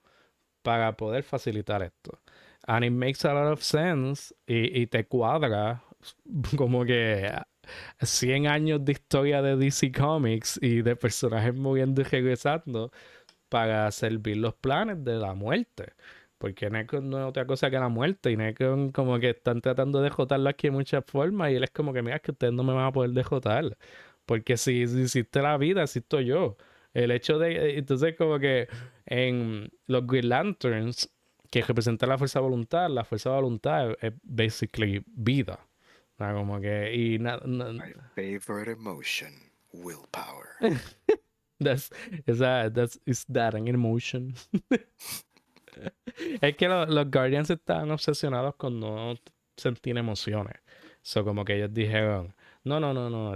para 0.64 0.96
poder 0.98 1.24
facilitar 1.24 1.84
esto. 1.84 2.20
And 2.68 2.86
it 2.86 2.91
makes 2.93 3.26
a 3.28 3.34
lot 3.34 3.52
of 3.54 3.62
sense 3.64 4.34
y, 4.48 4.82
y 4.82 4.88
te 4.88 5.08
cuadra 5.08 5.84
como 6.58 6.86
que 6.86 7.32
100 8.02 8.48
años 8.48 8.86
de 8.86 8.93
historia 8.93 9.41
de 9.41 9.56
DC 9.58 9.91
Comics 9.91 10.60
y 10.62 10.82
de 10.82 10.96
personajes 10.96 11.56
moviendo 11.56 12.02
y 12.02 12.06
regresando 12.06 12.91
para 13.50 13.91
servir 13.91 14.38
los 14.38 14.56
planes 14.56 15.04
de 15.04 15.16
la 15.18 15.34
muerte. 15.34 15.93
Porque 16.38 16.70
Necron 16.70 17.10
no 17.10 17.20
es 17.20 17.26
otra 17.26 17.46
cosa 17.48 17.70
que 17.72 17.78
la 17.80 17.89
muerte. 17.89 18.32
Y 18.32 18.38
Necron 18.38 18.91
como 18.91 19.20
que 19.20 19.32
están 19.32 19.62
tratando 19.62 20.02
de 20.02 20.10
jotarlo 20.10 20.50
aquí 20.50 20.68
de 20.68 20.72
muchas 20.72 21.04
formas. 21.06 21.52
Y 21.52 21.56
él 21.56 21.64
es 21.64 21.72
como 21.72 21.93
que, 21.93 22.02
mira, 22.02 22.20
que 22.20 22.32
ustedes 22.32 22.54
no 22.54 22.64
me 22.64 22.74
van 22.74 22.86
a 22.88 22.91
poder 22.91 23.12
dejotar. 23.12 23.78
Porque 24.26 24.57
si, 24.57 24.84
hiciste 24.84 25.41
la 25.41 25.57
vida, 25.57 25.84
existo 25.84 26.21
yo. 26.21 26.57
El 26.93 27.11
hecho 27.11 27.38
de... 27.39 27.78
Entonces 27.78 28.15
como 28.17 28.39
que 28.39 28.67
en 29.05 29.71
los 29.88 30.07
Green 30.07 30.30
Lanterns, 30.30 31.11
que 31.51 31.61
representa 31.61 32.07
la 32.07 32.17
fuerza 32.17 32.39
de 32.39 32.43
voluntad, 32.43 32.89
la 32.89 33.03
fuerza 33.03 33.30
de 33.30 33.36
voluntad 33.36 33.91
es, 33.91 33.97
es 34.01 34.13
basically 34.23 35.03
vida. 35.05 35.59
Ah, 36.19 36.34
como 36.34 36.59
que. 36.61 36.93
Y 36.93 37.19
nada. 37.19 37.45
My 37.45 37.93
favorite 38.15 38.71
emotion, 38.71 39.34
willpower. 39.73 40.57
that's, 41.59 41.89
is 42.26 42.39
that, 42.39 42.73
that's, 42.73 42.99
is 43.05 43.26
that 43.26 43.53
an 43.55 43.67
emotion? 43.67 44.34
es 46.41 46.55
que 46.55 46.67
los 46.69 47.11
Guardians 47.11 47.49
están 47.49 47.91
obsesionados 47.91 48.55
con 48.55 48.80
no 48.80 49.15
sentir 49.57 49.97
emociones. 49.97 50.55
So, 51.01 51.26
como 51.26 51.43
que 51.43 51.57
ellos 51.57 51.73
dijeron: 51.73 52.34
No, 52.66 52.80
no, 52.80 52.93
no, 52.93 53.09
no. 53.09 53.36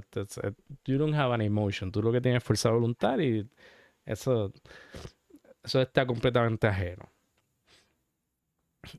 you 0.85 0.97
don't 0.97 1.15
have 1.15 1.33
an 1.33 1.41
emotion. 1.41 1.91
Tú 1.91 2.01
lo 2.01 2.11
que 2.11 2.21
tienes 2.21 2.41
es 2.41 2.43
fuerza 2.43 2.69
de 2.69 2.75
voluntad 2.75 3.19
y 3.19 3.47
eso. 4.05 4.51
Eso 5.63 5.81
está 5.81 6.05
completamente 6.05 6.67
ajeno. 6.67 7.09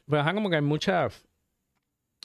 Pero 0.09 0.35
como 0.35 0.51
que 0.51 0.57
hay 0.57 0.63
muchas 0.63 1.27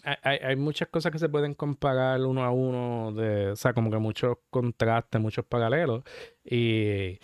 hay, 0.03 0.37
hay, 0.37 0.55
muchas 0.55 0.89
cosas 0.89 1.11
que 1.11 1.19
se 1.19 1.29
pueden 1.29 1.55
comparar 1.55 2.21
uno 2.21 2.43
a 2.43 2.51
uno, 2.51 3.11
de, 3.13 3.51
o 3.51 3.55
sea, 3.55 3.73
como 3.73 3.89
que 3.89 3.97
muchos 3.97 4.37
contrastes, 4.49 5.19
muchos 5.19 5.45
paralelos. 5.45 6.03
Y, 6.43 7.19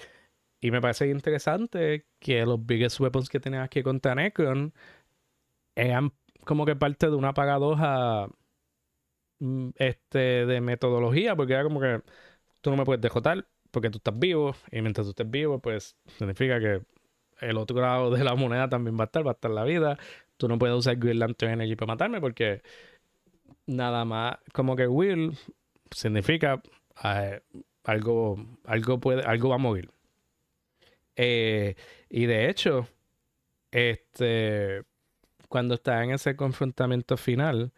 y 0.61 0.71
me 0.71 0.82
parece 0.82 1.07
interesante 1.09 2.07
que 2.19 2.45
los 2.45 2.65
biggest 2.65 2.99
weapons 2.99 3.29
que 3.29 3.39
tenías 3.39 3.65
aquí 3.65 3.84
contra 3.84 4.15
Necron 4.15 4.73
eran 5.75 6.13
como 6.45 6.65
que 6.65 6.75
parte 6.75 7.07
de 7.09 7.15
una 7.15 7.34
paradoja 7.34 8.27
este, 9.75 10.45
de 10.45 10.61
metodología, 10.61 11.35
porque 11.35 11.53
era 11.53 11.63
como 11.63 11.79
que 11.79 12.01
tú 12.61 12.71
no 12.71 12.77
me 12.77 12.85
puedes 12.85 13.01
dejotar 13.01 13.45
porque 13.71 13.89
tú 13.89 13.97
estás 13.97 14.17
vivo, 14.17 14.55
y 14.71 14.81
mientras 14.81 15.05
tú 15.07 15.11
estés 15.11 15.29
vivo, 15.31 15.59
pues 15.59 15.95
significa 16.17 16.59
que 16.59 16.81
el 17.39 17.57
otro 17.57 17.79
lado 17.81 18.11
de 18.11 18.23
la 18.23 18.35
moneda 18.35 18.69
también 18.69 18.97
va 18.97 19.03
a 19.03 19.05
estar, 19.05 19.25
va 19.25 19.31
a 19.31 19.33
estar 19.33 19.51
la 19.51 19.63
vida, 19.63 19.97
tú 20.37 20.47
no 20.47 20.59
puedes 20.59 20.75
usar 20.75 20.97
Green 20.97 21.19
Lantern 21.19 21.53
Energy 21.53 21.75
para 21.75 21.93
matarme 21.93 22.21
porque 22.21 22.61
nada 23.65 24.05
más, 24.05 24.37
como 24.53 24.75
que 24.75 24.87
Will 24.87 25.37
significa 25.91 26.61
eh, 27.03 27.41
algo, 27.83 28.37
algo, 28.65 28.99
puede, 28.99 29.23
algo 29.23 29.49
va 29.49 29.55
a 29.55 29.57
morir. 29.57 29.89
Eh, 31.15 31.75
y 32.09 32.25
de 32.25 32.49
hecho, 32.49 32.87
este, 33.71 34.83
cuando 35.49 35.75
está 35.75 36.03
en 36.03 36.11
ese 36.11 36.35
confrontamiento 36.35 37.17
final, 37.17 37.71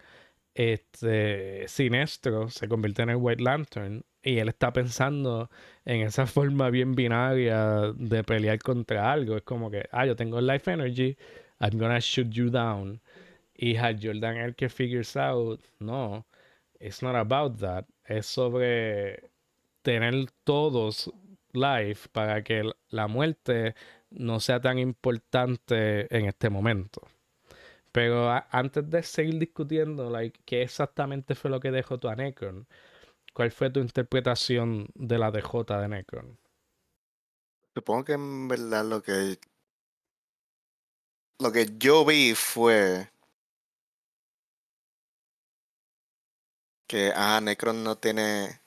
este 0.54 1.68
Sinestro 1.68 2.49
se 2.49 2.68
convierte 2.68 3.04
en 3.04 3.10
el 3.12 3.16
White 3.18 3.43
Lantern 3.43 4.04
y 4.22 4.38
él 4.38 4.49
está 4.49 4.72
pensando 4.72 5.49
en 5.86 6.01
esa 6.01 6.26
forma 6.28 6.70
bien 6.70 6.93
binaria 6.93 7.93
de 7.95 8.24
pelear 8.24 8.60
contra 8.60 9.12
algo. 9.12 9.36
Es 9.38 9.43
como 9.43 9.70
que, 9.70 9.88
ah, 9.91 10.06
yo 10.06 10.16
tengo 10.16 10.39
Life 10.41 10.72
Energy, 10.72 11.18
I'm 11.60 11.78
gonna 11.78 11.99
shoot 11.99 12.30
you 12.30 12.49
down. 12.49 13.01
Y 13.56 13.76
Hal 13.76 13.99
Jordan 14.01 14.38
el 14.38 14.56
que 14.56 14.68
figures 14.70 15.16
out, 15.16 15.62
no, 15.80 16.26
it's 16.80 17.01
not 17.01 17.16
about 17.16 17.60
that. 17.60 17.86
Es 18.06 18.26
sobre 18.26 19.30
tener 19.84 20.28
todos 20.43 21.12
life 21.54 22.10
para 22.12 22.43
que 22.43 22.72
la 22.89 23.08
muerte 23.08 23.76
no 24.10 24.39
sea 24.39 24.60
tan 24.60 24.80
importante 24.80 26.08
en 26.16 26.26
este 26.26 26.49
momento. 26.49 27.01
Pero 27.94 28.28
antes 28.50 28.89
de 28.89 29.04
seguir 29.04 29.38
discutiendo, 29.38 30.10
like, 30.10 30.39
qué 30.46 30.64
exactamente 30.64 31.36
fue 31.36 31.52
lo 31.52 31.60
que 31.60 31.70
dejó 31.70 32.00
tu 32.00 32.10
a 32.10 32.16
Necron, 32.16 32.68
¿cuál 33.34 33.52
fue 33.52 33.70
tu 33.70 33.80
interpretación 33.82 34.88
de 34.96 35.20
la 35.20 35.30
DJ 35.30 35.80
de 35.80 35.88
Necron? 35.88 36.39
Supongo 37.76 38.04
que 38.04 38.14
en 38.14 38.48
verdad 38.48 38.84
lo 38.84 39.04
que 39.04 39.39
lo 41.39 41.52
que 41.52 41.68
yo 41.78 42.04
vi 42.04 42.34
fue 42.34 43.12
que 46.88 47.12
ah, 47.16 47.39
Necron 47.44 47.84
no 47.84 47.98
tiene 48.00 48.60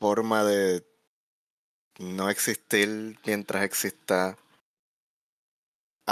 forma 0.00 0.42
de 0.42 0.84
no 2.00 2.30
existir 2.30 3.16
mientras 3.24 3.62
exista 3.62 4.36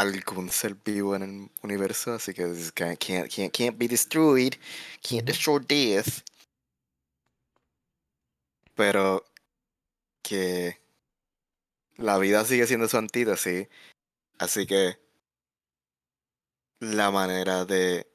algún 0.00 0.50
ser 0.50 0.74
vivo 0.76 1.16
en 1.16 1.22
el 1.22 1.50
universo, 1.62 2.14
así 2.14 2.32
que 2.32 2.44
can't, 2.74 2.98
can't, 2.98 3.52
can't 3.52 3.78
be 3.78 3.88
destroyed, 3.88 4.54
can't 5.02 5.24
destroy 5.24 5.58
death. 5.60 6.22
Pero 8.74 9.24
que 10.22 10.78
la 11.96 12.18
vida 12.18 12.44
sigue 12.44 12.66
siendo 12.66 12.88
su 12.88 12.96
antítesis 12.96 13.66
Así 14.38 14.66
que 14.66 14.96
la 16.78 17.10
manera 17.10 17.64
de 17.64 18.06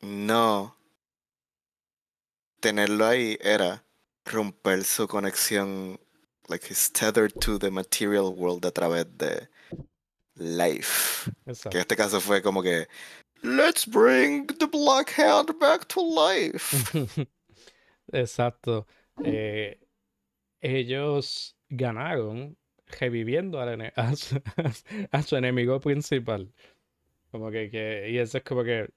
no 0.00 0.78
tenerlo 2.60 3.04
ahí 3.06 3.36
era 3.42 3.84
romper 4.24 4.84
su 4.84 5.06
conexión 5.06 6.00
like 6.48 6.66
he's 6.66 6.90
tethered 6.90 7.34
to 7.38 7.58
the 7.58 7.70
material 7.70 8.32
world 8.34 8.64
a 8.64 8.70
través 8.70 9.06
de 9.18 9.48
life. 10.36 11.30
Que 11.70 11.76
en 11.78 11.80
este 11.80 11.96
caso 11.96 12.20
fue 12.20 12.42
como 12.42 12.62
que 12.62 12.86
Let's 13.42 13.86
bring 13.86 14.46
the 14.46 14.66
Black 14.66 15.18
Hand 15.18 15.58
back 15.58 15.86
to 15.88 16.00
life. 16.02 16.74
Exacto. 18.12 18.86
Eh, 19.22 19.78
ellos 20.60 21.56
ganaron 21.68 22.56
reviviendo 23.00 23.60
a, 23.96 24.16
su, 24.16 24.40
a 25.10 25.22
su 25.22 25.36
enemigo 25.36 25.80
principal. 25.80 26.52
Como 27.30 27.50
que, 27.50 27.70
que- 27.70 28.10
y 28.10 28.18
eso 28.18 28.38
es 28.38 28.44
como 28.44 28.64
que 28.64 28.88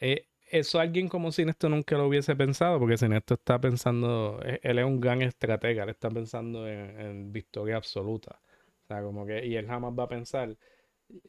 eh, 0.00 0.26
eso 0.50 0.80
alguien 0.80 1.08
como 1.08 1.32
Sinesto 1.32 1.68
nunca 1.68 1.96
lo 1.96 2.06
hubiese 2.08 2.34
pensado, 2.36 2.78
porque 2.78 2.96
Sinesto 2.96 3.34
está 3.34 3.60
pensando, 3.60 4.40
eh, 4.44 4.60
él 4.62 4.78
es 4.78 4.84
un 4.84 5.00
gran 5.00 5.22
estratega, 5.22 5.84
él 5.84 5.90
está 5.90 6.10
pensando 6.10 6.68
en, 6.68 7.00
en 7.00 7.32
victoria 7.32 7.76
absoluta. 7.76 8.40
O 8.84 8.86
sea, 8.86 9.02
como 9.02 9.26
que, 9.26 9.44
y 9.46 9.56
él 9.56 9.66
jamás 9.66 9.92
va 9.98 10.04
a 10.04 10.08
pensar, 10.08 10.56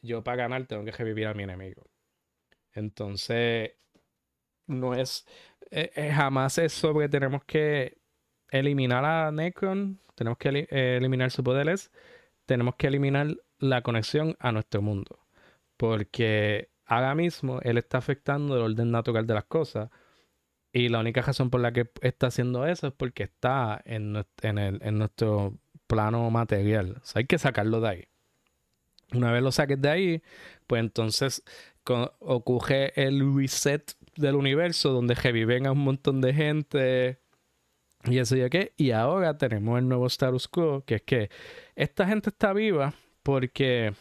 yo 0.02 0.22
para 0.24 0.36
ganar 0.44 0.66
tengo 0.66 0.84
que 0.84 0.92
revivir 0.92 1.26
a 1.26 1.34
mi 1.34 1.44
enemigo. 1.44 1.84
Entonces, 2.74 3.72
no 4.66 4.94
es, 4.94 5.26
eh, 5.70 5.90
eh, 5.96 6.10
jamás 6.12 6.58
es 6.58 6.72
sobre 6.72 7.08
tenemos 7.08 7.44
que 7.44 7.98
eliminar 8.50 9.04
a 9.04 9.30
Necron, 9.32 10.00
tenemos 10.14 10.38
que 10.38 10.68
eh, 10.70 10.96
eliminar 10.98 11.30
sus 11.30 11.44
poderes, 11.44 11.92
tenemos 12.46 12.76
que 12.76 12.88
eliminar 12.88 13.28
la 13.58 13.82
conexión 13.82 14.36
a 14.40 14.52
nuestro 14.52 14.82
mundo. 14.82 15.20
Porque 15.76 16.70
ahora 16.86 17.14
mismo 17.14 17.60
él 17.62 17.78
está 17.78 17.98
afectando 17.98 18.56
el 18.56 18.62
orden 18.62 18.90
natural 18.92 19.26
de 19.26 19.34
las 19.34 19.44
cosas. 19.46 19.90
Y 20.72 20.88
la 20.90 21.00
única 21.00 21.22
razón 21.22 21.50
por 21.50 21.60
la 21.60 21.72
que 21.72 21.90
está 22.02 22.28
haciendo 22.28 22.66
eso 22.66 22.88
es 22.88 22.92
porque 22.94 23.24
está 23.24 23.80
en, 23.84 24.16
en 24.42 24.58
el- 24.58 24.80
en 24.82 24.98
nuestro 24.98 25.58
plano 25.86 26.30
material. 26.30 27.02
Hay 27.14 27.26
que 27.26 27.38
sacarlo 27.38 27.80
de 27.80 27.88
ahí. 27.88 28.04
Una 29.12 29.32
vez 29.32 29.42
lo 29.42 29.52
saques 29.52 29.80
de 29.80 29.88
ahí, 29.88 30.22
pues 30.66 30.80
entonces 30.80 31.42
ocurre 32.18 32.92
el 32.96 33.34
reset 33.34 33.94
del 34.16 34.34
universo 34.34 34.90
donde 34.90 35.14
reviven 35.14 35.66
a 35.66 35.72
un 35.72 35.78
montón 35.78 36.20
de 36.20 36.34
gente 36.34 37.20
y 38.04 38.18
eso 38.18 38.36
y 38.36 38.48
qué. 38.50 38.72
Y 38.76 38.90
ahora 38.90 39.36
tenemos 39.38 39.78
el 39.78 39.88
nuevo 39.88 40.06
status 40.06 40.48
quo, 40.48 40.84
que 40.84 40.96
es 40.96 41.02
que 41.02 41.30
esta 41.74 42.06
gente 42.06 42.30
está 42.30 42.52
viva 42.52 42.94
porque 43.22 43.92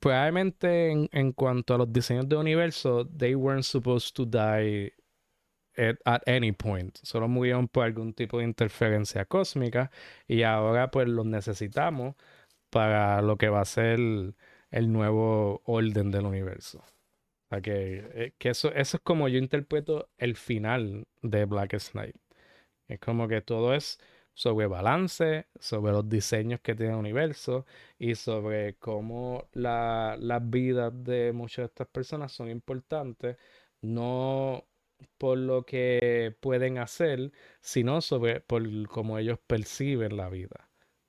probablemente 0.00 0.90
en, 0.90 1.08
en 1.12 1.32
cuanto 1.32 1.74
a 1.74 1.78
los 1.78 1.92
diseños 1.92 2.28
de 2.28 2.36
universo, 2.36 3.06
they 3.06 3.34
weren't 3.34 3.64
supposed 3.64 4.14
to 4.14 4.24
die 4.24 4.92
at, 5.76 5.96
at 6.04 6.22
any 6.28 6.52
point. 6.52 6.96
Solo 7.02 7.28
murieron 7.28 7.68
por 7.68 7.84
algún 7.84 8.12
tipo 8.12 8.38
de 8.38 8.44
interferencia 8.44 9.24
cósmica 9.24 9.90
y 10.26 10.42
ahora 10.42 10.90
pues 10.90 11.08
los 11.08 11.26
necesitamos 11.26 12.14
para 12.70 13.22
lo 13.22 13.36
que 13.38 13.48
va 13.48 13.60
a 13.62 13.64
ser 13.64 13.98
el 14.70 14.92
nuevo 14.92 15.62
orden 15.64 16.10
del 16.10 16.26
universo. 16.26 16.78
O 16.80 17.48
sea 17.50 17.60
que, 17.62 18.04
eh, 18.14 18.34
que 18.38 18.50
eso, 18.50 18.72
eso 18.74 18.96
es 18.98 19.02
como 19.02 19.28
yo 19.28 19.38
interpreto 19.38 20.10
el 20.18 20.36
final 20.36 21.06
de 21.22 21.44
Black 21.46 21.76
Knight. 21.92 22.16
Es 22.88 23.00
como 23.00 23.28
que 23.28 23.40
todo 23.42 23.74
es 23.74 23.98
sobre 24.34 24.66
balance, 24.66 25.46
sobre 25.58 25.92
los 25.92 26.08
diseños 26.08 26.60
que 26.60 26.74
tiene 26.74 26.92
el 26.92 26.98
universo 26.98 27.66
y 27.98 28.14
sobre 28.16 28.76
cómo 28.76 29.48
la- 29.52 30.16
las 30.20 30.48
vidas 30.50 30.92
de 31.04 31.32
muchas 31.32 31.58
de 31.64 31.66
estas 31.66 31.88
personas 31.88 32.32
son 32.32 32.50
importantes, 32.50 33.36
no 33.80 34.64
por 35.18 35.38
lo 35.38 35.64
que 35.64 36.36
pueden 36.40 36.78
hacer, 36.78 37.32
sino 37.60 38.00
sobre 38.00 38.40
por 38.40 38.62
cómo 38.88 39.18
ellos 39.18 39.38
perciben 39.46 40.16
la 40.16 40.28
vida. 40.28 40.65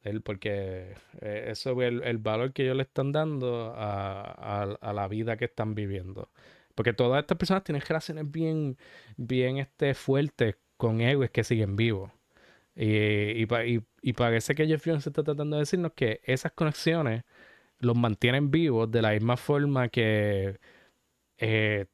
El- 0.09 0.21
porque 0.21 0.95
eh, 1.21 1.47
es 1.51 1.59
sobre 1.59 1.87
el, 1.87 2.17
valor 2.19 2.53
que 2.53 2.63
ellos 2.63 2.75
le 2.77 2.83
están 2.83 3.11
dando 3.11 3.73
a, 3.75 4.63
a- 4.81 4.93
la 4.93 5.07
vida 5.07 5.37
que 5.37 5.45
están 5.45 5.75
viviendo. 5.75 6.29
Porque 6.75 6.93
todas 6.93 7.21
estas 7.21 7.37
personas 7.37 7.63
tienen 7.63 7.81
relaciones 7.81 8.29
bien, 8.31 8.77
bien 9.17 9.57
este, 9.57 9.93
fuertes 9.95 10.55
con 10.77 11.01
héroes 11.01 11.31
que 11.31 11.43
siguen 11.43 11.75
vivos. 11.75 12.11
Y, 12.75 13.43
y, 13.43 13.47
y- 13.65 13.81
y 14.01 14.13
parece 14.13 14.55
que 14.55 14.67
Jeff 14.67 14.83
Jones 14.85 15.07
está 15.07 15.23
tratando 15.23 15.55
de 15.57 15.61
decirnos 15.61 15.93
que 15.95 16.21
esas 16.25 16.51
conexiones 16.53 17.23
los 17.79 17.95
mantienen 17.97 18.51
vivos 18.51 18.91
de 18.91 19.01
la 19.01 19.11
misma 19.13 19.37
forma 19.37 19.89
que 19.89 20.59
eh, 21.37 21.87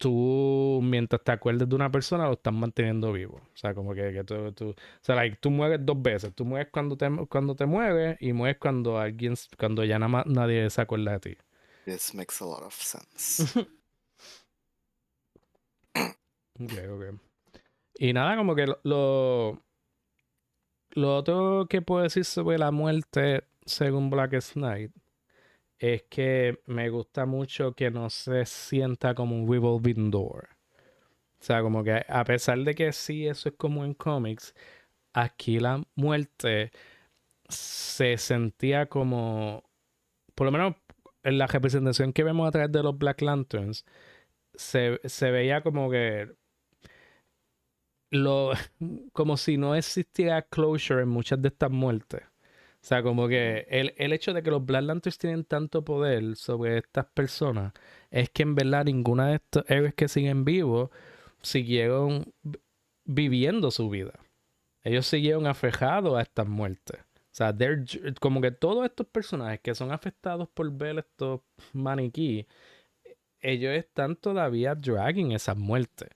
tú, 0.00 0.80
mientras 0.82 1.22
te 1.24 1.32
acuerdes 1.32 1.68
de 1.70 1.76
una 1.76 1.92
persona, 1.92 2.26
lo 2.26 2.34
estás 2.34 2.54
manteniendo 2.54 3.12
vivo. 3.12 3.36
O 3.54 3.56
sea, 3.56 3.74
como 3.74 3.94
que, 3.94 4.12
que 4.12 4.24
tú, 4.24 4.52
tú- 4.54 4.70
o 4.70 4.74
sea, 5.02 5.16
like, 5.16 5.36
tú 5.38 5.50
mueres 5.52 5.80
dos 5.86 6.02
veces. 6.02 6.34
Tú 6.34 6.44
mueres 6.46 6.70
cuando 6.72 6.96
te, 6.98 7.08
cuando 7.30 7.56
te 7.56 7.66
mueres 7.66 8.18
y 8.20 8.32
mueres 8.34 8.58
cuando 8.60 8.98
alguien, 8.98 9.34
cuando 9.58 9.84
ya 9.84 9.98
nada 10.00 10.08
más 10.10 10.26
nadie 10.26 10.70
se 10.70 10.82
acuerda 10.82 11.12
de 11.14 11.20
ti. 11.20 11.38
This 11.84 12.14
makes 12.14 12.40
a 12.40 12.46
lot 12.46 12.62
of 12.62 12.72
sense. 12.74 13.54
Ok, 16.60 16.72
ok. 16.90 17.20
Y 17.96 18.12
nada, 18.12 18.36
como 18.36 18.54
que 18.56 18.66
lo, 18.66 18.80
lo, 18.84 19.64
lo 20.92 21.16
otro 21.16 21.66
que 21.68 21.82
puedo 21.82 22.02
decir 22.02 22.24
sobre 22.24 22.58
la 22.58 22.70
muerte 22.70 23.44
según 23.64 24.10
Black 24.10 24.38
Knight 24.54 24.92
es 25.80 26.04
que 26.04 26.60
me 26.66 26.90
gusta 26.90 27.26
mucho 27.26 27.74
que 27.74 27.90
no 27.90 28.10
se 28.10 28.46
sienta 28.46 29.14
como 29.14 29.36
un 29.36 29.50
revolving 29.50 30.10
door. 30.10 30.50
O 31.40 31.44
sea, 31.44 31.62
como 31.62 31.84
que 31.84 32.04
a 32.08 32.24
pesar 32.24 32.58
de 32.60 32.74
que 32.74 32.92
sí, 32.92 33.26
eso 33.26 33.48
es 33.48 33.54
como 33.56 33.84
en 33.84 33.94
cómics, 33.94 34.54
aquí 35.14 35.58
la 35.60 35.82
muerte 35.96 36.70
se 37.48 38.18
sentía 38.18 38.86
como, 38.88 39.64
por 40.34 40.46
lo 40.46 40.52
menos 40.52 40.76
en 41.22 41.38
la 41.38 41.46
representación 41.46 42.12
que 42.12 42.24
vemos 42.24 42.48
a 42.48 42.52
través 42.52 42.72
de 42.72 42.82
los 42.82 42.98
Black 42.98 43.22
Lanterns, 43.22 43.84
se, 44.54 45.00
se 45.04 45.30
veía 45.30 45.62
como 45.62 45.90
que 45.90 46.34
lo, 48.10 48.52
como 49.12 49.36
si 49.36 49.56
no 49.56 49.74
existiera 49.74 50.42
closure 50.42 51.02
en 51.02 51.08
muchas 51.08 51.40
de 51.42 51.48
estas 51.48 51.70
muertes. 51.70 52.22
O 52.82 52.86
sea, 52.86 53.02
como 53.02 53.28
que 53.28 53.66
el, 53.68 53.94
el 53.98 54.12
hecho 54.12 54.32
de 54.32 54.42
que 54.42 54.50
los 54.50 54.64
Black 54.64 54.84
Lanterns 54.84 55.18
tienen 55.18 55.44
tanto 55.44 55.84
poder 55.84 56.36
sobre 56.36 56.78
estas 56.78 57.06
personas 57.06 57.72
es 58.10 58.30
que 58.30 58.42
en 58.42 58.54
verdad 58.54 58.86
ninguna 58.86 59.28
de 59.28 59.34
estos 59.36 59.64
héroes 59.68 59.94
que 59.94 60.08
siguen 60.08 60.44
vivos 60.44 60.90
siguieron 61.42 62.32
vi- 62.42 62.58
viviendo 63.04 63.70
su 63.70 63.90
vida. 63.90 64.18
Ellos 64.82 65.06
siguieron 65.06 65.46
afejados 65.46 66.16
a 66.18 66.22
estas 66.22 66.48
muertes. 66.48 67.00
O 67.00 67.32
sea, 67.32 67.54
como 68.18 68.40
que 68.40 68.50
todos 68.50 68.84
estos 68.86 69.06
personajes 69.06 69.60
que 69.60 69.74
son 69.74 69.92
afectados 69.92 70.48
por 70.48 70.70
ver 70.72 70.98
estos 70.98 71.42
maniquí, 71.72 72.46
ellos 73.40 73.72
están 73.74 74.16
todavía 74.16 74.74
dragging 74.74 75.32
esas 75.32 75.56
muertes. 75.56 76.08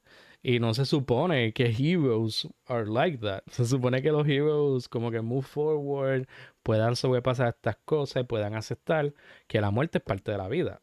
Y 0.42 0.58
no 0.60 0.74
se 0.74 0.84
supone 0.84 1.52
que 1.54 1.66
heroes 1.66 2.46
are 2.66 2.86
like 2.86 3.18
that. 3.18 3.42
Se 3.50 3.64
supone 3.64 4.02
que 4.02 4.12
los 4.12 4.26
heroes 4.28 4.88
como 4.88 5.10
que 5.10 5.22
move 5.22 5.42
forward, 5.46 6.26
puedan 6.64 6.96
sobrepasar 6.96 7.50
estas 7.50 7.76
cosas 7.84 8.22
y 8.24 8.26
puedan 8.26 8.54
aceptar 8.56 9.14
que 9.48 9.60
la 9.60 9.70
muerte 9.70 9.98
es 9.98 10.04
parte 10.04 10.32
de 10.32 10.38
la 10.38 10.48
vida. 10.48 10.82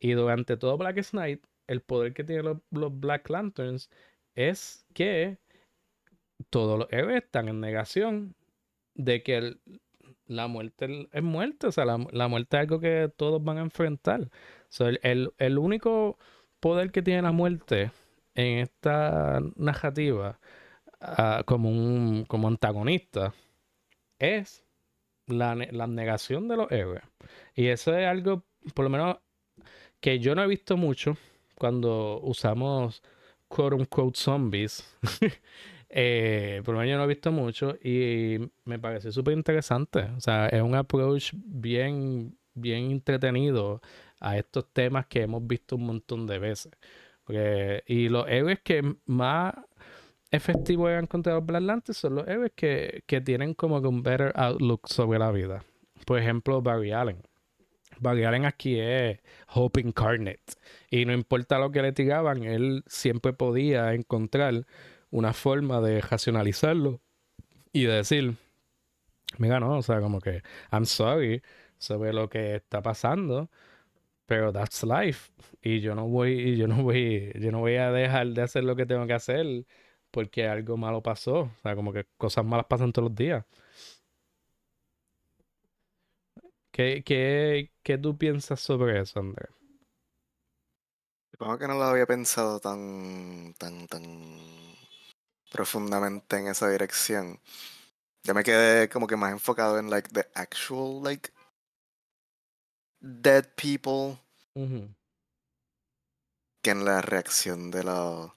Y 0.00 0.12
durante 0.12 0.56
todo 0.58 0.78
Black 0.78 1.02
Knight, 1.10 1.44
el 1.68 1.80
poder 1.82 2.14
que 2.14 2.24
tienen 2.24 2.46
los, 2.70 3.00
Black 3.00 3.30
Lanterns 3.30 3.90
es 4.36 4.86
que 4.94 5.38
todos 6.50 6.78
los 6.78 6.88
héroes 6.92 7.22
están 7.24 7.48
en 7.48 7.60
negación 7.60 8.34
de 8.94 9.22
que 9.22 9.56
la 10.26 10.46
muerte 10.48 11.08
es 11.12 11.22
muerte. 11.22 11.68
O 11.68 11.72
sea, 11.72 11.84
la, 11.86 12.28
muerte 12.28 12.56
es 12.56 12.60
algo 12.62 12.80
que 12.80 13.10
todos 13.16 13.42
van 13.42 13.58
a 13.58 13.62
enfrentar. 13.62 14.30
So, 14.68 14.88
el- 14.88 15.32
el 15.38 15.58
único 15.58 16.18
poder 16.60 16.92
que 16.92 17.02
tiene 17.02 17.22
la 17.22 17.32
muerte 17.32 17.90
en 18.34 18.58
esta 18.58 19.40
narrativa 19.56 20.40
ah, 21.00 21.42
como 21.46 21.70
un 21.70 22.24
como 22.26 22.48
antagonista 22.48 23.34
es 24.18 24.63
la, 25.26 25.54
ne- 25.54 25.72
la 25.72 25.86
negación 25.86 26.48
de 26.48 26.56
los 26.56 26.70
héroes. 26.72 27.02
Y 27.54 27.66
eso 27.68 27.96
es 27.96 28.06
algo, 28.06 28.44
por 28.74 28.84
lo 28.84 28.90
menos, 28.90 29.18
que 30.00 30.18
yo 30.18 30.34
no 30.34 30.42
he 30.42 30.46
visto 30.46 30.76
mucho 30.76 31.16
cuando 31.56 32.20
usamos 32.22 33.02
quote 33.48 33.76
unquote 33.76 34.18
zombies. 34.18 34.96
Eh, 35.96 36.60
por 36.64 36.74
lo 36.74 36.80
menos 36.80 36.92
yo 36.92 36.98
no 36.98 37.04
he 37.04 37.06
visto 37.08 37.30
mucho 37.32 37.76
y 37.82 38.38
me 38.64 38.78
pareció 38.80 39.12
súper 39.12 39.34
interesante. 39.36 40.00
O 40.16 40.20
sea, 40.20 40.48
es 40.48 40.60
un 40.62 40.74
approach 40.74 41.32
bien, 41.34 42.36
bien 42.54 42.90
entretenido 42.90 43.80
a 44.20 44.36
estos 44.38 44.72
temas 44.72 45.06
que 45.06 45.22
hemos 45.22 45.46
visto 45.46 45.76
un 45.76 45.86
montón 45.86 46.26
de 46.26 46.38
veces. 46.40 46.72
Y 47.86 48.08
los 48.08 48.28
héroes 48.28 48.60
que 48.60 48.82
más 49.06 49.54
efectivos 50.34 50.90
he 50.90 50.98
encontrado 50.98 51.40
Black 51.42 51.62
Lanterns 51.62 51.98
son 51.98 52.16
los 52.16 52.28
héroes 52.28 52.52
que, 52.54 53.02
que 53.06 53.20
tienen 53.20 53.54
como 53.54 53.80
que 53.80 53.88
un 53.88 54.02
better 54.02 54.32
outlook 54.34 54.88
sobre 54.88 55.18
la 55.18 55.30
vida. 55.30 55.64
Por 56.06 56.18
ejemplo, 56.18 56.62
Barry 56.62 56.92
Allen. 56.92 57.22
Barry 58.00 58.24
Allen 58.24 58.44
aquí 58.44 58.78
es 58.78 59.18
Hope 59.52 59.80
Incarnate. 59.80 60.42
Y 60.90 61.04
no 61.04 61.12
importa 61.12 61.58
lo 61.58 61.70
que 61.70 61.82
le 61.82 61.92
tiraban, 61.92 62.42
él 62.44 62.82
siempre 62.86 63.32
podía 63.32 63.94
encontrar 63.94 64.66
una 65.10 65.32
forma 65.32 65.80
de 65.80 66.00
racionalizarlo 66.00 67.00
y 67.72 67.84
de 67.84 67.92
decir, 67.94 68.36
Mira, 69.38 69.60
no, 69.60 69.78
o 69.78 69.82
sea, 69.82 70.00
como 70.00 70.20
que, 70.20 70.42
I'm 70.70 70.86
sorry 70.86 71.42
sobre 71.78 72.12
lo 72.12 72.28
que 72.28 72.56
está 72.56 72.82
pasando, 72.82 73.50
pero 74.26 74.52
that's 74.52 74.84
life. 74.84 75.32
Y 75.62 75.80
yo 75.80 75.94
no 75.94 76.08
voy, 76.08 76.56
yo 76.56 76.68
no 76.68 76.82
voy, 76.82 77.32
yo 77.40 77.52
no 77.52 77.60
voy 77.60 77.76
a 77.76 77.90
dejar 77.92 78.28
de 78.28 78.42
hacer 78.42 78.64
lo 78.64 78.76
que 78.76 78.86
tengo 78.86 79.06
que 79.06 79.14
hacer 79.14 79.66
porque 80.14 80.46
algo 80.46 80.76
malo 80.76 81.02
pasó. 81.02 81.40
O 81.40 81.58
sea, 81.60 81.74
como 81.74 81.92
que 81.92 82.06
cosas 82.16 82.44
malas 82.44 82.66
pasan 82.66 82.92
todos 82.92 83.08
los 83.08 83.16
días. 83.16 83.44
¿Qué, 86.70 87.02
qué, 87.04 87.72
qué 87.82 87.98
tú 87.98 88.16
piensas 88.16 88.60
sobre 88.60 89.00
eso, 89.00 89.18
Andrés? 89.18 89.50
Supongo 91.32 91.58
que 91.58 91.66
no 91.66 91.74
lo 91.74 91.82
había 91.82 92.06
pensado 92.06 92.60
tan, 92.60 93.54
tan, 93.58 93.88
tan 93.88 94.02
profundamente 95.50 96.36
en 96.38 96.46
esa 96.46 96.68
dirección. 96.68 97.40
Ya 98.22 98.34
me 98.34 98.44
quedé 98.44 98.88
como 98.88 99.08
que 99.08 99.16
más 99.16 99.32
enfocado 99.32 99.80
en 99.80 99.90
like 99.90 100.08
the 100.10 100.28
actual 100.34 101.02
like 101.02 101.30
dead 103.00 103.44
people 103.56 104.18
que 106.62 106.70
en 106.70 106.84
la 106.84 107.02
reacción 107.02 107.70
de 107.72 107.82
los 107.82 108.30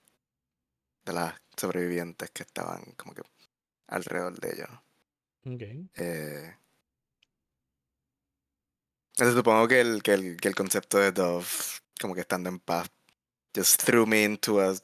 de 1.06 1.14
las 1.14 1.40
sobrevivientes 1.58 2.30
que 2.32 2.44
estaban 2.44 2.84
como 2.96 3.14
que 3.14 3.24
alrededor 3.88 4.40
de 4.40 4.54
ellos. 4.54 4.70
Okay. 5.46 5.90
Eh, 5.96 6.56
supongo 9.16 9.68
que 9.68 9.82
el, 9.82 10.04
que 10.04 10.14
el, 10.14 10.38
que 10.38 10.48
el 10.48 10.56
concepto 10.56 10.98
de 10.98 11.12
Dove, 11.12 11.46
como 12.00 12.14
que 12.14 12.22
estando 12.22 12.50
en 12.50 12.60
paz, 12.60 12.90
just 13.56 13.84
threw 13.84 14.06
me 14.06 14.24
into 14.24 14.62
a 14.62 14.76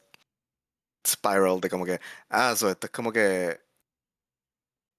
spiral 1.06 1.60
de 1.60 1.68
como 1.68 1.84
que, 1.84 2.00
ah, 2.30 2.52
eso 2.54 2.70
esto 2.70 2.86
es 2.86 2.90
como 2.90 3.12
que 3.12 3.60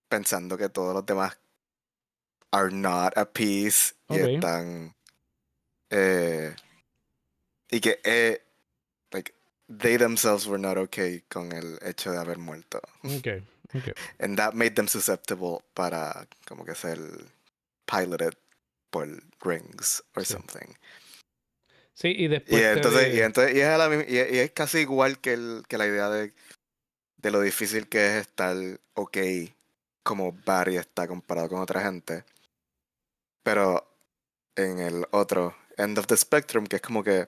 pensando 0.08 0.58
que 0.58 0.70
todos 0.70 0.94
los 0.94 1.06
demás 1.06 1.38
are 2.52 2.72
not 2.72 3.18
at 3.18 3.32
peace 3.34 3.96
y 4.10 4.18
están 4.18 4.96
eh, 5.90 6.56
y 7.70 7.82
que 7.82 8.00
eh, 8.04 8.45
they 9.68 9.97
themselves 9.97 10.47
were 10.47 10.59
not 10.59 10.78
okay 10.78 11.24
con 11.30 11.51
el 11.51 11.80
hecho 11.82 12.11
de 12.11 12.18
haber 12.18 12.38
muerto. 12.38 12.82
Okay, 13.03 13.41
okay. 13.74 13.93
And 14.20 14.38
that 14.38 14.53
made 14.53 14.76
them 14.76 14.88
susceptible 14.88 15.63
para 15.74 16.28
como 16.45 16.66
que 16.66 16.76
ser 16.76 16.99
piloted 17.86 18.36
por 18.91 19.07
rings 19.43 20.03
or 20.16 20.26
something. 20.26 20.76
Sí, 21.93 22.13
y 22.18 22.28
después. 22.28 22.61
Y 22.61 22.63
entonces, 22.63 23.13
y, 23.13 23.22
entonces 23.22 23.55
y, 23.55 23.61
es 23.61 23.78
la, 23.78 24.05
y, 24.07 24.39
es 24.39 24.51
casi 24.51 24.80
igual 24.80 25.20
que, 25.20 25.34
el, 25.34 25.63
que 25.68 25.78
la 25.78 25.88
idea 25.88 26.09
de, 26.09 26.34
de 27.18 27.32
lo 27.32 27.41
difícil 27.41 27.88
que 27.88 28.05
es 28.05 28.28
estar 28.28 28.55
ok 28.93 29.18
como 30.03 30.34
Barry 30.45 30.78
está 30.78 31.07
comparado 31.07 31.49
con 31.49 31.61
otra 31.61 31.82
gente. 31.82 32.26
Pero 33.43 33.88
en 34.55 34.80
el 34.80 35.05
otro 35.11 35.55
end 35.78 35.97
of 35.97 36.07
the 36.07 36.18
spectrum, 36.18 36.68
que 36.68 36.78
es 36.78 36.82
como 36.82 37.03
que 37.03 37.28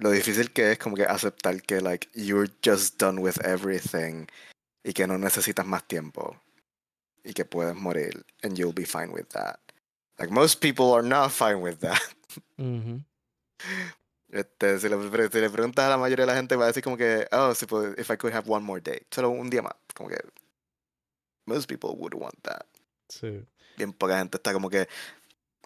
lo 0.00 0.10
difícil 0.10 0.50
que 0.50 0.72
es 0.72 0.78
como 0.78 0.96
que 0.96 1.04
aceptar 1.04 1.60
que 1.62 1.80
like 1.80 2.08
you're 2.14 2.50
just 2.64 2.98
done 2.98 3.20
with 3.20 3.36
everything 3.44 4.26
y 4.82 4.92
que 4.92 5.06
no 5.06 5.18
necesitas 5.18 5.66
más 5.66 5.86
tiempo 5.86 6.40
y 7.22 7.34
que 7.34 7.44
puedes 7.44 7.74
morir 7.74 8.24
and 8.42 8.56
you'll 8.56 8.74
be 8.74 8.86
fine 8.86 9.12
with 9.12 9.28
that. 9.28 9.60
Like 10.18 10.32
most 10.32 10.60
people 10.60 10.92
are 10.94 11.06
not 11.06 11.30
fine 11.30 11.60
with 11.60 11.78
that. 11.80 12.00
Este, 14.32 14.78
si, 14.78 14.88
le, 14.88 14.96
si, 15.28 15.40
le, 15.40 15.50
preguntas 15.50 15.84
a 15.84 15.88
la 15.88 15.96
mayoría 15.96 16.24
de 16.24 16.32
la 16.32 16.36
gente 16.36 16.54
va 16.54 16.64
a 16.64 16.68
decir 16.68 16.84
como 16.84 16.96
que, 16.96 17.26
oh, 17.32 17.52
si 17.52 17.66
puedo, 17.66 17.92
if 17.98 18.10
I 18.10 18.16
could 18.16 18.32
have 18.32 18.48
one 18.48 18.64
more 18.64 18.80
day, 18.80 19.00
solo 19.10 19.30
un 19.30 19.50
día 19.50 19.60
más, 19.60 19.74
como 19.92 20.08
que 20.08 20.18
most 21.46 21.68
people 21.68 21.90
would 21.96 22.14
want 22.14 22.40
that. 22.42 22.64
Sí. 23.08 23.44
Bien 23.76 23.92
poca 23.92 24.18
gente 24.18 24.36
está 24.36 24.52
como 24.52 24.70
que, 24.70 24.88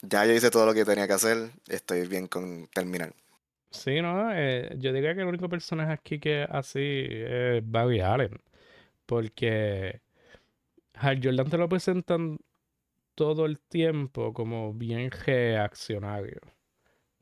ya 0.00 0.24
yo 0.24 0.32
hice 0.32 0.50
todo 0.50 0.64
lo 0.64 0.72
que 0.72 0.86
tenía 0.86 1.06
que 1.06 1.12
hacer, 1.12 1.50
estoy 1.68 2.08
bien 2.08 2.26
con 2.26 2.66
terminar. 2.68 3.14
Sí, 3.74 4.00
no, 4.00 4.32
eh, 4.32 4.74
yo 4.78 4.92
diría 4.92 5.14
que 5.14 5.22
el 5.22 5.26
único 5.28 5.48
personaje 5.48 5.92
aquí 5.92 6.20
que 6.20 6.46
así 6.48 6.80
es 6.80 7.62
Barry 7.68 8.00
Allen, 8.00 8.40
porque 9.06 10.00
Hal 10.94 11.20
Jordan 11.22 11.50
te 11.50 11.58
lo 11.58 11.68
presentan 11.68 12.38
todo 13.14 13.46
el 13.46 13.60
tiempo 13.60 14.32
como 14.34 14.74
bien 14.74 15.10
reaccionario. 15.10 16.40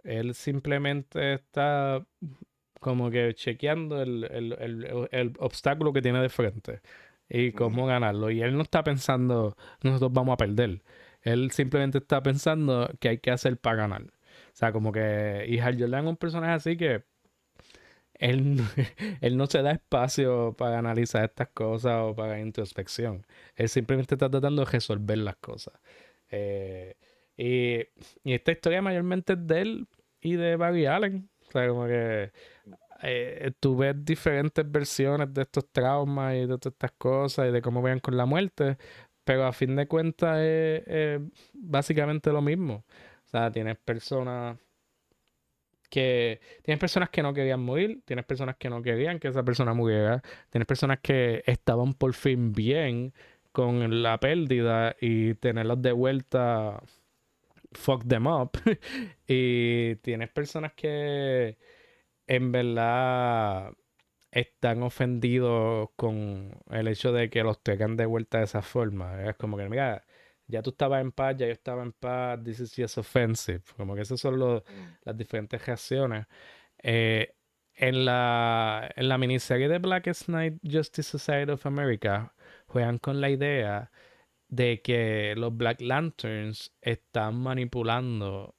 Él 0.05 0.35
simplemente 0.35 1.35
está 1.35 2.07
como 2.81 3.11
que 3.11 3.35
chequeando 3.35 4.03
el, 4.03 4.25
el, 4.25 5.09
el, 5.13 5.33
obstáculo 5.39 5.93
que 5.93 6.03
tiene 6.03 6.21
de 6.23 6.29
frente 6.31 6.83
y 7.29 7.53
cómo 7.53 7.87
ganarlo. 7.87 8.31
Y 8.31 8.43
él 8.43 8.55
no 8.57 8.63
está 8.63 8.85
pensando, 8.85 9.57
nosotros 9.83 10.13
vamos 10.13 10.35
a 10.35 10.37
perder. 10.39 10.83
Él 11.23 11.51
simplemente 11.53 11.99
está 11.99 12.23
pensando 12.23 12.91
que 13.01 13.11
hay 13.11 13.19
que 13.19 13.31
hacer 13.31 13.59
para 13.59 13.77
ganar. 13.77 14.13
O 14.53 14.57
sea, 14.57 14.73
como 14.73 14.93
que. 14.93 15.45
Y 15.49 15.59
Hal 15.59 15.79
Jordan 15.79 16.05
es 16.05 16.11
un 16.11 16.17
personaje 16.17 16.53
así 16.53 16.77
que. 16.77 17.05
Él, 18.15 18.61
él 19.21 19.37
no 19.37 19.47
se 19.47 19.63
da 19.63 19.73
espacio 19.73 20.55
para 20.57 20.79
analizar 20.79 21.25
estas 21.25 21.49
cosas 21.49 21.99
o 22.03 22.15
para 22.15 22.41
introspección. 22.41 23.27
Él 23.57 23.69
simplemente 23.69 24.15
está 24.15 24.31
tratando 24.31 24.65
de 24.65 24.71
resolver 24.71 25.19
las 25.19 25.37
cosas. 25.37 25.75
Eh, 26.31 26.97
y, 27.37 27.81
esta 28.25 28.53
historia 28.53 28.83
mayormente 28.83 29.35
es 29.35 29.47
de 29.47 29.61
él 29.61 29.89
y 30.21 30.37
de 30.37 30.57
Barry 30.57 30.87
Allen. 30.87 31.31
O 31.49 31.53
sea, 31.53 31.69
como 31.69 31.87
que 31.87 32.33
eh, 33.03 33.53
tú 33.61 33.77
ves 33.77 33.95
diferentes 34.05 34.71
versiones 34.71 35.33
de 35.35 35.43
estos 35.43 35.71
traumas 35.73 36.35
y 36.35 36.41
de 36.41 36.59
todas 36.59 36.67
estas 36.73 36.93
cosas 36.93 37.49
y 37.49 37.53
de 37.53 37.63
cómo 37.63 37.83
vean 37.83 38.01
con 38.01 38.17
la 38.17 38.27
muerte, 38.27 38.79
pero 39.25 39.45
a 39.47 39.53
fin 39.53 39.77
de 39.77 39.89
cuentas 39.89 40.39
es, 40.41 41.21
básicamente 41.53 42.31
lo 42.33 42.43
mismo. 42.43 42.85
Sea, 43.33 43.51
tienes 43.51 43.79
personas 43.79 44.59
que 45.91 46.41
tienes 46.63 46.81
personas 46.81 47.11
que 47.11 47.23
no 47.23 47.35
querían 47.35 47.61
morir, 47.61 48.03
tienes 48.05 48.25
personas 48.25 48.57
que 48.57 48.71
no 48.71 48.83
querían 48.83 49.19
que 49.19 49.29
esa 49.29 49.43
persona 49.43 49.75
muriera, 49.75 50.23
tienes 50.51 50.67
personas 50.67 51.01
que 51.01 51.43
estaban 51.47 51.95
por 51.95 52.15
fin 52.15 52.53
bien 52.53 53.13
con 53.53 54.03
la 54.03 54.19
pérdida 54.21 54.97
y 55.01 55.35
tenerlos 55.35 55.83
de 55.83 55.93
vuelta 55.93 56.83
fuck 57.73 58.07
them 58.07 58.27
up. 58.27 58.53
y 59.27 59.97
tienes 59.97 60.31
personas 60.31 60.73
que 60.75 61.59
en 62.27 62.53
verdad 62.53 63.73
están 64.31 64.83
ofendidos 64.83 65.91
con 65.97 66.53
el 66.71 66.89
hecho 66.89 67.13
de 67.13 67.31
que 67.31 67.43
los 67.45 67.63
tengan 67.63 67.97
de 67.97 68.07
vuelta 68.07 68.39
de 68.39 68.45
esa 68.45 68.63
forma. 68.63 69.23
Es 69.29 69.37
como 69.37 69.57
que, 69.59 69.69
mira, 69.69 70.05
ya 70.53 70.63
tú 70.63 70.71
estabas 70.71 71.01
en 71.01 71.13
paz, 71.13 71.37
ya 71.39 71.47
yo 71.47 71.53
estaba 71.53 71.83
en 71.83 71.93
paz, 71.93 72.39
this 72.45 72.61
is 72.61 72.75
just 72.77 72.99
offensive. 72.99 73.63
Como 73.77 73.95
que 73.95 74.03
esas 74.03 74.21
son 74.21 74.39
los, 74.39 74.63
mm. 74.63 74.99
las 75.05 75.17
diferentes 75.17 75.65
reacciones. 75.67 76.27
Eh, 76.83 77.35
en, 77.75 78.05
la, 78.05 78.91
en 78.97 79.09
la 79.09 79.19
miniserie 79.19 79.69
de 79.69 79.79
Blackest 79.79 80.29
Night 80.29 80.59
Justice 80.63 81.09
Society 81.11 81.53
of 81.53 81.67
America, 81.67 82.35
juegan 82.67 82.99
con 82.99 83.21
la 83.21 83.31
idea 83.31 83.91
de 84.49 84.83
que 84.83 85.35
los 85.37 85.57
Black 85.57 85.81
Lanterns 85.81 86.75
están 86.83 87.37
manipulando 87.37 88.55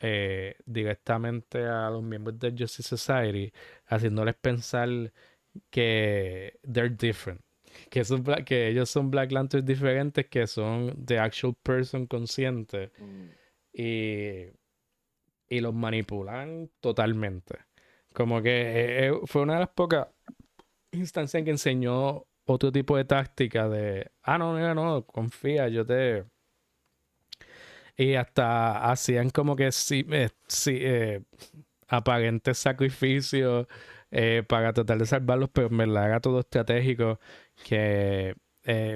eh, 0.00 0.56
directamente 0.66 1.64
a 1.64 1.90
los 1.90 2.02
miembros 2.02 2.38
de 2.40 2.50
Justice 2.58 2.96
Society, 2.96 3.52
haciéndoles 3.86 4.34
pensar 4.34 5.12
que 5.70 6.58
they're 6.64 6.90
different. 6.90 7.45
Que, 7.90 8.04
son 8.04 8.24
que 8.44 8.68
ellos 8.68 8.90
son 8.90 9.10
Black 9.10 9.32
Lanterns 9.32 9.66
diferentes, 9.66 10.26
que 10.26 10.46
son 10.46 11.04
the 11.04 11.18
actual 11.18 11.54
person 11.62 12.06
consciente. 12.06 12.90
Mm. 12.98 13.28
Y, 13.72 14.46
y 15.48 15.60
los 15.60 15.74
manipulan 15.74 16.70
totalmente. 16.80 17.58
Como 18.12 18.42
que 18.42 18.50
eh, 18.50 19.08
eh, 19.08 19.12
fue 19.26 19.42
una 19.42 19.54
de 19.54 19.60
las 19.60 19.68
pocas 19.68 20.08
instancias 20.92 21.40
en 21.40 21.44
que 21.44 21.50
enseñó 21.52 22.26
otro 22.46 22.72
tipo 22.72 22.96
de 22.96 23.04
táctica 23.04 23.68
de, 23.68 24.10
ah, 24.22 24.38
no, 24.38 24.58
no, 24.58 24.74
no, 24.74 25.06
confía, 25.06 25.68
yo 25.68 25.84
te... 25.84 26.24
Y 27.96 28.14
hasta 28.14 28.90
hacían 28.90 29.30
como 29.30 29.56
que 29.56 29.72
sí, 29.72 30.06
eh, 30.10 30.28
sí 30.46 30.78
eh, 30.80 31.22
aparentes 31.88 32.58
sacrificios 32.58 33.66
eh, 34.10 34.42
para 34.46 34.72
tratar 34.72 34.98
de 34.98 35.06
salvarlos, 35.06 35.50
pero 35.50 35.70
me 35.70 35.86
la 35.86 36.04
haga 36.04 36.20
todo 36.20 36.40
estratégico 36.40 37.18
que 37.64 38.34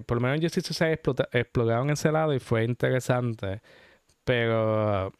por 0.06 0.16
lo 0.16 0.20
menos 0.20 0.40
Justice 0.40 0.74
se 0.74 0.92
exploraron 0.92 1.90
ese 1.90 2.10
lado 2.10 2.34
y 2.34 2.40
fue 2.40 2.64
interesante, 2.64 3.62
pero 4.24 5.12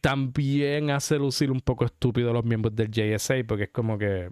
también 0.00 0.90
hace 0.90 1.18
lucir 1.18 1.50
un 1.50 1.60
poco 1.60 1.84
estúpido 1.84 2.32
los 2.32 2.44
miembros 2.44 2.74
del 2.76 2.90
JSA 2.90 3.44
porque 3.46 3.64
es 3.64 3.70
como 3.70 3.98
que 3.98 4.30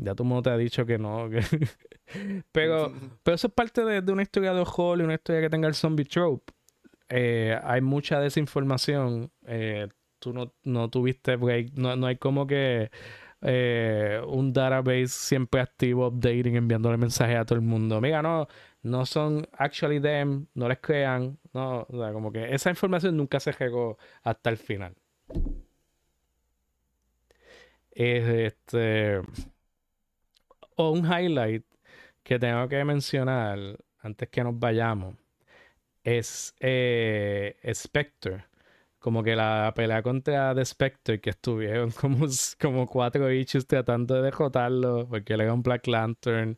ya 0.00 0.14
tu 0.14 0.24
mundo 0.24 0.42
te 0.42 0.50
ha 0.50 0.56
dicho 0.56 0.86
que 0.86 0.98
no. 0.98 1.28
pero, 2.52 2.92
pero 3.22 3.34
eso 3.34 3.46
es 3.46 3.52
parte 3.52 3.84
de, 3.84 4.12
una 4.12 4.22
historia 4.22 4.54
de 4.54 4.60
horror 4.60 4.98
y 5.00 5.02
una 5.02 5.14
historia 5.14 5.42
que 5.42 5.50
tenga 5.50 5.68
el 5.68 5.74
zombie 5.74 6.04
trope. 6.04 6.52
Eh, 7.08 7.58
hay 7.62 7.80
mucha 7.80 8.20
desinformación. 8.20 9.30
Eh, 9.46 9.88
tú 10.18 10.32
no, 10.32 10.54
no 10.64 10.88
tuviste 10.88 11.36
break. 11.36 11.72
No, 11.74 11.96
no 11.96 12.06
hay 12.06 12.16
como 12.16 12.46
que 12.46 12.90
eh, 13.42 14.20
un 14.26 14.52
database 14.52 15.08
siempre 15.08 15.60
activo, 15.60 16.08
updating, 16.08 16.56
enviándole 16.56 16.96
mensajes 16.96 17.36
a 17.36 17.44
todo 17.44 17.56
el 17.56 17.64
mundo. 17.64 18.00
Mira, 18.00 18.22
no, 18.22 18.46
no 18.82 19.06
son 19.06 19.46
actually 19.52 20.00
them, 20.00 20.46
no 20.54 20.68
les 20.68 20.78
crean, 20.80 21.38
no, 21.52 21.86
como 22.12 22.32
que 22.32 22.54
esa 22.54 22.70
información 22.70 23.16
nunca 23.16 23.40
se 23.40 23.52
llegó 23.52 23.98
hasta 24.22 24.50
el 24.50 24.56
final. 24.58 24.94
Este, 27.92 29.20
o 30.76 30.90
un 30.90 31.04
highlight 31.04 31.64
que 32.22 32.38
tengo 32.38 32.68
que 32.68 32.84
mencionar 32.84 33.58
antes 34.00 34.28
que 34.28 34.44
nos 34.44 34.58
vayamos 34.58 35.16
es 36.04 36.54
eh, 36.60 37.56
Spectre. 37.74 38.49
Como 39.00 39.24
que 39.24 39.34
la 39.34 39.72
pelea 39.74 40.02
contra 40.02 40.54
The 40.54 40.64
Spectre, 40.64 41.20
que 41.20 41.30
estuvieron 41.30 41.90
como, 42.00 42.26
como 42.60 42.86
cuatro 42.86 43.32
issues 43.32 43.66
tratando 43.66 44.14
de 44.14 44.22
derrotarlo, 44.22 45.08
porque 45.08 45.32
él 45.32 45.40
era 45.40 45.52
un 45.52 45.62
Black 45.62 45.88
Lantern. 45.88 46.56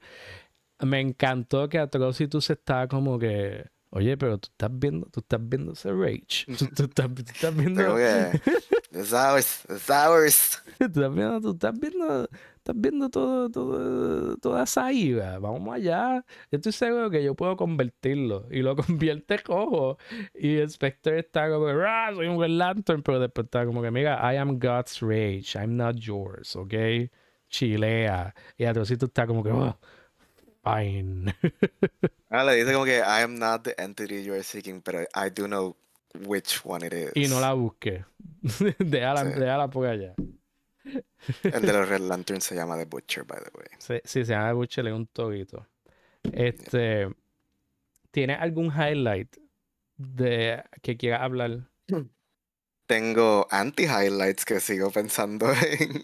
Me 0.81 1.01
encantó 1.01 1.69
que 1.69 1.79
Atrocitus 1.79 2.51
estaba 2.51 2.89
como 2.89 3.19
que, 3.19 3.65
oye, 3.91 4.19
pero 4.19 4.39
tú 4.39 4.49
estás 4.51 4.71
viendo, 4.73 5.07
tú 5.07 5.21
estás 5.21 5.41
viendo 5.41 5.73
ese 5.73 5.93
Rage. 5.93 6.45
Tú, 6.77 6.85
estás, 6.85 7.55
viendo. 7.55 7.97
It's 8.95 9.13
ours, 9.13 9.65
it's 9.69 9.89
ours. 9.91 10.63
tú 10.79 10.85
estás 10.85 11.15
viendo, 11.15 11.41
tú 11.41 11.51
estás 11.53 11.79
viendo 11.79 12.29
estás 12.63 12.81
viendo 12.81 13.11
todo, 13.11 13.51
todo, 13.51 14.37
toda 14.37 14.63
esa 14.63 14.93
ira, 14.93 15.39
vamos 15.41 15.75
allá. 15.75 16.25
Yo 16.51 16.59
estoy 16.59 16.73
seguro 16.73 17.11
que 17.11 17.25
yo 17.25 17.35
puedo 17.35 17.57
convertirlo. 17.57 18.47
Y 18.51 18.63
lo 18.63 18.77
convierte 18.77 19.39
rojo. 19.39 19.99
Y 20.35 20.59
el 20.59 20.71
Spectre 20.71 21.19
está 21.21 21.51
como 21.51 21.67
ah, 21.69 22.11
soy 22.15 22.29
un 22.29 22.41
Red 22.41 22.51
Lantern, 22.51 23.03
pero 23.03 23.19
después 23.19 23.47
está 23.47 23.67
como 23.67 23.83
que, 23.83 23.91
mira, 23.91 24.21
I 24.33 24.37
am 24.37 24.59
God's 24.61 25.01
rage, 25.01 25.59
I'm 25.59 25.77
not 25.77 25.97
yours, 25.97 26.55
¿ok? 26.55 26.75
Chilea. 27.49 28.35
Y 28.57 28.65
Atrocito 28.65 29.07
está 29.07 29.27
como 29.27 29.43
que, 29.43 29.51
oh, 29.51 29.77
fine. 30.63 31.35
ah, 32.31 32.45
le 32.45 32.55
dice 32.55 32.73
como 32.73 32.85
que, 32.85 32.99
I 32.99 33.23
am 33.25 33.39
not 33.39 33.65
the 33.65 33.75
entity 33.77 34.23
you 34.23 34.35
are 34.35 34.45
seeking, 34.45 34.81
pero 34.83 35.01
I 35.17 35.31
do 35.31 35.47
know 35.49 35.77
which 36.27 36.65
one 36.65 36.85
it 36.85 36.93
is. 36.93 37.13
Y 37.15 37.29
no 37.29 37.41
la 37.41 37.53
busque. 37.55 38.05
déjala, 38.79 39.25
sí. 39.25 39.39
déjala 39.39 39.71
por 39.71 39.87
allá. 39.87 40.15
El 41.43 41.63
de 41.63 41.73
los 41.73 41.89
Red 41.89 42.01
Lanterns 42.01 42.45
se 42.45 42.55
llama 42.55 42.77
The 42.77 42.87
Butcher, 42.87 43.25
by 43.25 43.39
the 43.39 43.51
way. 43.57 43.69
Sí, 43.79 44.01
sí 44.05 44.25
se 44.25 44.33
llama 44.33 44.49
The 44.49 44.55
Butcher, 44.55 44.87
es 44.87 44.93
un 44.93 45.07
toguito. 45.07 45.67
Este. 46.33 47.09
¿Tiene 48.11 48.35
algún 48.35 48.67
highlight 48.67 49.37
de 49.97 50.63
que 50.83 50.97
quiera 50.97 51.25
hablar? 51.25 51.71
Tengo 52.87 53.47
anti-highlights 53.51 54.45
que 54.45 54.61
sigo 54.61 54.91
pensando 54.91 55.47
en. 55.79 56.03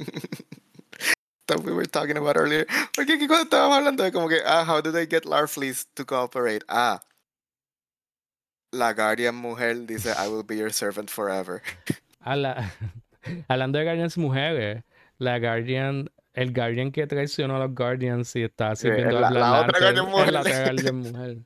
that 1.49 1.65
we 1.65 1.73
were 1.73 1.87
talking 1.87 2.17
about 2.17 2.37
earlier. 2.37 2.67
Porque 2.95 3.15
aquí 3.15 3.27
cuando 3.27 3.45
estábamos 3.45 3.79
hablando 3.79 4.05
de 4.05 4.13
como 4.13 4.29
que, 4.29 4.41
ah, 4.45 4.65
how 4.65 4.81
do 4.81 4.93
they 4.93 5.07
get 5.07 5.25
Larfleeze 5.25 5.87
to 5.97 6.05
cooperate? 6.05 6.63
Ah, 6.69 7.01
la 8.73 8.93
Guardian 8.93 9.35
mujer 9.35 9.87
dice, 9.87 10.15
I 10.17 10.29
will 10.29 10.43
be 10.43 10.57
your 10.57 10.71
servant 10.71 11.11
forever. 11.11 11.63
A 12.21 12.37
la, 12.37 12.71
Hablando 13.49 13.79
de 13.79 13.85
Guardians 13.85 14.17
mujeres, 14.17 14.85
la 15.19 15.39
Guardian, 15.39 16.11
el 16.35 16.53
Guardian 16.53 16.93
que 16.93 17.07
traicionó 17.07 17.57
a 17.57 17.59
los 17.61 17.75
Guardians 17.75 18.35
y 18.37 18.43
está 18.43 18.75
sirviendo 18.77 19.21
la, 19.21 19.31
la, 19.31 19.61
otra 19.63 19.81
Guardian 19.81 20.07
mujer. 20.07 20.33
La 20.33 20.41
otra 20.41 20.63
Guardian 20.65 20.97
mujer. 21.03 21.37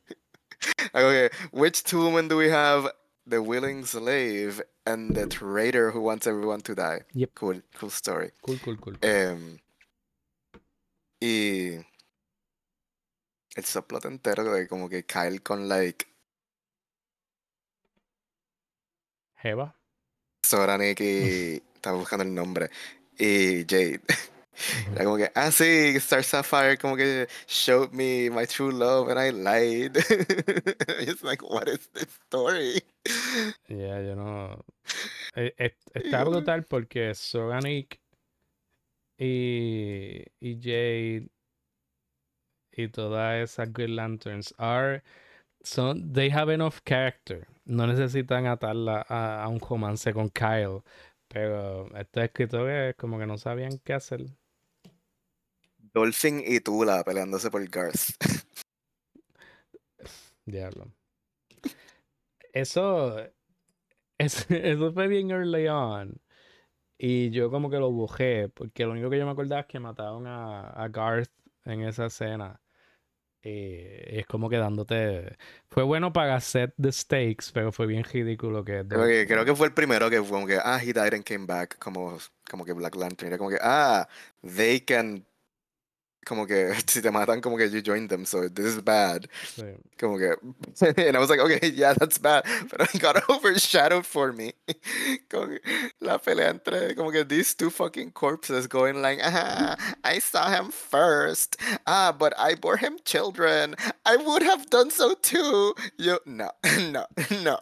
okay, 0.94 1.28
which 1.52 1.82
two 1.82 2.04
women 2.04 2.28
do 2.28 2.36
we 2.36 2.50
have? 2.50 2.90
The 3.24 3.40
willing 3.40 3.84
slave 3.84 4.60
and 4.84 5.14
the 5.14 5.28
traitor 5.28 5.92
who 5.92 6.00
wants 6.00 6.26
everyone 6.26 6.60
to 6.62 6.74
die. 6.74 7.02
Yep. 7.14 7.30
Cool, 7.36 7.62
cool 7.78 7.90
story. 7.90 8.32
Cool, 8.42 8.58
cool, 8.64 8.76
cool. 8.76 8.96
Um, 9.04 9.60
y 11.20 11.78
el 13.54 13.64
subplot 13.64 14.06
entero 14.06 14.52
de 14.52 14.66
como 14.66 14.88
que 14.88 15.04
Kyle 15.04 15.40
con 15.40 15.68
like 15.68 16.11
Jeva. 19.42 19.74
Soranik 20.44 21.00
y 21.00 21.62
estaba 21.74 21.96
buscando 21.98 22.24
el 22.24 22.34
nombre 22.34 22.70
y 23.18 23.64
Jade. 23.68 24.00
Era 24.94 25.04
como 25.04 25.16
que, 25.16 25.30
ah, 25.34 25.50
sí, 25.50 25.94
Star 25.96 26.22
Sapphire 26.22 26.76
como 26.76 26.94
que 26.94 27.26
showed 27.48 27.90
me 27.92 28.28
my 28.30 28.46
true 28.46 28.70
love 28.70 29.08
and 29.08 29.18
I 29.18 29.30
lied. 29.30 29.96
It's 31.00 31.24
like, 31.24 31.42
what 31.42 31.68
is 31.68 31.88
this 31.94 32.08
story? 32.26 32.82
Yeah, 33.68 34.00
yo 34.02 34.14
no. 34.14 34.64
E, 35.34 35.54
e, 35.58 35.74
está 35.94 36.24
brutal 36.24 36.64
porque 36.64 37.14
Soranik 37.14 37.98
y, 39.18 40.26
y 40.40 40.58
Jade 40.60 41.30
y 42.72 42.88
todas 42.88 43.42
esas 43.42 43.72
Good 43.72 43.90
Lanterns 43.90 44.52
are 44.58 45.02
son 45.64 46.12
they 46.12 46.28
have 46.28 46.48
enough 46.48 46.82
character 46.84 47.46
no 47.64 47.86
necesitan 47.86 48.46
atarla 48.46 49.04
a, 49.08 49.44
a, 49.44 49.48
un 49.48 49.60
romance 49.60 50.12
con 50.12 50.28
Kyle. 50.30 50.82
Pero 51.28 51.86
estos 51.96 52.24
escritores 52.24 52.94
como 52.96 53.18
que 53.18 53.26
no 53.26 53.38
sabían 53.38 53.78
qué 53.84 53.94
hacer. 53.94 54.26
Dolphin 55.94 56.42
y 56.46 56.60
Tula 56.60 57.04
peleándose 57.04 57.50
por 57.50 57.66
Garth. 57.68 58.16
Diablo. 60.46 60.92
Eso, 62.52 63.18
eso, 64.18 64.44
eso 64.54 64.92
fue 64.92 65.08
bien 65.08 65.30
early 65.30 65.68
on. 65.68 66.20
Y 66.98 67.30
yo 67.30 67.50
como 67.50 67.68
que 67.68 67.78
lo 67.78 67.90
bujé, 67.90 68.48
porque 68.48 68.84
lo 68.84 68.92
único 68.92 69.10
que 69.10 69.18
yo 69.18 69.26
me 69.26 69.32
acordaba 69.32 69.62
es 69.62 69.66
que 69.66 69.80
mataron 69.80 70.26
a, 70.26 70.70
a 70.70 70.88
Garth 70.88 71.32
en 71.64 71.82
esa 71.82 72.06
escena. 72.06 72.61
Eh, 73.44 74.18
es 74.20 74.26
como 74.26 74.48
que 74.48 74.56
dándote. 74.56 75.36
Fue 75.68 75.82
bueno 75.82 76.12
para 76.12 76.40
set 76.40 76.72
the 76.80 76.92
stakes, 76.92 77.50
pero 77.52 77.72
fue 77.72 77.86
bien 77.86 78.04
ridículo 78.04 78.64
que. 78.64 78.84
Creo 78.86 79.06
que, 79.06 79.26
creo 79.26 79.44
que 79.44 79.54
fue 79.56 79.66
el 79.66 79.74
primero 79.74 80.08
que 80.08 80.20
fue 80.20 80.30
como 80.30 80.46
que, 80.46 80.58
ah, 80.62 80.78
he 80.80 80.92
died 80.92 81.14
and 81.14 81.24
came 81.24 81.46
back, 81.46 81.78
como, 81.78 82.18
como 82.48 82.64
que 82.64 82.72
Black 82.72 82.94
Lantern. 82.94 83.28
Era 83.28 83.38
como 83.38 83.50
que, 83.50 83.58
ah, 83.60 84.08
they 84.42 84.80
can 84.80 85.26
como 86.24 86.46
que 86.46 86.72
si 86.86 87.00
te 87.02 87.10
matan, 87.10 87.40
como 87.40 87.56
que 87.56 87.68
you 87.68 87.82
join 87.82 88.08
them, 88.08 88.24
so 88.24 88.48
this 88.48 88.66
is 88.66 88.82
bad. 88.82 89.28
Sí. 89.44 89.76
Como 89.98 90.18
que, 90.18 90.36
and 91.06 91.16
I 91.16 91.20
was 91.20 91.30
like, 91.30 91.40
okay, 91.40 91.70
yeah, 91.74 91.94
that's 91.94 92.18
bad, 92.18 92.44
but 92.70 92.94
it 92.94 93.00
got 93.00 93.28
overshadowed 93.28 94.06
for 94.06 94.32
me. 94.32 94.52
que 95.28 95.60
la 96.00 96.18
pelea 96.18 96.50
entre, 96.50 96.94
como 96.94 97.10
que 97.10 97.24
these 97.24 97.54
two 97.54 97.70
fucking 97.70 98.12
corpses 98.12 98.66
going 98.66 99.02
like, 99.02 99.18
ah, 99.22 99.76
I 100.04 100.18
saw 100.18 100.50
him 100.50 100.70
first, 100.70 101.56
ah, 101.86 102.14
but 102.16 102.32
I 102.38 102.54
bore 102.54 102.76
him 102.76 102.98
children, 103.04 103.74
I 104.04 104.16
would 104.16 104.42
have 104.42 104.70
done 104.70 104.90
so 104.90 105.14
too. 105.14 105.74
Yo, 105.98 106.18
no, 106.26 106.50
no, 106.90 107.06
no. 107.42 107.58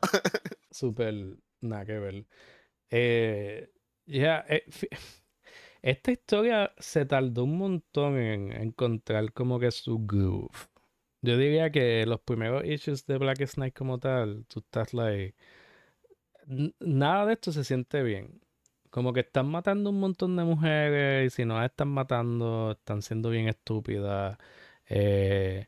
Super, 0.72 1.12
nada 1.62 1.84
que 1.84 2.00
ver. 2.00 2.24
Eh, 2.92 3.66
yeah, 4.06 4.42
eh, 4.48 4.60
esta 5.82 6.12
historia 6.12 6.72
se 6.78 7.06
tardó 7.06 7.44
un 7.44 7.58
montón 7.58 8.18
en 8.18 8.52
encontrar 8.52 9.32
como 9.32 9.58
que 9.58 9.70
su 9.70 9.98
groove. 10.06 10.50
Yo 11.22 11.36
diría 11.36 11.70
que 11.70 12.06
los 12.06 12.20
primeros 12.20 12.64
issues 12.64 13.06
de 13.06 13.18
Black 13.18 13.46
Snake 13.46 13.74
como 13.74 13.98
tal, 13.98 14.46
tú 14.48 14.60
estás 14.60 14.94
like. 14.94 15.34
Nada 16.80 17.26
de 17.26 17.34
esto 17.34 17.52
se 17.52 17.64
siente 17.64 18.02
bien. 18.02 18.40
Como 18.90 19.12
que 19.12 19.20
están 19.20 19.48
matando 19.50 19.90
un 19.90 20.00
montón 20.00 20.36
de 20.36 20.44
mujeres 20.44 21.32
y 21.32 21.36
si 21.36 21.44
no 21.44 21.56
las 21.58 21.70
están 21.70 21.88
matando, 21.88 22.72
están 22.72 23.02
siendo 23.02 23.30
bien 23.30 23.48
estúpidas. 23.48 24.38
Eh, 24.88 25.66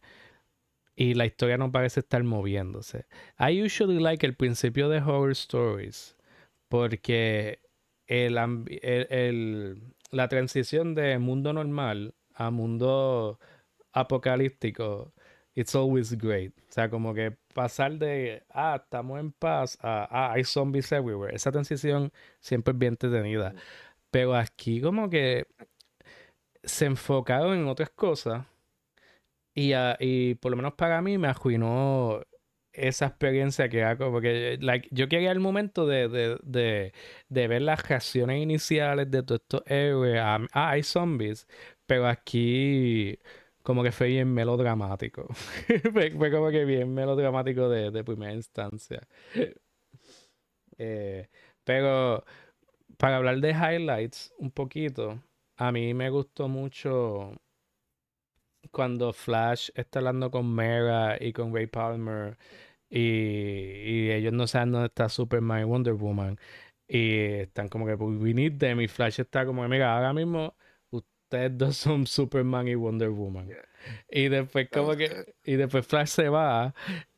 y 0.96 1.14
la 1.14 1.26
historia 1.26 1.58
no 1.58 1.70
parece 1.72 2.00
estar 2.00 2.22
moviéndose. 2.24 3.06
I 3.38 3.62
usually 3.62 4.00
like 4.00 4.26
el 4.26 4.34
principio 4.36 4.88
de 4.88 4.98
horror 4.98 5.32
stories 5.32 6.16
porque 6.72 7.60
el, 8.06 8.38
el, 8.82 9.82
la 10.12 10.28
transición 10.28 10.94
de 10.94 11.18
mundo 11.18 11.52
normal 11.52 12.14
a 12.34 12.50
mundo 12.50 13.40
apocalíptico, 13.92 15.12
it's 15.54 15.74
always 15.74 16.16
great. 16.16 16.52
O 16.68 16.72
sea, 16.72 16.90
como 16.90 17.14
que 17.14 17.36
pasar 17.54 17.98
de, 17.98 18.44
ah, 18.50 18.80
estamos 18.82 19.20
en 19.20 19.32
paz, 19.32 19.78
a, 19.82 20.06
ah, 20.10 20.32
hay 20.32 20.44
zombies 20.44 20.92
everywhere. 20.92 21.34
Esa 21.34 21.52
transición 21.52 22.12
siempre 22.40 22.72
es 22.72 22.78
bien 22.78 22.94
entretenida. 22.94 23.54
Pero 24.10 24.34
aquí 24.36 24.80
como 24.80 25.10
que 25.10 25.46
se 26.64 26.86
enfocaron 26.86 27.54
en 27.58 27.68
otras 27.68 27.90
cosas 27.90 28.46
y, 29.54 29.72
y 30.00 30.34
por 30.36 30.50
lo 30.50 30.56
menos 30.56 30.74
para 30.74 31.02
mí 31.02 31.18
me 31.18 31.28
arruinó 31.28 32.22
esa 32.72 33.06
experiencia 33.06 33.68
que 33.68 33.84
hago, 33.84 34.10
porque 34.10 34.58
like, 34.60 34.88
yo 34.90 35.08
quería 35.08 35.32
el 35.32 35.40
momento 35.40 35.86
de, 35.86 36.08
de, 36.08 36.38
de, 36.42 36.92
de, 37.28 37.48
ver 37.48 37.62
las 37.62 37.86
reacciones 37.88 38.42
iniciales 38.42 39.10
de 39.10 39.22
todos 39.22 39.42
estos 39.42 39.62
héroes. 39.66 40.18
Ah, 40.20 40.46
hay 40.52 40.82
zombies, 40.82 41.46
pero 41.86 42.06
aquí 42.08 43.18
como 43.62 43.82
que 43.82 43.92
fue 43.92 44.08
bien 44.08 44.32
melodramático. 44.32 45.26
fue, 45.92 46.30
como 46.30 46.50
que 46.50 46.64
bien 46.64 46.92
melodramático 46.94 47.68
de, 47.68 47.90
de 47.90 48.04
primera 48.04 48.32
instancia. 48.32 49.00
eh, 50.78 51.28
pero 51.64 52.24
para 52.96 53.16
hablar 53.16 53.40
de 53.40 53.50
highlights 53.50 54.32
un 54.38 54.50
poquito, 54.50 55.22
a 55.56 55.72
mí 55.72 55.94
me 55.94 56.10
gustó 56.10 56.48
mucho 56.48 57.32
cuando 58.72 59.12
Flash 59.12 59.70
está 59.74 60.00
hablando 60.00 60.30
con 60.30 60.54
Mera 60.54 61.16
y 61.20 61.32
con 61.32 61.54
Ray 61.54 61.66
Palmer 61.68 62.38
y, 62.90 63.00
y 63.00 64.10
ellos 64.12 64.32
no 64.32 64.46
saben 64.46 64.72
dónde 64.72 64.88
está 64.88 65.08
Superman 65.08 65.62
y 65.62 65.64
Wonder 65.64 65.94
Woman 65.94 66.38
y 66.88 67.16
están 67.42 67.68
como 67.68 67.86
que 67.86 67.94
we 67.94 68.34
need 68.34 68.58
them 68.58 68.80
y 68.80 68.88
Flash 68.88 69.20
está 69.20 69.46
como 69.46 69.62
que 69.62 69.68
mira 69.68 69.96
ahora 69.96 70.12
mismo 70.12 70.56
ustedes 70.90 71.56
dos 71.58 71.76
son 71.76 72.06
Superman 72.06 72.68
y 72.68 72.74
Wonder 72.74 73.10
Woman 73.10 73.54
y 74.10 74.28
después 74.28 74.68
como 74.70 74.96
que 74.96 75.34
y 75.44 75.56
después 75.56 75.86
Flash 75.86 76.08
se 76.08 76.28
va 76.28 76.74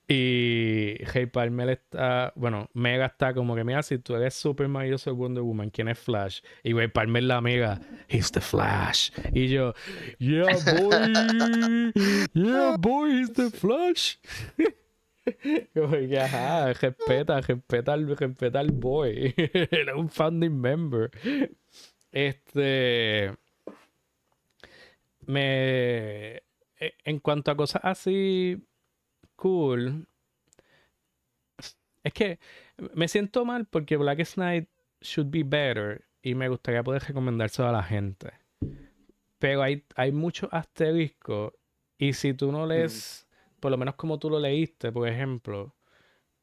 y 0.07 0.96
Hey 1.12 1.26
Palmer 1.26 1.70
está, 1.70 2.32
bueno, 2.36 2.68
Mega 2.74 3.07
está 3.07 3.32
como 3.32 3.55
que, 3.55 3.64
mira, 3.64 3.82
si 3.82 3.98
tú 3.98 4.14
eres 4.14 4.34
Superman 4.34 4.86
y 4.86 4.90
yo 4.90 4.98
soy 4.98 5.14
Woman, 5.14 5.70
¿quién 5.70 5.88
es 5.88 5.98
Flash? 5.98 6.40
Y 6.62 6.72
güey, 6.72 6.88
Palmer 6.88 7.22
la 7.22 7.40
Mega, 7.40 7.80
he's 8.09 8.30
the 8.30 8.40
Flash. 8.40 9.11
Y 9.32 9.48
yo, 9.48 9.72
yeah, 10.18 10.44
boy, 10.78 11.92
yeah, 12.34 12.76
boy, 12.78 13.11
he's 13.12 13.32
the 13.32 13.50
Flash. 13.50 14.16
Como 15.74 15.92
que, 15.92 16.20
ajá, 16.20 16.74
respeta, 16.74 17.40
respeta 17.40 17.96
respeta 17.96 18.61
al 18.61 18.72
boy. 18.72 19.34
Era 19.70 19.96
un 19.96 20.11
founding 20.11 20.61
member. 20.61 21.11
Este. 22.12 23.34
Me. 25.26 26.42
E, 26.78 26.94
en 27.05 27.18
cuanto 27.20 27.50
a 27.50 27.57
cosas 27.57 27.80
así 27.84 28.62
cool. 29.37 30.07
Es 32.03 32.12
que 32.12 32.39
me 32.93 33.09
siento 33.09 33.45
mal 33.45 33.66
porque 33.66 33.97
Black 33.97 34.24
Knight 34.35 34.68
should 35.01 35.30
be 35.30 35.43
better 35.43 36.05
y 36.22 36.35
me 36.35 36.49
gustaría 36.49 36.82
poder 36.82 37.03
recomendárselo 37.03 37.68
a 37.68 37.72
la 37.72 37.82
gente. 37.82 38.32
Pero 39.39 39.62
hay, 39.62 39.85
hay 39.97 40.12
muchos 40.12 40.49
asteriscos 40.53 41.53
y 41.99 42.12
si 42.12 42.35
tú 42.35 42.53
no 42.53 42.66
lees, 42.66 43.26
por 43.61 43.70
lo 43.70 43.76
menos 43.76 43.95
como 43.95 44.18
tú 44.18 44.30
lo 44.30 44.39
leíste, 44.39 44.93
por 44.93 45.09
ejemplo, 45.09 45.74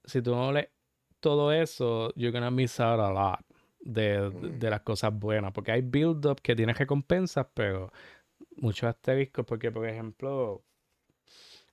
si 0.06 0.22
tú 0.22 0.36
no 0.36 0.52
lees 0.52 0.70
todo 1.20 1.52
eso, 1.52 2.14
you're 2.16 2.32
gonna 2.32 2.52
miss 2.52 2.80
out 2.80 3.00
a 3.00 3.12
lot 3.12 3.46
de, 3.80 4.30
de 4.32 4.70
las 4.70 4.82
cosas 4.82 5.14
buenas. 5.14 5.52
Porque 5.52 5.72
hay 5.72 5.82
build-up 5.82 6.42
que 6.42 6.56
tienes 6.56 6.78
recompensas, 6.78 7.48
pero 7.54 7.92
muchos 8.58 8.90
asteriscos 8.90 9.46
porque, 9.46 9.72
por 9.72 9.88
ejemplo, 9.88 10.64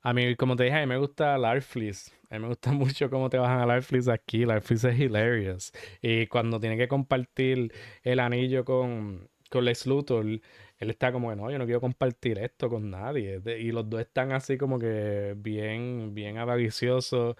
a 0.03 0.13
mí, 0.15 0.37
como 0.37 0.57
te 0.57 0.65
dije, 0.65 0.77
a 0.77 0.81
mí 0.81 0.87
me 0.87 0.99
gusta 0.99 1.37
Larfleeze. 1.39 2.13
A 2.31 2.35
mí 2.37 2.43
me 2.43 2.49
gusta 2.49 2.73
mucho 2.73 3.11
cómo 3.11 3.31
te 3.31 3.39
bajan 3.39 3.61
a 3.61 3.67
Larfleeze 3.67 4.13
aquí. 4.13 4.45
Larfleeze 4.45 4.91
es 4.91 4.99
hilarious. 4.99 5.73
Y 6.03 6.27
cuando 6.29 6.61
tiene 6.61 6.77
que 6.77 6.89
compartir 6.89 7.73
el 8.03 8.21
anillo 8.21 8.65
con, 8.65 9.29
con 9.51 9.65
Lex 9.65 9.87
Luthor, 9.87 10.25
él 10.27 10.91
está 10.91 11.13
como 11.13 11.31
que 11.31 11.37
no, 11.37 11.51
yo 11.51 11.59
no 11.59 11.65
quiero 11.65 11.81
compartir 11.81 12.39
esto 12.39 12.69
con 12.69 12.91
nadie. 12.91 13.41
Y 13.59 13.73
los 13.73 13.89
dos 13.91 14.01
están 14.01 14.33
así 14.33 14.57
como 14.57 14.79
que 14.79 15.35
bien, 15.37 16.15
bien 16.15 16.39
avariciosos. 16.39 17.37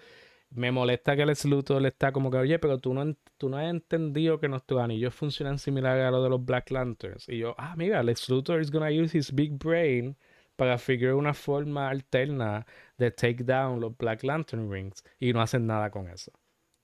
Me 0.51 0.73
molesta 0.73 1.15
que 1.15 1.27
Lex 1.27 1.45
Luthor 1.45 1.85
está 1.87 2.11
como 2.13 2.31
que, 2.31 2.39
oye, 2.39 2.59
pero 2.59 2.79
tú 2.79 2.95
no, 2.95 3.15
tú 3.37 3.49
no 3.51 3.59
has 3.59 3.71
entendido 3.71 4.41
que 4.41 4.49
nuestros 4.49 4.81
anillos 4.81 5.15
funcionan 5.15 5.59
similar 5.59 6.01
a 6.01 6.11
los 6.11 6.25
de 6.25 6.31
los 6.31 6.45
Black 6.45 6.71
Lanterns. 6.71 7.29
Y 7.29 7.39
yo, 7.39 7.55
ah, 7.59 7.75
mira, 7.77 8.03
Lex 8.03 8.29
Luthor 8.31 8.61
is 8.61 8.71
gonna 8.71 8.91
use 8.91 9.17
his 9.17 9.33
big 9.33 9.53
brain 9.59 10.17
para 10.59 10.77
figurar 10.77 11.15
una 11.15 11.35
forma 11.35 11.89
alterna 11.89 12.67
de 12.97 13.13
take 13.13 13.45
down 13.45 13.79
los 13.79 13.97
Black 13.97 14.25
Lantern 14.25 14.69
Rings 14.69 15.05
y 15.21 15.33
no 15.33 15.41
hacen 15.41 15.69
nada 15.69 15.89
con 15.89 16.09
eso. 16.09 16.33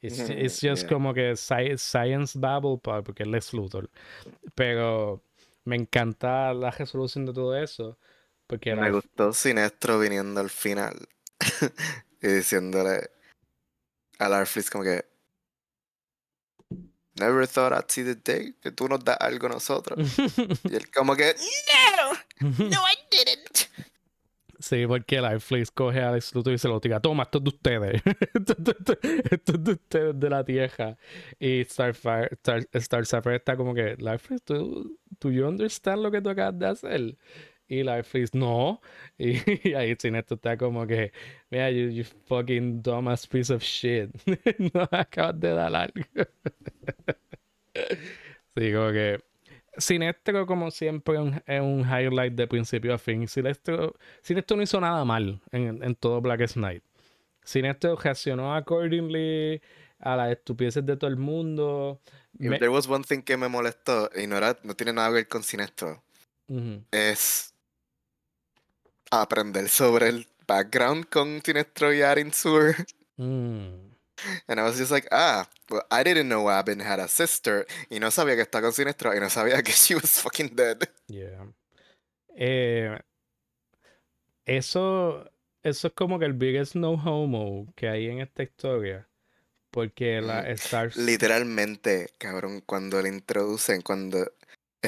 Es 0.01 0.61
just 0.61 0.89
como 0.89 1.13
que 1.13 1.35
science 1.35 2.39
babble 2.39 2.79
porque 2.79 3.25
es 3.25 3.29
Lex 3.29 3.53
Luthor. 3.53 3.91
Pero 4.55 5.25
me 5.65 5.75
encanta 5.75 6.55
la 6.55 6.71
resolución 6.71 7.27
de 7.27 7.33
todo 7.33 7.57
eso. 7.57 7.99
Porque 8.47 8.77
me 8.77 8.93
gustó 8.93 9.33
Sinestro 9.33 9.99
viniendo 9.99 10.41
al 10.41 10.51
final 10.51 11.09
y 12.23 12.29
diciéndole 12.29 13.11
a 14.21 14.29
Larfleeze 14.29 14.71
como 14.71 14.85
que 14.85 15.05
Never 17.17 17.47
thought 17.47 17.73
I'd 17.73 17.91
see 17.91 18.05
the 18.05 18.17
day 18.17 18.55
que 18.61 18.73
tú 18.73 18.89
nos 18.89 19.05
das 19.05 19.17
algo 19.21 19.47
a 19.47 19.51
nosotros. 19.51 19.99
y 20.65 20.77
él 20.77 20.91
como 20.91 21.17
que 21.17 21.35
No, 21.97 22.13
no 22.41 22.81
I 22.81 22.97
didn't. 23.11 23.69
Sí, 24.65 24.87
porque 24.87 25.21
Larfleeze 25.21 25.71
coge 25.75 26.01
a 26.01 26.11
Lex 26.13 26.35
Luthor 26.35 26.55
y 26.55 26.59
se 26.59 26.69
lo 26.69 26.81
tira. 26.81 26.99
Toma, 26.99 27.25
esto 27.31 27.37
es 27.37 27.45
de 27.45 27.51
ustedes. 27.51 28.03
esto, 28.35 29.53
es 29.53 29.65
de 29.65 29.73
ustedes 29.73 30.19
de 30.19 30.31
la 30.31 30.43
tierra. 30.43 30.97
Y 31.39 31.65
Starfire, 31.65 32.31
Star, 32.73 33.03
Star 33.03 33.33
está 33.35 33.57
como 33.57 33.75
que, 33.75 33.97
Larfleeze, 33.99 34.43
¿tú, 34.43 34.99
¿tú 35.19 35.31
you 35.31 35.47
understand 35.47 36.03
lo 36.03 36.11
que 36.11 36.23
tú 36.23 36.31
acabas 36.31 36.59
de 36.59 36.67
hacer? 36.67 37.17
Y 37.69 37.83
Larfleeze, 37.83 38.37
no. 38.39 38.81
Y, 39.19 39.37
y 39.69 39.75
ahí 39.75 39.95
Sinesto 39.99 40.37
está 40.37 40.57
como 40.57 40.87
que, 40.87 41.13
mira, 41.51 41.71
you, 41.71 41.91
you 41.91 42.05
fucking 42.27 42.83
dumbass 42.83 43.27
piece 43.27 43.53
of 43.53 43.63
shit. 43.63 44.11
no 44.75 44.89
acabas 44.91 45.39
de 45.41 45.51
dar 45.51 45.75
algo. 45.77 46.01
sí, 48.57 48.73
como 48.73 48.93
que 48.93 49.21
Sinestro, 49.77 50.47
como 50.47 50.71
siempre, 50.71 51.17
es 51.47 51.61
un, 51.61 51.81
highlight 51.81 52.35
de 52.35 52.47
principio 52.47 52.95
a 52.95 52.99
fin. 52.99 53.27
Sinestro, 53.29 53.95
Sinestro 54.23 54.57
no 54.57 54.63
hizo 54.63 54.81
nada 54.81 55.05
mal 55.05 55.41
en, 55.51 55.83
en 55.83 55.95
todo 55.95 56.21
Black 56.21 56.53
Knight. 56.53 56.83
Sinestro 57.45 57.97
reaccionó 57.97 58.55
accordingly 58.55 59.61
a 60.01 60.17
las 60.17 60.33
estupideces 60.33 60.85
de 60.85 60.97
todo 60.97 61.09
el 61.09 61.17
mundo. 61.17 62.01
Me... 62.39 62.59
There 62.59 62.69
was 62.71 62.89
one 62.89 63.05
thing 63.05 63.23
que 63.23 63.37
me 63.37 63.49
molestó 63.49 64.11
y 64.15 64.27
no, 64.27 64.37
era, 64.37 64.59
no 64.63 64.75
tiene 64.75 64.93
nada 64.93 65.09
que 65.09 65.15
ver 65.15 65.29
con 65.29 65.43
Sinestro. 65.43 66.03
Es 66.91 67.55
aprender 69.11 69.69
sobre 69.69 70.09
el 70.09 70.27
background 70.47 71.07
con 71.09 71.41
Sinestro 71.43 71.93
y 71.93 72.03
Arin 72.03 72.33
Sur. 72.33 72.75
Mm. 73.17 73.94
And 74.49 74.61
I 74.61 74.65
was 74.65 74.79
just 74.79 74.91
like, 74.91 75.09
ah, 75.13 75.47
well, 75.71 75.83
I 75.91 76.03
didn't 76.03 76.29
know 76.29 76.45
Abin 76.45 76.81
had 76.81 77.01
a 77.01 77.09
sister. 77.09 77.67
Y 77.91 77.99
no 77.99 78.11
sabía 78.11 78.37
que 78.37 78.43
estaba 78.43 78.63
con 78.63 78.73
Sinestro 78.73 79.15
y 79.15 79.21
no 79.21 79.29
sabía 79.29 79.63
que 79.63 79.73
she 79.73 79.95
was 79.95 80.21
fucking 80.21 80.55
dead. 80.55 80.89
Yeah. 81.09 81.47
Eh, 82.37 82.99
eso, 84.47 85.31
eso 85.63 85.89
es 85.89 85.95
como 85.95 86.19
que 86.19 86.27
el 86.27 86.35
biggest 86.35 86.75
no 86.75 86.93
homo 86.93 87.73
que 87.77 87.89
hay 87.89 88.09
en 88.09 88.21
esta 88.21 88.43
historia. 88.43 89.09
Porque 89.71 90.21
la 90.21 90.43
mm, 90.43 90.47
Star... 90.53 90.97
Literalmente, 90.97 92.11
cabrón, 92.19 92.63
cuando 92.65 93.03
le 93.03 93.09
introducen, 93.09 93.83
cuando 93.83 94.31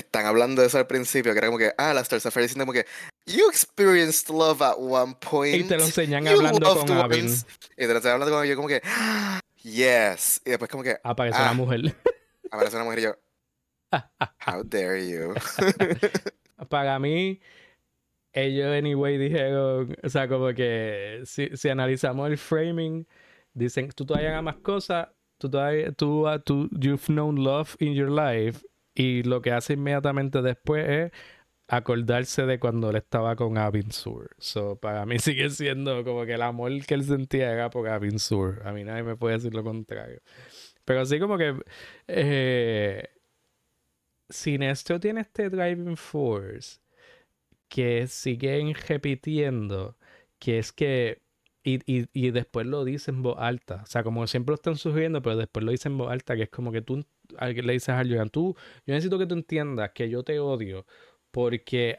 están 0.00 0.26
hablando 0.26 0.62
de 0.62 0.68
eso 0.68 0.78
al 0.78 0.86
principio, 0.86 1.32
que 1.32 1.38
era 1.38 1.48
como 1.48 1.58
que, 1.58 1.72
ah, 1.78 1.94
la 1.94 2.00
Star 2.02 2.20
Sapphire 2.20 2.42
diciendo 2.42 2.64
como 2.64 2.72
que, 2.72 2.86
you 3.26 3.48
experienced 3.48 4.28
love 4.28 4.60
at 4.62 4.76
one 4.78 5.14
point. 5.20 5.54
Y 5.54 5.64
te 5.64 5.76
lo 5.76 5.84
enseñan 5.84 6.26
hablando 6.26 6.76
con 6.76 6.90
Abin. 6.92 7.26
Y 7.26 7.76
te 7.76 7.86
lo 7.86 7.96
enseñan 7.96 8.14
hablando 8.14 8.36
con 8.36 8.46
yo 8.46 8.56
como 8.56 8.68
que, 8.68 8.82
yes. 9.62 10.40
Y 10.44 10.50
después 10.50 10.70
como 10.70 10.82
que, 10.82 10.98
aparece 11.02 11.38
una 11.38 11.50
ah". 11.50 11.54
mujer. 11.54 11.94
aparece 12.50 12.76
una 12.76 12.84
mujer 12.84 12.98
y 12.98 13.02
yo, 13.02 13.16
how 14.46 14.62
dare 14.64 15.08
you. 15.08 15.34
Para 16.68 16.98
mí, 16.98 17.40
ellos 18.32 18.66
anyway 18.66 19.18
dijeron, 19.18 19.96
o 20.02 20.08
sea, 20.08 20.28
como 20.28 20.52
que 20.54 21.22
si, 21.24 21.48
si 21.56 21.68
analizamos 21.68 22.28
el 22.28 22.38
framing, 22.38 23.06
dicen, 23.54 23.90
tú 23.90 24.04
todavía 24.04 24.30
hagas 24.30 24.42
más 24.42 24.56
cosas, 24.56 25.08
tú 25.38 25.50
todavía, 25.50 25.92
tú, 25.92 26.26
tú, 26.44 26.68
you've 26.72 27.06
known 27.06 27.36
love 27.42 27.76
in 27.80 27.94
your 27.94 28.10
life 28.10 28.64
y 28.96 29.22
lo 29.22 29.42
que 29.42 29.52
hace 29.52 29.74
inmediatamente 29.74 30.42
después 30.42 30.88
es 30.88 31.12
acordarse 31.68 32.46
de 32.46 32.58
cuando 32.58 32.90
él 32.90 32.96
estaba 32.96 33.36
con 33.36 33.58
Abin 33.58 33.92
Sur. 33.92 34.30
So, 34.38 34.76
para 34.76 35.06
mí 35.06 35.18
sigue 35.20 35.50
siendo 35.50 36.04
como 36.04 36.24
que 36.24 36.34
el 36.34 36.42
amor 36.42 36.72
que 36.86 36.94
él 36.94 37.04
sentía 37.04 37.52
era 37.52 37.70
por 37.70 37.88
Abin 37.88 38.18
Sur. 38.18 38.62
A 38.64 38.72
mí 38.72 38.84
nadie 38.84 39.02
me 39.02 39.16
puede 39.16 39.36
decir 39.36 39.54
lo 39.54 39.62
contrario. 39.64 40.20
Pero 40.84 41.00
así 41.02 41.18
como 41.20 41.36
que 41.38 41.54
eh, 42.08 43.08
Sinestro 44.30 45.00
tiene 45.00 45.20
este 45.22 45.50
driving 45.50 45.96
force 45.96 46.80
que 47.68 48.06
siguen 48.06 48.74
repitiendo, 48.88 49.96
que 50.38 50.58
es 50.58 50.72
que 50.72 51.22
y, 51.64 51.80
y, 51.92 52.06
y, 52.12 52.30
después 52.30 52.64
lo 52.66 52.84
dice 52.84 53.10
en 53.10 53.22
voz 53.22 53.36
alta. 53.40 53.82
O 53.82 53.86
sea, 53.86 54.04
como 54.04 54.26
siempre 54.28 54.52
lo 54.52 54.54
están 54.56 54.76
sugiriendo, 54.76 55.20
pero 55.20 55.36
después 55.36 55.64
lo 55.64 55.72
dice 55.72 55.88
en 55.88 55.98
voz 55.98 56.12
alta, 56.12 56.36
que 56.36 56.44
es 56.44 56.48
como 56.50 56.70
que 56.70 56.80
tú 56.80 57.04
le 57.40 57.72
dices 57.72 57.90
a 57.90 57.98
Jordan, 57.98 58.30
tú, 58.30 58.56
yo 58.86 58.94
necesito 58.94 59.18
que 59.18 59.26
tú 59.26 59.34
entiendas 59.34 59.90
que 59.92 60.08
yo 60.08 60.22
te 60.22 60.38
odio 60.38 60.86
porque 61.30 61.98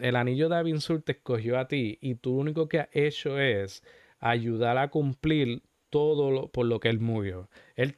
el 0.00 0.14
anillo 0.14 0.48
de 0.48 0.56
Abinsur 0.56 1.02
te 1.02 1.12
escogió 1.12 1.58
a 1.58 1.66
ti 1.66 1.98
y 2.00 2.14
tú 2.14 2.34
lo 2.34 2.40
único 2.42 2.68
que 2.68 2.80
has 2.80 2.88
hecho 2.92 3.38
es 3.38 3.82
ayudar 4.20 4.78
a 4.78 4.90
cumplir 4.90 5.62
todo 5.90 6.52
por 6.52 6.66
lo 6.66 6.78
que 6.78 6.88
él 6.88 7.00
murió. 7.00 7.48
Él, 7.74 7.96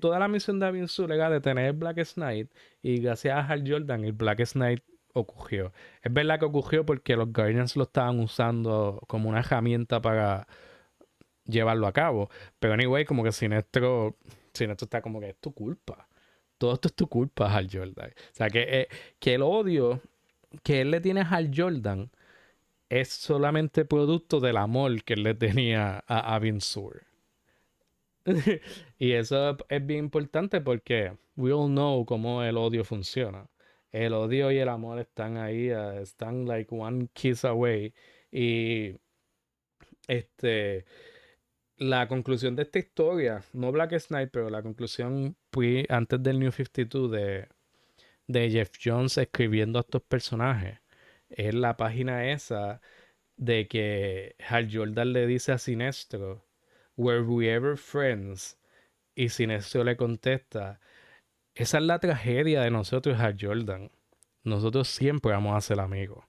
toda 0.00 0.18
la 0.18 0.28
misión 0.28 0.60
de 0.60 0.66
Abinsur 0.66 1.10
era 1.10 1.30
de 1.30 1.40
tener 1.40 1.72
Black 1.72 2.04
Knight 2.14 2.48
y 2.80 2.98
gracias 3.00 3.36
a 3.36 3.46
Hal 3.46 3.64
Jordan 3.66 4.04
el 4.04 4.12
Black 4.12 4.44
Knight 4.52 4.84
ocurrió. 5.14 5.72
Es 6.02 6.12
verdad 6.12 6.38
que 6.38 6.44
ocurrió 6.44 6.86
porque 6.86 7.16
los 7.16 7.32
Guardians 7.32 7.76
lo 7.76 7.84
estaban 7.84 8.20
usando 8.20 9.00
como 9.08 9.28
una 9.28 9.40
herramienta 9.40 10.00
para 10.00 10.46
llevarlo 11.46 11.86
a 11.86 11.92
cabo. 11.92 12.30
Pero 12.58 12.74
anyway, 12.74 13.04
como 13.04 13.24
que 13.24 13.32
Sinestro, 13.32 14.16
Sinestro 14.54 14.86
está 14.86 15.02
como 15.02 15.20
que 15.20 15.30
es 15.30 15.36
tu 15.38 15.52
culpa. 15.52 16.08
Todo 16.58 16.74
esto 16.74 16.88
es 16.88 16.94
tu 16.94 17.08
culpa, 17.08 17.52
Hal 17.52 17.68
Jordan. 17.70 18.10
O 18.10 18.34
sea, 18.34 18.48
que, 18.48 18.62
eh, 18.62 18.88
que 19.18 19.34
el 19.34 19.42
odio 19.42 20.00
que 20.62 20.80
él 20.80 20.90
le 20.90 21.00
tiene 21.00 21.22
a 21.22 21.28
Hal 21.28 21.50
Jordan 21.54 22.10
es 22.88 23.08
solamente 23.08 23.84
producto 23.84 24.40
del 24.40 24.56
amor 24.56 25.02
que 25.04 25.14
él 25.14 25.24
le 25.24 25.34
tenía 25.34 26.04
a 26.06 26.34
Avin 26.34 26.60
Sur. 26.60 27.02
y 28.98 29.12
eso 29.12 29.56
es 29.68 29.86
bien 29.86 30.04
importante 30.04 30.60
porque 30.60 31.16
we 31.36 31.52
all 31.52 31.68
know 31.68 32.04
cómo 32.06 32.42
el 32.42 32.56
odio 32.56 32.84
funciona. 32.84 33.48
El 33.92 34.12
odio 34.14 34.50
y 34.50 34.58
el 34.58 34.68
amor 34.68 34.98
están 34.98 35.36
ahí, 35.36 35.70
uh, 35.72 36.00
están 36.00 36.46
like 36.46 36.74
one 36.74 37.08
kiss 37.12 37.44
away. 37.44 37.94
Y 38.32 38.96
este 40.08 40.84
la 41.76 42.08
conclusión 42.08 42.56
de 42.56 42.62
esta 42.62 42.78
historia, 42.78 43.42
no 43.52 43.72
Black 43.72 43.98
Snipe, 43.98 44.28
pero 44.28 44.50
la 44.50 44.62
conclusión 44.62 45.36
antes 45.88 46.22
del 46.22 46.38
New 46.38 46.52
52 46.52 47.10
de, 47.10 47.48
de 48.26 48.50
Jeff 48.50 48.70
Jones 48.82 49.18
escribiendo 49.18 49.78
a 49.78 49.82
estos 49.82 50.02
personajes, 50.02 50.80
es 51.28 51.54
la 51.54 51.76
página 51.76 52.30
esa 52.30 52.80
de 53.36 53.66
que 53.68 54.36
Hal 54.48 54.68
Jordan 54.72 55.12
le 55.12 55.26
dice 55.26 55.52
a 55.52 55.58
Sinestro, 55.58 56.46
Were 56.96 57.22
we 57.22 57.50
ever 57.50 57.76
friends? 57.76 58.58
Y 59.16 59.28
Sinestro 59.28 59.84
le 59.84 59.96
contesta, 59.96 60.80
esa 61.54 61.78
es 61.78 61.84
la 61.84 61.98
tragedia 61.98 62.62
de 62.62 62.70
nosotros, 62.70 63.18
Hal 63.18 63.36
Jordan. 63.40 63.90
Nosotros 64.42 64.88
siempre 64.88 65.32
vamos 65.32 65.56
a 65.56 65.60
ser 65.60 65.80
amigos. 65.80 66.24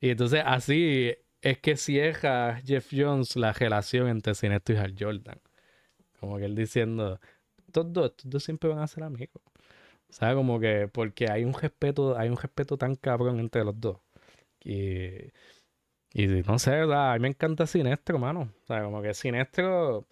Y 0.00 0.10
entonces 0.10 0.42
así 0.44 1.16
es 1.50 1.58
que 1.58 1.76
cierra 1.76 2.60
Jeff 2.64 2.88
Jones 2.92 3.36
la 3.36 3.52
relación 3.52 4.08
entre 4.08 4.34
Sinestro 4.34 4.74
y 4.74 4.78
Hal 4.78 4.94
Jordan. 4.98 5.40
Como 6.20 6.38
que 6.38 6.46
él 6.46 6.56
diciendo, 6.56 7.20
estos 7.66 7.92
dos, 7.92 8.10
estos 8.10 8.30
dos 8.30 8.44
siempre 8.44 8.68
van 8.70 8.80
a 8.80 8.86
ser 8.88 9.04
amigos. 9.04 9.42
O 10.10 10.12
sea, 10.12 10.34
como 10.34 10.60
que 10.60 10.88
porque 10.92 11.30
hay 11.30 11.44
un 11.44 11.54
respeto, 11.54 12.16
hay 12.18 12.30
un 12.30 12.36
respeto 12.36 12.76
tan 12.78 12.96
cabrón 12.96 13.40
entre 13.40 13.64
los 13.64 13.80
dos. 13.80 13.98
Y, 14.64 15.32
y 16.12 16.26
no 16.46 16.58
sé, 16.58 16.80
a 16.92 17.14
mí 17.14 17.20
me 17.20 17.28
encanta 17.28 17.66
Sinestro, 17.66 18.18
mano. 18.18 18.52
O 18.64 18.66
sea, 18.66 18.82
como 18.84 19.02
que 19.02 19.14
Sinestro, 19.14 20.06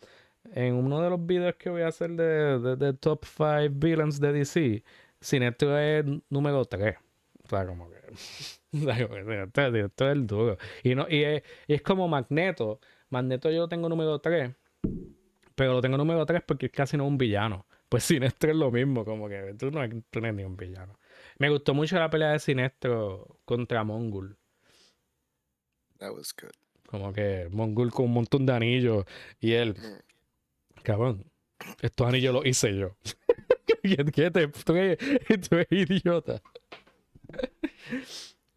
en 0.53 0.75
uno 0.75 1.01
de 1.03 1.11
los 1.11 1.27
videos 1.27 1.57
que 1.57 1.71
voy 1.71 1.83
a 1.83 1.89
hacer 1.89 2.11
de, 2.13 2.77
de, 2.77 2.95
Top 2.95 3.25
5 3.25 3.71
Villains 3.73 4.21
de 4.21 4.33
DC, 4.33 4.85
Sinestro 5.21 5.79
es 5.79 6.05
número 6.31 6.65
3. 6.65 6.97
O 7.45 7.49
sea, 7.49 7.67
como 7.67 7.91
que. 7.91 7.97
Esto 9.45 10.07
es 10.07 10.13
el 10.13 10.27
duro. 10.27 10.59
Y, 10.83 10.95
no, 10.95 11.07
y, 11.09 11.43
es, 11.69 11.83
como 11.83 12.09
Magneto. 12.09 12.81
Magneto 13.11 13.51
yo 13.51 13.69
tengo 13.69 13.89
número 13.89 14.19
3. 14.19 14.53
Pero 15.55 15.75
lo 15.75 15.81
tengo 15.81 15.97
número 15.97 16.27
3 16.27 16.43
porque 16.47 16.67
es 16.67 16.73
casi 16.73 16.97
no 16.97 17.07
un 17.07 17.17
villano. 17.17 17.67
Pues 17.89 18.05
Sinestro 18.05 18.51
es 18.51 18.57
lo 18.57 18.73
mismo, 18.73 19.05
como 19.05 19.29
que 19.29 19.55
tú 19.57 19.71
no, 19.71 19.89
tú 20.11 20.21
no 20.21 20.27
eres 20.27 20.35
ni 20.35 20.45
un 20.45 20.57
villano. 20.57 20.99
Me 21.39 21.49
gustó 21.49 21.75
mucho 21.75 21.97
la 21.99 22.11
pelea 22.11 22.33
de 22.33 22.41
Sinestro 22.41 23.39
contra 23.45 23.85
Mongul. 23.85 24.37
That 25.99 26.13
was 26.13 26.35
good. 26.35 26.51
Como 26.89 27.13
que 27.13 27.49
Mongul 27.51 27.93
con 27.93 28.07
un 28.07 28.15
montón 28.15 28.47
de 28.47 28.53
anillos 28.53 29.05
y 29.41 29.53
él, 29.53 29.75
mm. 29.75 30.83
cabrón, 30.83 31.31
estos 31.81 32.07
anillos 32.07 32.35
los 32.35 32.47
hice 32.47 32.77
yo. 32.77 32.97
¿Qué, 34.13 34.31
te, 34.31 34.49
tú, 34.49 34.75
eres, 34.75 34.99
idiota. 35.71 36.43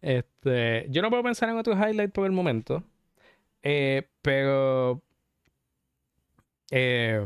Este, 0.00 0.86
yo 0.90 1.02
no 1.02 1.10
puedo 1.10 1.22
pensar 1.22 1.48
en 1.48 1.56
otro 1.56 1.74
highlight 1.74 2.12
por 2.12 2.26
el 2.26 2.32
momento, 2.32 2.84
eh, 3.62 4.08
pero 4.22 5.02
eh, 6.70 7.24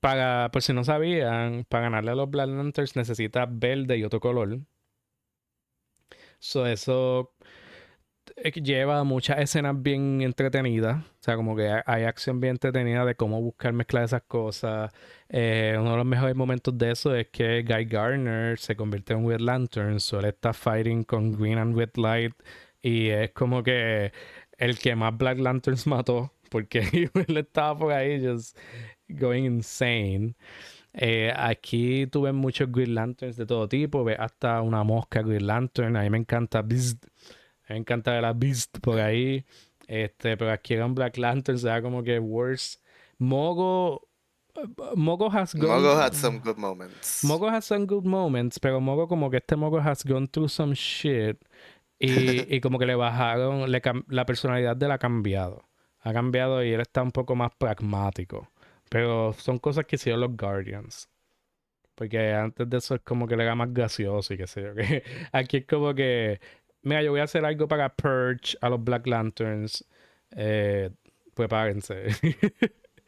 para, 0.00 0.50
por 0.52 0.62
si 0.62 0.72
no 0.72 0.84
sabían, 0.84 1.64
para 1.68 1.84
ganarle 1.84 2.12
a 2.12 2.14
los 2.14 2.30
Black 2.30 2.48
Lanterns 2.48 2.96
necesita 2.96 3.46
verde 3.46 3.98
y 3.98 4.04
otro 4.04 4.20
color. 4.20 4.60
So, 6.40 6.66
eso 6.66 7.32
lleva 8.62 9.04
muchas 9.04 9.38
escenas 9.38 9.80
bien 9.82 10.22
entretenidas. 10.22 11.04
O 11.04 11.22
sea, 11.22 11.36
como 11.36 11.56
que 11.56 11.80
hay 11.84 12.04
acción 12.04 12.40
bien 12.40 12.52
entretenida 12.52 13.04
de 13.04 13.14
cómo 13.14 13.40
buscar 13.40 13.72
mezclar 13.72 14.04
esas 14.04 14.22
cosas. 14.22 14.92
Eh, 15.28 15.76
uno 15.78 15.92
de 15.92 15.96
los 15.98 16.06
mejores 16.06 16.34
momentos 16.36 16.76
de 16.78 16.90
eso 16.90 17.14
es 17.14 17.28
que 17.28 17.62
Guy 17.62 17.84
Garner 17.86 18.58
se 18.58 18.76
convierte 18.76 19.12
en 19.14 19.28
Red 19.28 19.40
Lantern. 19.40 20.00
Suele 20.00 20.28
estar 20.30 20.54
fighting 20.54 21.04
con 21.04 21.32
Green 21.32 21.58
and 21.58 21.76
Red 21.76 21.96
Light. 21.96 22.34
Y 22.82 23.08
es 23.08 23.30
como 23.32 23.62
que 23.62 24.12
el 24.56 24.78
que 24.78 24.94
más 24.96 25.16
Black 25.16 25.38
Lanterns 25.38 25.86
mató. 25.86 26.32
Porque 26.50 27.10
él 27.28 27.36
estaba 27.36 27.78
por 27.78 27.92
ahí 27.92 28.24
just 28.24 28.56
going 29.08 29.44
insane. 29.44 30.34
Eh, 30.92 31.32
aquí 31.36 32.06
tuve 32.06 32.32
muchos 32.32 32.70
Green 32.72 32.94
Lanterns 32.94 33.36
de 33.36 33.46
todo 33.46 33.68
tipo. 33.68 34.04
Ve 34.04 34.16
hasta 34.18 34.62
una 34.62 34.82
mosca 34.84 35.22
Green 35.22 35.46
Lantern. 35.46 35.96
A 35.96 36.02
mí 36.02 36.10
me 36.10 36.18
encanta 36.18 36.62
me 37.68 37.76
encanta 37.76 38.12
ver 38.12 38.22
la 38.22 38.32
Beast 38.32 38.78
por 38.80 38.98
ahí. 38.98 39.44
Este, 39.86 40.36
pero 40.36 40.52
aquí 40.52 40.74
era 40.74 40.86
un 40.86 40.94
Black 40.94 41.16
Lantern, 41.16 41.58
sea 41.58 41.80
como 41.80 42.02
que 42.02 42.18
worse. 42.18 42.78
Mogo. 43.18 44.06
Mogo 44.96 45.30
has 45.30 45.54
gone. 45.54 45.68
Mogo 45.68 45.96
had 45.96 46.14
some 46.14 46.40
good 46.40 46.56
moments. 46.56 47.22
Mogo 47.24 47.48
has 47.48 47.64
some 47.64 47.86
good 47.86 48.04
moments, 48.04 48.58
pero 48.58 48.80
Mogo 48.80 49.06
como 49.06 49.30
que 49.30 49.38
este 49.38 49.56
Mogo 49.56 49.78
has 49.78 50.04
gone 50.04 50.26
through 50.26 50.48
some 50.48 50.74
shit. 50.74 51.38
Y, 51.98 52.08
y 52.54 52.60
como 52.60 52.78
que 52.78 52.86
le 52.86 52.94
bajaron, 52.94 53.70
le, 53.70 53.80
la 54.08 54.26
personalidad 54.26 54.76
de 54.76 54.86
él 54.86 54.92
ha 54.92 54.98
cambiado. 54.98 55.64
Ha 56.00 56.12
cambiado 56.12 56.62
y 56.64 56.72
él 56.72 56.80
está 56.80 57.02
un 57.02 57.10
poco 57.10 57.34
más 57.34 57.52
pragmático. 57.56 58.48
Pero 58.90 59.32
son 59.34 59.58
cosas 59.58 59.84
que 59.86 59.96
hicieron 59.96 60.20
los 60.20 60.36
Guardians. 60.36 61.08
Porque 61.94 62.32
antes 62.32 62.68
de 62.68 62.76
eso 62.78 62.94
es 62.94 63.00
como 63.02 63.26
que 63.26 63.36
le 63.36 63.44
era 63.44 63.54
más 63.54 63.72
gracioso 63.72 64.32
y 64.32 64.38
qué 64.38 64.46
sé 64.46 64.62
yo. 64.62 64.74
Que 64.74 65.02
aquí 65.32 65.58
es 65.58 65.66
como 65.66 65.94
que 65.94 66.40
mira, 66.88 67.02
yo 67.02 67.10
voy 67.10 67.20
a 67.20 67.24
hacer 67.24 67.44
algo 67.44 67.68
para 67.68 67.94
Purge 67.94 68.56
a 68.60 68.68
los 68.68 68.82
Black 68.82 69.06
Lanterns. 69.06 69.84
Eh, 70.36 70.90
prepárense. 71.34 72.08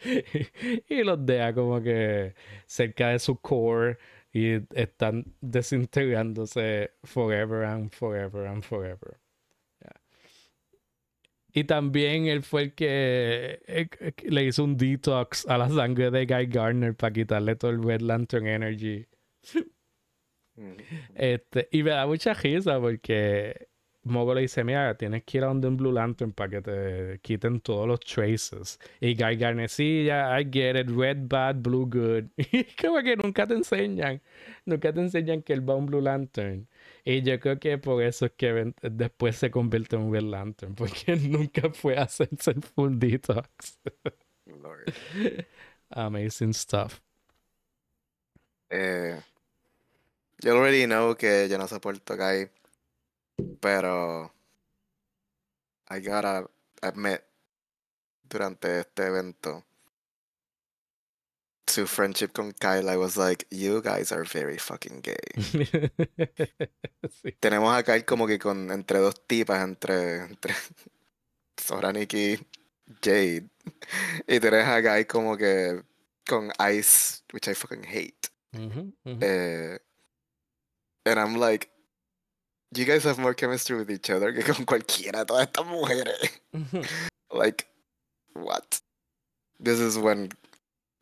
y 0.89 1.03
los 1.03 1.25
deja 1.27 1.53
como 1.55 1.83
que 1.83 2.35
cerca 2.67 3.09
de 3.09 3.19
su 3.19 3.37
core 3.41 3.99
y 4.33 4.61
están 4.75 5.25
desintegrándose 5.41 6.93
forever 7.05 7.65
and 7.65 7.91
forever 7.91 8.47
and 8.47 8.63
forever. 8.63 9.19
Y 11.53 11.65
también 11.65 12.27
él 12.27 12.43
fue 12.43 12.63
el 12.63 12.75
que 12.75 13.61
eh, 13.67 13.89
le 14.25 14.45
hizo 14.45 14.65
un 14.65 14.77
detox 14.77 15.47
a 15.49 15.59
la 15.59 15.69
sangre 15.69 16.11
de 16.11 16.27
Guy 16.27 16.47
Garner 16.47 16.95
para 16.95 17.13
quitarle 17.13 17.57
todo 17.57 17.73
el 17.73 17.83
Red 17.83 18.03
Lantern 18.03 18.47
Energy. 18.47 19.07
Este, 21.15 21.69
y 21.73 21.83
me 21.83 21.91
da 21.91 22.07
mucha 22.07 22.35
risa 22.35 22.79
porque 22.79 23.70
Mogo 24.11 24.35
le 24.35 24.43
dice, 24.43 24.65
mira, 24.65 24.97
tienes 24.97 25.25
que 25.25 25.39
ir 25.39 25.45
a 25.45 25.47
donde 25.49 25.69
un 25.69 25.77
Blue 25.77 25.93
Lantern 25.93 26.33
para 26.33 26.51
que 26.51 26.63
te 26.63 27.19
quiten 27.23 27.61
todos 27.61 27.87
los 27.89 28.01
traces. 28.01 28.79
Y 29.01 29.15
Guy 29.15 29.37
Garner, 29.37 29.69
sí, 29.69 30.09
I 30.09 30.45
get 30.51 30.77
it, 30.77 30.91
red 30.91 31.19
bad, 31.29 31.57
blue 31.57 31.87
good. 31.87 32.25
Y 32.37 32.65
como 32.81 33.03
que 33.03 33.17
nunca 33.17 33.47
te 33.47 33.55
enseñan, 33.55 34.21
nunca 34.67 34.93
te 34.93 35.01
enseñan 35.01 35.43
que 35.43 35.53
él 35.53 35.69
va 35.69 35.75
a 35.75 35.77
un 35.77 35.87
Blue 35.87 36.01
Lantern. 36.01 36.69
Y 37.05 37.23
yo 37.23 37.39
creo 37.41 37.59
que 37.59 37.79
por 37.79 38.03
eso 38.03 38.27
es 38.27 38.33
que 38.33 38.75
después 38.83 39.37
se 39.37 39.51
convierte 39.51 39.97
en 39.97 40.03
un 40.03 40.13
Red 40.13 40.23
Lantern, 40.23 40.75
porque 40.77 41.17
nunca 41.17 41.71
fue 41.71 41.97
a 41.97 42.03
hacerse 42.03 42.51
el 42.53 42.63
full 42.63 42.99
detox. 42.99 43.79
Amazing 45.91 46.55
stuff. 46.55 47.01
Eh, 48.71 49.21
yo 50.43 50.53
already 50.53 50.87
know 50.87 51.17
que 51.17 51.49
yo 51.49 51.59
no 51.59 51.67
soporto 51.67 52.17
Guy 52.17 52.49
pero 53.61 54.33
I 55.91 56.01
gotta 56.01 56.49
admit, 56.83 57.23
durante 58.29 58.81
este 58.81 59.07
evento, 59.07 59.65
su 61.67 61.87
friendship 61.87 62.33
con 62.33 62.53
Kyle, 62.53 62.89
I 62.89 62.97
was 62.97 63.17
like, 63.17 63.47
you 63.51 63.81
guys 63.81 64.13
are 64.13 64.25
very 64.25 64.59
fucking 64.59 65.03
gay. 65.03 65.17
Tenemos 67.41 67.77
a 67.77 67.83
Kyle 67.83 68.05
como 68.05 68.27
que 68.27 68.39
con 68.39 68.71
entre 68.71 68.99
dos 68.99 69.27
tipas, 69.27 69.63
entre, 69.63 70.25
entre 70.25 70.55
Nikki 71.93 72.39
Jade. 73.01 73.49
Y 74.27 74.41
tenés 74.41 74.67
a 74.67 74.81
Guy 74.81 75.05
como 75.05 75.37
que 75.37 75.83
con 76.27 76.51
Ice, 76.73 77.23
which 77.33 77.49
I 77.49 77.55
fucking 77.55 77.85
hate. 77.85 78.29
Eh, 78.53 79.79
and 81.07 81.21
I'm 81.21 81.37
like, 81.37 81.71
you 82.75 82.85
guys 82.85 83.05
have 83.05 83.19
more 83.19 83.35
chemistry 83.35 83.77
with 83.77 83.91
each 83.91 84.11
other 84.11 84.33
que 84.33 84.43
con 84.43 84.65
cualquiera, 84.65 85.25
todas 85.27 85.47
estas 85.47 85.67
mujeres. 85.67 86.41
like, 87.33 87.67
what? 88.35 88.81
This 89.59 89.81
is 89.81 89.99
when 89.99 90.31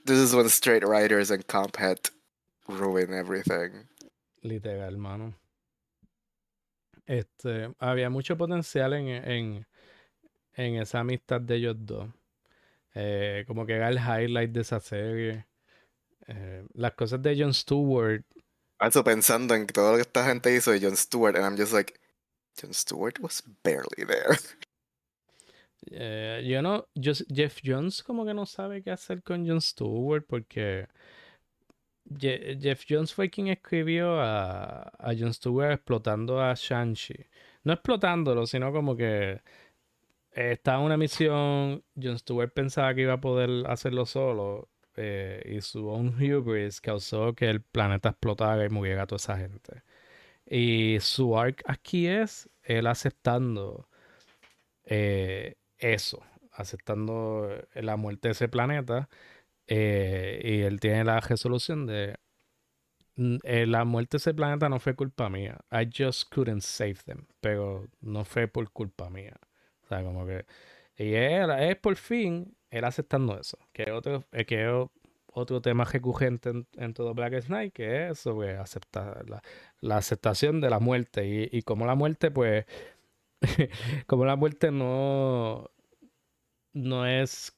this 0.05 0.19
is 0.19 0.35
when 0.35 0.49
straight 0.49 0.87
writers 0.87 1.31
and 1.31 1.47
comp 1.47 1.77
head 1.77 2.11
ruin 2.69 3.13
everything. 3.13 3.87
Literal, 4.43 4.97
mano. 4.97 5.35
Este, 7.07 7.75
había 7.81 8.11
mucho 8.11 8.37
potencial 8.37 8.93
en, 8.93 9.09
en, 9.09 9.67
en 10.57 10.77
esa 10.77 11.01
amistad 11.01 11.41
de 11.41 11.57
ellos 11.57 11.77
dos. 11.79 12.09
Eh, 12.95 13.45
como 13.47 13.65
que 13.65 13.75
era 13.75 13.89
el 13.89 13.99
highlight 13.99 14.51
de 14.51 14.61
esa 14.61 14.81
serie. 14.81 15.47
Eh, 16.27 16.65
las 16.75 16.93
cosas 16.95 17.23
de 17.23 17.37
Jon 17.39 17.55
Stewart 17.55 18.25
Also 18.81 19.05
pensando 19.05 19.55
en 19.55 19.67
todo 19.69 19.91
lo 19.93 19.97
que 19.97 20.03
esta 20.03 20.25
gente 20.25 20.55
hizo 20.55 20.71
de 20.73 20.81
Jon 20.81 20.97
Stewart, 20.97 21.37
and 21.37 21.45
I'm 21.45 21.57
just 21.57 21.73
like, 21.73 21.95
Jon 22.61 22.75
Stewart 22.75 23.19
was 23.21 23.43
barely 23.65 24.05
there. 24.07 24.39
Eh, 25.91 26.43
yo 26.47 26.61
no, 26.63 26.87
yo- 26.95 27.13
Jeff 27.33 27.61
Jones 27.65 28.03
como 28.03 28.25
que 28.25 28.35
no 28.35 28.47
sabe 28.47 28.83
qué 28.83 28.91
hacer 28.91 29.23
con 29.23 29.47
Jon 29.47 29.61
Stewart 29.61 30.25
porque 30.27 30.89
Je- 32.11 32.57
Jeff 32.61 32.85
Jones 32.89 33.13
fue 33.13 33.29
quien 33.31 33.49
escribió 33.49 34.19
a, 34.21 34.83
a 34.99 35.15
Jon 35.19 35.33
Stewart 35.35 35.73
explotando 35.73 36.41
a 36.41 36.55
Shang-Chi. 36.55 37.27
No 37.65 37.73
explotándolo, 37.75 38.47
sino 38.47 38.73
como 38.73 38.97
que 38.97 39.41
estaba 40.33 40.79
en 40.81 40.85
una 40.87 40.97
misión, 40.99 41.85
Jon 42.03 42.19
Stewart 42.19 42.53
pensaba 42.55 42.95
que 42.95 43.03
iba 43.03 43.15
a 43.15 43.21
poder 43.21 43.67
hacerlo 43.69 44.07
solo 44.07 44.71
eh, 44.99 45.43
y 45.57 45.61
su 45.63 45.89
own 45.89 46.09
hubris 46.23 46.81
causó 46.81 47.35
que 47.35 47.51
el 47.51 47.63
planeta 47.63 48.11
explotara 48.11 48.65
y 48.67 48.71
muriera 48.71 49.07
toda 49.07 49.19
esa 49.19 49.39
gente. 49.39 49.83
Y 50.47 50.99
su 51.01 51.39
arc 51.39 51.63
aquí 51.67 52.09
es 52.09 52.51
él 52.65 52.87
aceptando 52.89 53.89
eh, 54.85 55.57
eso, 55.79 56.23
aceptando 56.53 57.49
eh, 57.75 57.83
la 57.83 57.97
muerte 57.97 58.29
de 58.29 58.33
ese 58.33 58.49
planeta. 58.49 59.09
eh, 59.69 60.41
y 60.45 60.63
él 60.63 60.81
tiene 60.81 61.05
la 61.05 61.21
resolución 61.21 61.87
de 61.87 62.17
"Mm, 63.17 63.37
eh, 63.45 63.67
la 63.67 63.85
muerte 63.85 64.17
de 64.17 64.19
ese 64.19 64.35
planeta 64.35 64.69
no 64.69 64.79
fue 64.81 64.95
culpa 64.95 65.29
mía. 65.29 65.59
I 65.73 65.89
just 65.95 66.33
couldn't 66.33 66.63
save 66.63 66.97
them. 67.05 67.27
Pero 67.41 67.89
no 68.01 68.25
fue 68.25 68.49
por 68.49 68.71
culpa 68.73 69.11
mía. 69.11 69.37
O 69.85 69.87
sea, 69.89 70.03
como 70.05 70.27
que. 70.27 70.47
Y 70.97 71.15
él, 71.15 71.51
es 71.53 71.77
por 71.77 71.97
fin 71.97 72.57
él 72.71 72.85
aceptando 72.85 73.39
eso. 73.39 73.59
Que 73.73 73.93
otro, 73.93 74.25
eh, 74.33 74.45
que 74.45 74.69
otro 75.33 75.61
tema 75.63 75.85
recurrente 75.85 76.51
en, 76.51 76.67
en 76.77 76.95
todo 76.95 77.15
Black 77.15 77.45
Knight, 77.47 77.73
que 77.73 78.09
es 78.09 78.19
sobre 78.19 78.57
aceptar 78.57 79.29
la, 79.29 79.43
la 79.81 79.97
aceptación 79.99 80.61
de 80.61 80.71
la 80.71 80.81
muerte. 80.81 81.27
Y, 81.27 81.59
y 81.59 81.63
como 81.63 81.87
la 81.87 81.95
muerte, 81.95 82.31
pues. 82.31 82.67
como 84.07 84.25
la 84.25 84.37
muerte 84.37 84.71
no. 84.71 85.71
No 86.73 87.07
es 87.07 87.55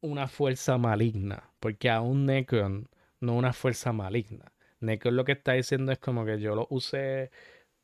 una 0.00 0.28
fuerza 0.28 0.78
maligna. 0.78 1.50
Porque 1.60 1.90
aún 1.90 2.26
Necron 2.26 2.88
no 3.20 3.34
una 3.36 3.52
fuerza 3.52 3.92
maligna. 3.92 4.52
Necron 4.80 5.16
lo 5.16 5.24
que 5.24 5.32
está 5.32 5.52
diciendo 5.52 5.92
es 5.92 5.98
como 5.98 6.24
que 6.24 6.40
yo 6.40 6.54
lo 6.54 6.66
usé 6.70 7.30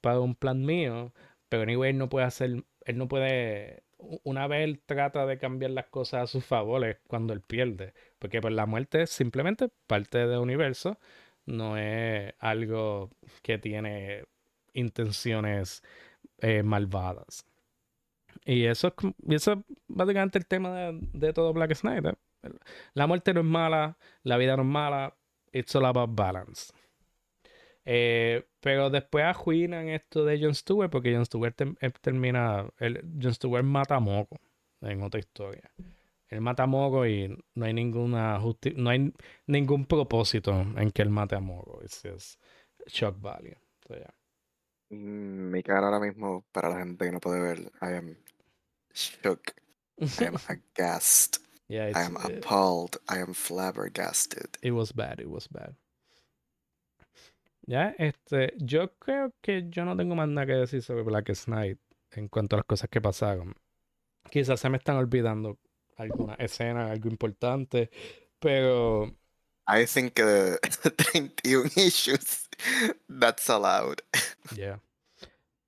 para 0.00 0.20
un 0.20 0.34
plan 0.34 0.64
mío, 0.64 1.12
pero 1.48 1.62
anyway, 1.64 1.90
él 1.90 1.98
no 1.98 2.08
puede 2.08 2.26
hacer, 2.26 2.64
él 2.84 2.98
no 2.98 3.08
puede, 3.08 3.82
una 4.24 4.46
vez 4.46 4.64
él 4.64 4.80
trata 4.84 5.26
de 5.26 5.38
cambiar 5.38 5.72
las 5.72 5.86
cosas 5.86 6.22
a 6.22 6.26
su 6.26 6.40
favor 6.40 6.84
es 6.84 6.98
cuando 7.06 7.32
él 7.32 7.40
pierde, 7.40 7.94
porque 8.18 8.40
pues 8.40 8.54
la 8.54 8.66
muerte 8.66 9.02
es 9.02 9.10
simplemente 9.10 9.68
parte 9.86 10.26
del 10.26 10.38
universo, 10.38 10.98
no 11.46 11.76
es 11.76 12.34
algo 12.38 13.10
que 13.42 13.58
tiene 13.58 14.24
intenciones 14.74 15.82
eh, 16.38 16.62
malvadas. 16.62 17.46
Y 18.44 18.64
eso 18.64 18.94
es, 19.28 19.50
básicamente 19.88 20.38
el 20.38 20.46
tema 20.46 20.74
de, 20.74 20.98
de 21.12 21.32
todo 21.32 21.52
Black 21.52 21.74
Snyder. 21.74 22.16
La 22.94 23.06
muerte 23.06 23.34
no 23.34 23.40
es 23.40 23.46
mala, 23.46 23.98
la 24.22 24.36
vida 24.38 24.56
no 24.56 24.62
es 24.62 24.68
mala, 24.68 25.16
it's 25.52 25.74
all 25.74 25.84
about 25.84 26.10
balance. 26.14 26.72
Eh, 27.92 28.46
pero 28.60 28.88
después 28.88 29.24
arruinan 29.24 29.88
esto 29.88 30.24
de 30.24 30.40
Jon 30.40 30.54
Stewart 30.54 30.90
porque 30.90 31.12
Jon 31.12 31.26
Stewart 31.26 31.56
termina. 32.00 32.70
El, 32.78 33.02
Jon 33.20 33.34
Stewart 33.34 33.64
mata 33.64 33.96
a 33.96 34.00
Moco 34.00 34.38
en 34.80 35.02
otra 35.02 35.18
historia. 35.18 35.72
Él 36.28 36.40
mata 36.40 36.62
a 36.62 36.66
Moco 36.66 37.04
y 37.04 37.36
no 37.56 37.64
hay 37.64 37.72
ninguna 37.74 38.38
justi- 38.40 38.74
no 38.76 38.90
hay 38.90 39.12
ningún 39.48 39.86
propósito 39.86 40.52
en 40.76 40.92
que 40.92 41.02
él 41.02 41.10
mate 41.10 41.34
a 41.34 41.40
Moco. 41.40 41.82
Es 41.82 42.00
shock 42.86 43.20
value. 43.20 43.56
So, 43.88 43.96
yeah. 43.96 44.14
Mm, 44.90 45.50
Mi 45.50 45.62
cara 45.64 45.86
ahora 45.88 45.98
mismo, 45.98 46.44
para 46.52 46.68
la 46.68 46.78
gente 46.78 47.04
que 47.04 47.10
no 47.10 47.18
puede 47.18 47.40
ver, 47.40 47.72
I 47.82 47.96
am 47.96 48.16
shook. 48.94 49.52
I 49.98 50.26
am 50.26 50.36
aghast. 50.48 51.38
Yeah, 51.66 51.88
I 51.88 52.02
am 52.04 52.16
eh, 52.16 52.38
appalled. 52.38 52.98
I 53.08 53.18
am 53.18 53.34
flabbergasted. 53.34 54.58
It 54.62 54.70
was 54.72 54.92
bad, 54.92 55.18
it 55.18 55.28
was 55.28 55.48
bad. 55.48 55.74
Ya, 57.62 57.94
este, 57.98 58.54
yo 58.58 58.92
creo 58.98 59.32
que 59.40 59.66
yo 59.68 59.84
no 59.84 59.96
tengo 59.96 60.14
más 60.14 60.28
nada 60.28 60.46
que 60.46 60.52
decir 60.54 60.82
sobre 60.82 61.02
Black 61.02 61.32
Knight 61.44 61.78
en 62.12 62.28
cuanto 62.28 62.56
a 62.56 62.58
las 62.58 62.66
cosas 62.66 62.88
que 62.88 63.00
pasaron. 63.00 63.54
Quizás 64.30 64.60
se 64.60 64.68
me 64.68 64.78
están 64.78 64.96
olvidando 64.96 65.58
alguna 65.96 66.34
escena, 66.34 66.90
algo 66.90 67.08
importante, 67.08 67.90
pero 68.38 69.14
I 69.70 69.86
think 69.86 70.18
uh, 70.18 70.56
31 70.96 71.70
issues, 71.76 72.48
that's 73.08 73.48
allowed. 73.48 74.02
ya. 74.56 74.80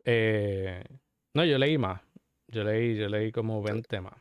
Eh, 0.05 0.83
no, 1.35 1.45
yo 1.45 1.59
leí 1.59 1.79
más. 1.79 2.01
Yo 2.49 2.65
leí, 2.65 2.97
yo 2.97 3.09
leí 3.09 3.31
como 3.31 3.63
20 3.63 4.01
más. 4.01 4.15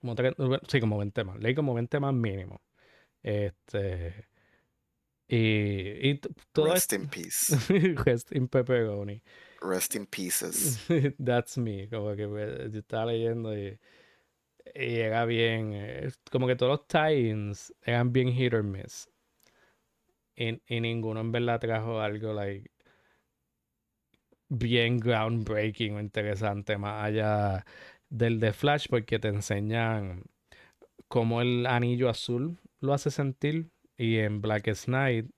Como 0.00 0.14
sí, 0.68 0.80
como 0.80 0.98
20 0.98 1.24
más. 1.24 1.38
Leí 1.38 1.54
como 1.54 1.74
20 1.74 1.98
más 1.98 2.12
mínimo. 2.12 2.60
Este. 3.22 4.26
Y, 5.28 6.08
y 6.08 6.14
t- 6.18 6.30
todo 6.52 6.72
Rest 6.72 6.92
in 6.94 7.08
peace. 7.08 7.54
Rest 8.06 8.32
in 8.32 8.48
pepperoni. 8.48 9.22
Rest 9.60 9.94
in 9.94 10.06
pieces. 10.06 10.78
That's 11.18 11.58
me. 11.58 11.88
Como 11.88 12.14
que 12.16 12.26
me- 12.26 12.70
yo 12.70 12.78
estaba 12.80 13.06
leyendo 13.12 13.54
y, 13.56 13.78
y 14.74 14.96
era 15.00 15.24
bien. 15.26 15.72
eh, 15.74 16.10
como 16.30 16.46
que 16.46 16.56
todos 16.56 16.70
los 16.78 16.86
tie-ins 16.88 17.72
eran 17.82 18.12
bien 18.12 18.32
hit 18.32 18.54
or 18.54 18.62
miss. 18.62 19.08
Y, 20.36 20.60
y 20.66 20.80
ninguno 20.80 21.20
en 21.20 21.32
verdad 21.32 21.60
trajo 21.60 22.00
algo 22.00 22.32
like 22.32 22.70
bien 24.48 24.98
groundbreaking 24.98 25.96
o 25.96 26.00
interesante 26.00 26.78
más 26.78 27.04
allá 27.04 27.66
del 28.08 28.40
de 28.40 28.52
Flash 28.52 28.86
porque 28.88 29.18
te 29.18 29.28
enseñan 29.28 30.22
cómo 31.08 31.40
el 31.42 31.66
anillo 31.66 32.08
azul 32.08 32.58
lo 32.80 32.94
hace 32.94 33.10
sentir 33.10 33.70
y 33.98 34.18
en 34.18 34.40
Black 34.40 34.72
Knight 34.86 35.30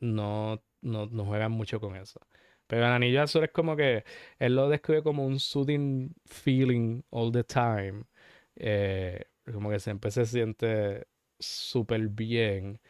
no, 0.00 0.62
no, 0.82 1.06
no 1.06 1.24
juegan 1.26 1.52
mucho 1.52 1.80
con 1.80 1.96
eso. 1.96 2.20
Pero 2.66 2.86
el 2.86 2.92
anillo 2.92 3.22
azul 3.22 3.44
es 3.44 3.52
como 3.52 3.76
que 3.76 4.04
él 4.38 4.56
lo 4.56 4.68
describe 4.68 5.02
como 5.02 5.26
un 5.26 5.40
soothing 5.40 6.14
feeling 6.26 7.02
all 7.10 7.32
the 7.32 7.44
time. 7.44 8.04
Eh, 8.56 9.24
como 9.52 9.70
que 9.70 9.80
siempre 9.80 10.10
se 10.10 10.26
siente 10.26 11.06
súper 11.38 12.08
bien 12.08 12.80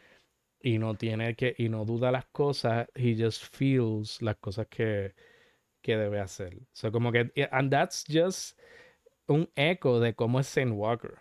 y 0.61 0.79
no 0.79 0.95
tiene 0.95 1.35
que, 1.35 1.55
y 1.57 1.69
no 1.69 1.85
duda 1.85 2.11
las 2.11 2.25
cosas, 2.27 2.87
he 2.95 3.15
just 3.17 3.43
feels 3.55 4.21
las 4.21 4.37
cosas 4.37 4.67
que, 4.67 5.15
que 5.81 5.97
debe 5.97 6.19
hacer. 6.19 6.57
So 6.73 6.91
como 6.91 7.11
que, 7.11 7.31
and 7.51 7.71
that's 7.71 8.05
just 8.07 8.59
un 9.27 9.49
eco 9.55 9.99
de 9.99 10.13
cómo 10.15 10.39
es 10.39 10.47
Saint 10.47 10.73
Walker. 10.73 11.19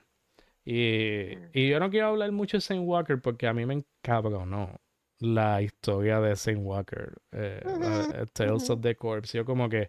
Y, 0.70 1.38
y 1.54 1.68
yo 1.70 1.80
no 1.80 1.88
quiero 1.88 2.08
hablar 2.08 2.30
mucho 2.32 2.58
de 2.58 2.60
Saint 2.60 2.86
Walker 2.86 3.18
porque 3.20 3.46
a 3.46 3.54
mí 3.54 3.64
me 3.64 3.72
encabronó 3.74 4.78
la 5.20 5.62
historia 5.62 6.20
de 6.20 6.36
Saint 6.36 6.60
Walker, 6.62 7.14
eh, 7.32 7.60
la- 7.64 8.22
eh, 8.22 8.26
Tales 8.34 8.68
of 8.68 8.80
the 8.82 8.94
Corpse. 8.94 9.36
Yo 9.38 9.44
como 9.46 9.68
que, 9.70 9.88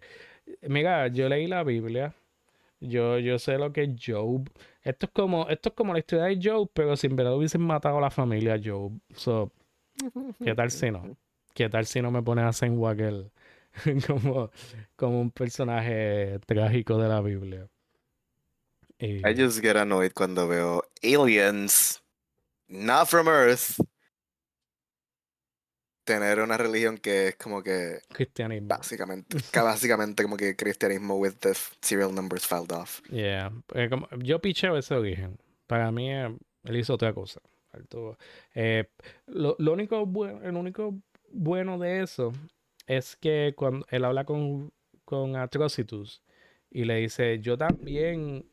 mira, 0.62 1.08
yo 1.08 1.28
leí 1.28 1.46
la 1.46 1.64
Biblia, 1.64 2.14
yo, 2.80 3.18
yo 3.18 3.38
sé 3.38 3.58
lo 3.58 3.72
que 3.72 3.82
es 3.84 3.90
Job. 4.04 4.48
Esto 4.82 5.06
es 5.06 5.12
como, 5.12 5.48
esto 5.50 5.68
es 5.68 5.74
como 5.74 5.92
la 5.92 5.98
historia 5.98 6.24
de 6.26 6.40
Job, 6.42 6.70
pero 6.72 6.96
sin 6.96 7.14
verdad 7.14 7.36
hubiesen 7.36 7.60
matado 7.62 7.98
a 7.98 8.00
la 8.00 8.10
familia 8.10 8.58
Job. 8.62 8.92
So, 9.14 9.52
¿qué 10.42 10.54
tal 10.54 10.70
si 10.70 10.90
no? 10.90 11.16
¿Qué 11.54 11.68
tal 11.68 11.84
si 11.86 12.00
no 12.00 12.10
me 12.10 12.22
pones 12.22 12.44
a 12.46 12.52
Saint 12.54 12.78
Walker 12.78 13.30
como, 14.06 14.50
como 14.96 15.20
un 15.20 15.30
personaje 15.30 16.38
trágico 16.46 16.96
de 16.98 17.08
la 17.08 17.20
Biblia? 17.20 17.68
Y- 19.00 19.22
I 19.26 19.34
just 19.36 19.60
get 19.60 19.76
annoyed 19.76 20.12
cuando 20.14 20.46
veo 20.46 20.82
aliens, 21.02 22.02
not 22.68 23.08
from 23.08 23.28
Earth, 23.28 23.78
tener 26.04 26.40
una 26.40 26.56
religión 26.56 26.98
que 26.98 27.28
es 27.28 27.36
como 27.36 27.62
que 27.62 28.00
cristianismo. 28.12 28.68
básicamente, 28.68 29.36
básicamente 29.54 30.22
como 30.22 30.36
que 30.36 30.56
cristianismo 30.56 31.16
with 31.16 31.34
the 31.40 31.52
serial 31.80 32.12
numbers 32.14 32.46
filed 32.46 32.72
off. 32.72 33.00
Yeah. 33.10 33.52
eh, 33.74 33.88
como- 33.88 34.08
yo 34.18 34.40
picheo 34.40 34.76
ese 34.76 34.94
origen. 34.94 35.38
Para 35.66 35.92
mí, 35.92 36.10
eh, 36.12 36.36
él 36.64 36.76
hizo 36.76 36.94
otra 36.94 37.12
cosa. 37.12 37.40
Eh, 38.54 38.84
lo, 39.26 39.54
lo 39.60 39.72
único 39.72 40.04
bueno, 40.04 40.42
el 40.42 40.56
único 40.56 41.00
bueno 41.30 41.78
de 41.78 42.02
eso 42.02 42.32
es 42.86 43.14
que 43.14 43.54
cuando 43.56 43.86
él 43.90 44.04
habla 44.04 44.24
con, 44.24 44.72
con 45.04 45.36
Atrocitus 45.36 46.20
y 46.68 46.84
le 46.84 46.96
dice, 46.96 47.38
yo 47.38 47.56
también, 47.56 48.44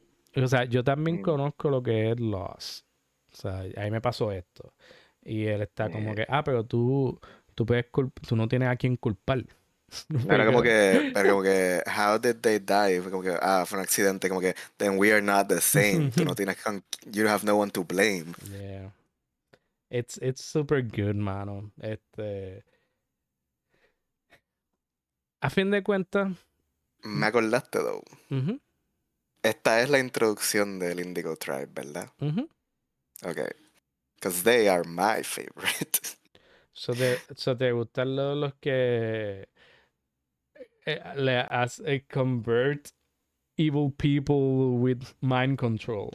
o 0.43 0.47
sea, 0.47 0.65
yo 0.65 0.83
también 0.83 1.21
conozco 1.21 1.69
lo 1.69 1.81
que 1.81 2.11
es 2.11 2.19
loss. 2.19 2.85
O 3.31 3.35
sea, 3.35 3.59
ahí 3.77 3.91
me 3.91 4.01
pasó 4.01 4.31
esto. 4.31 4.73
Y 5.23 5.45
él 5.45 5.61
está 5.61 5.89
como 5.89 6.11
Eh. 6.11 6.15
que, 6.15 6.25
ah, 6.29 6.43
pero 6.43 6.65
tú, 6.65 7.19
tú 7.55 7.65
puedes 7.65 7.85
tú 8.27 8.35
no 8.35 8.47
tienes 8.47 8.69
a 8.69 8.75
quien 8.75 8.95
culpar. 8.97 9.43
Era 10.29 10.45
como 10.45 10.61
que, 10.61 11.11
era 11.15 11.29
como 11.29 11.41
que, 11.41 11.81
how 11.87 12.17
did 12.19 12.35
they 12.41 12.59
die? 12.59 13.01
Como 13.09 13.21
que, 13.23 13.37
ah, 13.41 13.63
fue 13.65 13.77
un 13.79 13.83
accidente, 13.83 14.27
como 14.27 14.41
que, 14.41 14.53
then 14.77 14.97
we 14.97 15.11
are 15.13 15.21
not 15.21 15.47
the 15.47 15.61
same. 15.61 16.11
Tú 16.11 16.25
no 16.25 16.35
tienes, 16.35 16.57
you 17.09 17.25
have 17.27 17.45
no 17.45 17.55
one 17.57 17.71
to 17.71 17.83
blame. 17.85 18.33
Yeah. 18.51 18.91
It's, 19.89 20.17
it's 20.21 20.41
super 20.43 20.81
good, 20.81 21.15
mano. 21.15 21.71
Este. 21.81 22.63
A 25.41 25.49
fin 25.49 25.71
de 25.71 25.81
cuentas, 25.83 26.33
Me 27.03 27.25
acordaste, 27.27 27.79
though. 27.79 28.03
Esta 29.43 29.81
es 29.81 29.89
la 29.89 29.99
introducción 29.99 30.79
del 30.79 30.99
Indigo 30.99 31.35
Tribe, 31.35 31.67
¿verdad? 31.71 32.09
Ujú. 32.19 32.49
Ok. 33.23 33.39
Because 34.15 34.43
they 34.43 34.67
are 34.67 34.83
my 34.87 35.23
favorite. 35.23 35.99
So 36.79 36.93
te, 36.93 37.17
so 37.35 37.57
te 37.57 37.71
gustan 37.71 38.15
lo- 38.15 38.35
los, 38.35 38.53
que 38.61 39.47
eh, 40.85 41.01
le 41.15 41.39
hace 41.49 42.05
convert 42.07 42.91
evil 43.57 43.91
people 43.97 44.77
with 44.79 45.01
mind 45.19 45.57
control. 45.57 46.11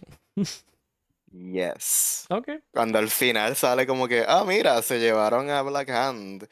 yes. 1.33 2.27
Ok. 2.31 2.49
Cuando 2.73 2.99
al 3.01 3.09
final 3.09 3.57
sale 3.57 3.87
como 3.89 4.07
que, 4.07 4.25
ah, 4.27 4.45
mira, 4.45 4.81
se 4.83 5.01
llevaron 5.01 5.51
a 5.51 5.63
Black 5.63 5.89
Hand. 5.91 6.49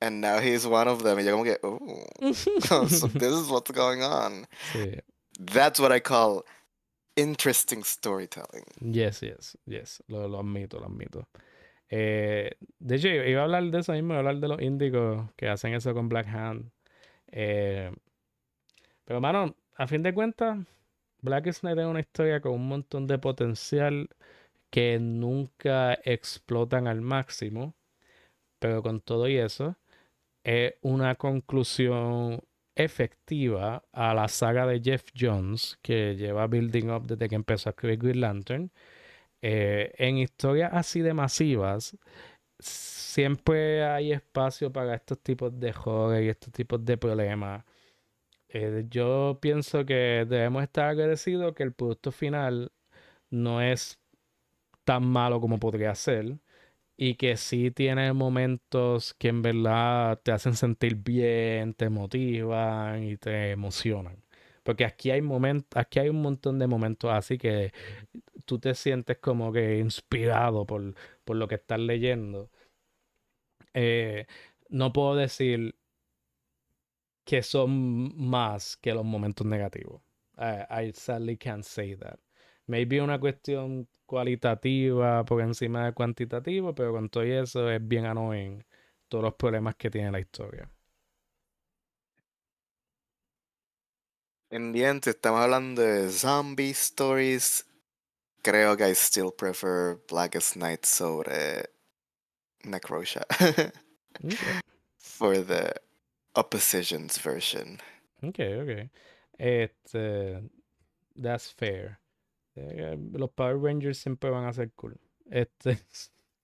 And 0.00 0.20
now 0.22 0.38
he's 0.40 0.64
one 0.64 0.88
of 0.88 1.02
them. 1.02 1.18
Y 1.20 1.24
yo 1.24 1.32
como 1.32 1.44
que, 1.44 1.58
oh, 1.62 2.04
so 2.32 2.86
this 3.08 3.32
is 3.32 3.48
what's 3.50 3.70
going 3.70 4.02
on. 4.02 4.46
Sí. 4.72 4.98
That's 5.46 5.80
what 5.80 5.92
I 5.92 6.00
call 6.00 6.44
interesting 7.16 7.84
storytelling. 7.84 8.64
Yes, 8.80 9.22
yes, 9.22 9.56
yes. 9.66 10.02
Lo, 10.08 10.28
lo 10.28 10.38
admito, 10.40 10.78
lo 10.78 10.86
admito. 10.86 11.26
Eh, 11.88 12.52
de 12.78 12.94
hecho, 12.94 13.08
iba 13.08 13.40
a 13.40 13.44
hablar 13.44 13.64
de 13.64 13.80
eso 13.80 13.92
mismo, 13.92 14.14
iba 14.14 14.16
a 14.16 14.18
hablar 14.20 14.36
de 14.36 14.48
los 14.48 14.62
índigos 14.62 15.30
que 15.36 15.48
hacen 15.48 15.74
eso 15.74 15.92
con 15.92 16.08
Black 16.08 16.26
Hand. 16.28 16.70
Eh, 17.30 17.92
pero, 19.04 19.20
mano, 19.20 19.54
a 19.76 19.86
fin 19.86 20.02
de 20.02 20.14
cuentas, 20.14 20.58
Black 21.20 21.52
Snake 21.52 21.80
es 21.80 21.86
una 21.86 22.00
historia 22.00 22.40
con 22.40 22.52
un 22.52 22.68
montón 22.68 23.06
de 23.06 23.18
potencial 23.18 24.08
que 24.70 24.98
nunca 24.98 25.94
explotan 26.04 26.86
al 26.86 27.02
máximo. 27.02 27.74
Pero 28.58 28.82
con 28.82 29.00
todo 29.00 29.28
y 29.28 29.36
eso, 29.36 29.76
es 30.44 30.74
una 30.82 31.16
conclusión 31.16 32.42
efectiva 32.74 33.84
a 33.92 34.14
la 34.14 34.28
saga 34.28 34.66
de 34.66 34.80
Jeff 34.80 35.04
Jones 35.18 35.78
que 35.82 36.16
lleva 36.16 36.46
building 36.46 36.90
up 36.90 37.06
desde 37.06 37.28
que 37.28 37.34
empezó 37.34 37.68
a 37.68 37.72
escribir 37.72 37.98
Green 37.98 38.20
Lantern. 38.20 38.72
Eh, 39.42 39.92
en 39.98 40.18
historias 40.18 40.70
así 40.72 41.00
de 41.02 41.14
masivas, 41.14 41.96
siempre 42.58 43.84
hay 43.84 44.12
espacio 44.12 44.72
para 44.72 44.94
estos 44.94 45.20
tipos 45.20 45.58
de 45.58 45.70
horror 45.70 46.22
y 46.22 46.28
estos 46.28 46.52
tipos 46.52 46.84
de 46.84 46.96
problemas. 46.98 47.64
Eh, 48.48 48.86
yo 48.90 49.38
pienso 49.40 49.84
que 49.86 50.26
debemos 50.28 50.62
estar 50.62 50.90
agradecidos 50.90 51.54
que 51.54 51.62
el 51.64 51.72
producto 51.74 52.12
final 52.12 52.72
no 53.30 53.60
es 53.62 53.98
tan 54.84 55.04
malo 55.06 55.40
como 55.40 55.58
podría 55.58 55.94
ser 55.94 56.38
y 56.96 57.14
que 57.16 57.36
sí 57.36 57.70
tiene 57.70 58.12
momentos 58.12 59.14
que 59.14 59.28
en 59.28 59.42
verdad 59.42 60.20
te 60.22 60.32
hacen 60.32 60.54
sentir 60.56 60.96
bien, 60.96 61.74
te 61.74 61.88
motivan 61.90 63.04
y 63.04 63.16
te 63.16 63.50
emocionan. 63.52 64.22
Porque 64.62 64.84
aquí 64.84 65.10
hay 65.10 65.22
momentos, 65.22 65.76
aquí 65.76 65.98
hay 65.98 66.08
un 66.08 66.22
montón 66.22 66.58
de 66.58 66.66
momentos 66.68 67.10
así 67.12 67.38
que 67.38 67.72
tú 68.44 68.58
te 68.58 68.74
sientes 68.74 69.18
como 69.18 69.52
que 69.52 69.78
inspirado 69.78 70.66
por, 70.66 70.94
por 71.24 71.36
lo 71.36 71.48
que 71.48 71.56
estás 71.56 71.80
leyendo. 71.80 72.50
Eh, 73.74 74.26
no 74.68 74.92
puedo 74.92 75.16
decir 75.16 75.74
que 77.24 77.42
son 77.42 78.16
más 78.16 78.76
que 78.76 78.94
los 78.94 79.04
momentos 79.04 79.46
negativos. 79.46 80.02
I, 80.38 80.86
I 80.88 80.92
sadly 80.94 81.36
can't 81.36 81.64
say 81.64 81.94
that. 81.96 82.18
Maybe 82.66 83.00
una 83.00 83.18
cuestión 83.20 83.88
cualitativa 84.06 85.24
por 85.24 85.40
encima 85.42 85.86
de 85.86 85.92
cuantitativo, 85.92 86.74
pero 86.74 86.92
con 86.92 87.08
todo 87.08 87.24
eso 87.24 87.70
es 87.70 87.86
bien 87.86 88.06
annoying 88.06 88.64
todos 89.08 89.24
los 89.24 89.34
problemas 89.34 89.76
que 89.76 89.90
tiene 89.90 90.10
la 90.12 90.20
historia. 90.20 90.70
Si 94.50 95.10
estamos 95.10 95.40
hablando 95.40 95.80
de 95.80 96.10
zombie 96.10 96.70
stories, 96.72 97.64
creo 98.42 98.76
que 98.76 98.88
I 98.90 98.94
still 98.94 99.32
prefer 99.32 99.98
Blackest 100.08 100.56
Night 100.56 100.84
sobre 100.84 101.70
Necrosha 102.64 103.24
Ok, 104.24 104.62
for 104.98 105.38
the 105.38 105.72
oppositions 106.34 107.18
version. 107.18 107.80
ok, 108.22 108.38
ok. 108.62 108.90
Este, 109.38 110.42
that's 111.16 111.50
fair. 111.50 112.01
Eh, 112.54 112.98
los 113.12 113.30
Power 113.30 113.58
Rangers 113.58 113.98
siempre 113.98 114.30
van 114.30 114.44
a 114.44 114.52
ser 114.52 114.70
cool. 114.72 114.98
Este, 115.30 115.78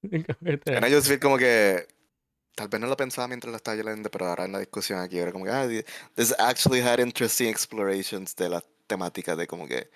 just 0.91 1.09
feel 1.09 1.21
como 1.21 1.37
que 1.37 1.87
tal 2.55 2.69
vez 2.69 2.81
no 2.81 2.87
lo 2.87 2.97
pensaba 2.97 3.29
mientras 3.29 3.51
lo 3.51 3.57
estaba 3.57 3.77
leyendo, 3.77 4.11
pero 4.11 4.27
ahora 4.27 4.45
en 4.45 4.53
la 4.53 4.59
discusión 4.59 5.01
aquí 5.01 5.19
era 5.19 5.33
como 5.33 5.45
que 5.45 5.51
ah, 5.51 5.69
this 6.15 6.35
actually 6.39 6.81
had 6.81 6.99
interesting 6.99 7.49
explorations 7.49 8.35
de 8.35 8.49
la 8.49 8.65
temática 8.87 9.37
de 9.37 9.47
como 9.47 9.67
que 9.67 9.91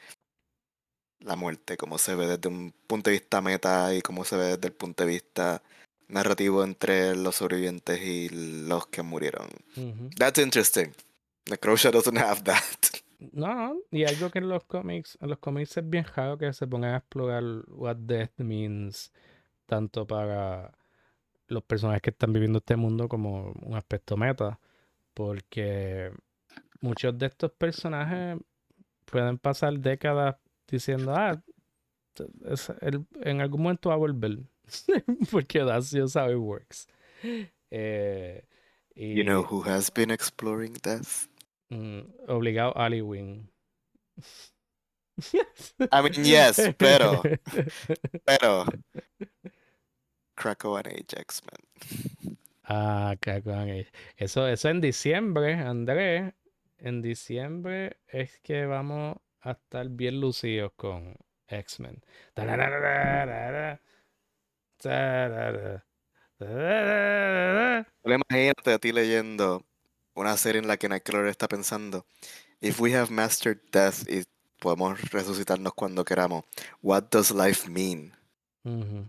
la 1.21 1.37
muerte, 1.37 1.77
cómo 1.77 1.99
se 1.99 2.15
ve 2.15 2.27
desde 2.27 2.49
un 2.49 2.73
punto 2.87 3.11
de 3.11 3.19
vista 3.19 3.41
meta 3.41 3.95
y 3.95 4.03
cómo 4.03 4.25
se 4.25 4.37
ve 4.37 4.45
desde 4.57 4.69
el 4.69 4.75
punto 4.75 5.05
de 5.05 5.11
vista 5.11 5.63
narrativo 6.09 6.63
entre 6.65 7.17
los 7.17 7.37
sobrevivientes 7.37 8.01
y 8.03 8.29
los 8.29 8.87
que 8.89 9.03
murieron. 9.03 9.49
That's 10.19 10.39
interesting. 10.39 10.93
Necrosha 11.49 11.91
doesn't 11.91 12.19
have 12.19 12.43
that. 12.45 12.63
No, 13.33 13.77
y 13.91 14.05
algo 14.05 14.31
que 14.31 14.39
en 14.41 14.49
los 14.49 14.65
cómics, 14.65 15.17
en 15.21 15.29
los 15.31 15.39
cómics 15.39 15.77
es 15.77 15.89
bien 15.89 16.05
raro 16.17 16.39
que 16.39 16.53
se 16.53 16.67
pongan 16.67 16.95
a 16.95 16.97
explorar 16.99 17.43
what 17.69 17.97
death 17.97 18.33
means, 18.39 19.13
tanto 19.67 20.07
para 20.07 20.73
los 21.49 21.63
personajes 21.65 22.03
que 22.03 22.11
están 22.11 22.33
viviendo 22.33 22.59
este 22.59 22.77
mundo 22.77 23.09
como 23.09 23.53
un 23.63 23.75
aspecto 23.77 24.17
meta, 24.17 24.59
porque 25.15 26.13
muchos 26.81 27.17
de 27.19 27.27
estos 27.27 27.53
personajes 27.53 28.39
pueden 29.05 29.39
pasar 29.39 29.79
décadas 29.79 30.37
diciendo, 30.69 31.15
ah, 31.15 31.43
es- 32.47 32.73
él 32.81 33.07
en 33.23 33.41
algún 33.41 33.63
momento 33.63 33.91
va 33.91 33.97
a 33.97 33.99
volver, 33.99 34.39
porque 35.31 35.61
that's 35.65 35.91
just 35.93 36.17
how 36.17 36.31
it 36.31 36.37
works. 36.39 36.89
Eh, 37.71 38.45
You 38.97 39.25
know 39.25 39.43
y, 39.43 39.47
who 39.49 39.63
has 39.63 39.91
been 39.91 40.11
exploring 40.11 40.75
death? 40.83 41.29
Mm, 41.73 42.01
obligado 42.29 42.77
Ali 42.77 43.01
Wing. 43.01 43.49
I 45.93 46.03
mean, 46.03 46.25
yes, 46.25 46.61
pero, 46.79 47.23
pero, 48.25 48.67
Krakow 50.35 50.77
and 50.77 50.89
Ajax, 50.89 51.43
man. 51.45 52.37
Ah, 52.65 53.15
Krakow 53.21 53.53
Age. 53.53 53.91
Eso, 54.17 54.47
eso 54.47 54.69
en 54.69 54.81
diciembre, 54.81 55.55
Andrés. 55.55 56.33
En 56.79 57.03
diciembre 57.03 57.99
es 58.09 58.39
que 58.41 58.67
vamos 58.67 59.17
a 59.41 59.53
estar 59.53 59.89
bien 59.89 60.21
lucidos 60.21 60.73
con 60.75 61.15
X-Men. 61.47 62.03
Imagínate 68.05 68.73
a 68.73 68.79
ti 68.79 68.93
leyendo 68.93 69.65
una 70.15 70.37
serie 70.37 70.61
en 70.61 70.69
la 70.69 70.77
que 70.77 70.89
Nightcrawler 70.89 71.29
está 71.29 71.49
pensando, 71.49 72.05
if 72.61 72.81
we 72.81 72.95
have 72.95 73.11
mastered 73.11 73.59
death 73.73 74.09
y 74.09 74.25
podemos 74.61 75.01
resucitarnos 75.11 75.75
cuando 75.75 76.05
queramos, 76.05 76.45
what 76.83 77.05
does 77.11 77.31
life 77.31 77.69
mean? 77.69 78.13
Ujú. 78.65 79.09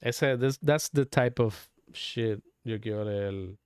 Ese, 0.00 0.36
this- 0.38 0.58
that's 0.58 0.88
the 0.90 1.04
type 1.06 1.40
of 1.42 1.68
shit 1.92 2.40
yo 2.64 2.78
quiero 2.80 3.04
leer 3.04 3.56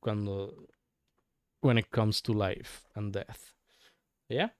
cuando 0.00 0.66
when 1.60 1.78
it 1.78 1.90
comes 1.90 2.20
to 2.22 2.32
life 2.32 2.86
and 2.94 3.12
death. 3.12 3.52
¿Ya? 4.28 4.54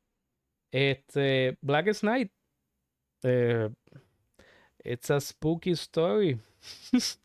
Este, 0.72 1.56
Blackest 1.62 2.02
Night. 2.04 2.30
eh, 3.24 3.68
it's 4.84 5.08
a 5.10 5.20
spooky 5.20 5.72
story. 5.74 6.38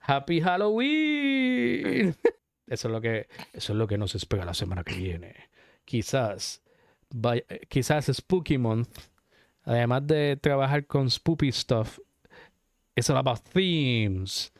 Happy 0.00 0.40
Halloween. 0.40 2.14
Eso 2.66 2.88
es 2.88 2.92
lo 2.92 3.00
que 3.00 3.28
eso 3.52 3.72
es 3.72 3.76
lo 3.78 3.88
que 3.88 3.98
nos 3.98 4.14
espera 4.14 4.44
la 4.44 4.54
semana 4.54 4.84
que 4.84 4.94
viene. 4.94 5.34
Quizás 5.84 6.62
vaya- 7.10 7.44
quizás 7.68 8.06
Spooky 8.06 8.58
Month 8.58 8.96
además 9.64 10.06
de 10.06 10.36
trabajar 10.36 10.86
con 10.86 11.10
spooky 11.10 11.50
stuff, 11.52 11.98
it's 12.94 13.10
all 13.10 13.16
about 13.16 13.40
themes. 13.52 14.52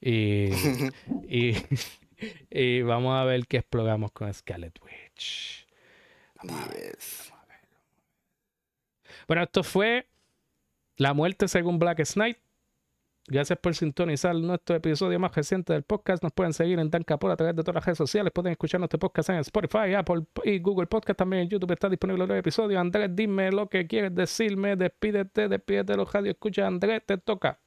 Y, 0.00 0.50
y, 1.28 1.56
y 2.50 2.82
vamos 2.82 3.18
a 3.20 3.24
ver 3.24 3.46
qué 3.48 3.56
exploramos 3.58 4.12
con 4.12 4.32
Scarlet 4.32 4.78
Witch. 4.82 5.66
Vamos 6.36 6.62
a 6.62 6.68
ver, 6.68 6.92
Yes. 6.96 7.26
vamos 7.30 7.44
a 7.44 7.48
ver. 7.48 7.60
Bueno, 9.26 9.42
esto 9.42 9.64
fue 9.64 10.06
La 10.98 11.14
muerte 11.14 11.48
según 11.48 11.80
Black 11.80 12.02
Knight. 12.14 12.38
Gracias 13.28 13.58
por 13.58 13.74
sintonizar 13.74 14.36
nuestro 14.36 14.76
episodio 14.76 15.18
más 15.18 15.34
reciente 15.34 15.72
del 15.72 15.82
podcast. 15.82 16.22
Nos 16.22 16.32
pueden 16.32 16.52
seguir 16.52 16.78
en 16.78 16.90
Dan 16.90 17.02
Capor 17.02 17.32
a 17.32 17.36
través 17.36 17.56
de 17.56 17.62
todas 17.62 17.74
las 17.74 17.84
redes 17.84 17.98
sociales. 17.98 18.32
Pueden 18.32 18.52
escuchar 18.52 18.78
nuestro 18.78 19.00
podcast 19.00 19.30
en 19.30 19.36
Spotify, 19.36 19.94
Apple 19.96 20.26
y 20.44 20.60
Google 20.60 20.86
Podcast. 20.86 21.18
También 21.18 21.42
en 21.42 21.48
YouTube 21.48 21.72
está 21.72 21.88
disponible 21.88 22.22
el 22.22 22.28
nuevo 22.28 22.38
episodio. 22.38 22.78
Andrés, 22.78 23.10
dime 23.12 23.50
lo 23.50 23.68
que 23.68 23.86
quieres 23.88 24.14
decirme. 24.14 24.76
Despídete, 24.76 25.48
despídete 25.48 25.92
de 25.92 25.96
los 25.96 26.12
radio. 26.12 26.30
Escucha, 26.30 26.68
Andrés, 26.68 27.02
te 27.04 27.18
toca. 27.18 27.58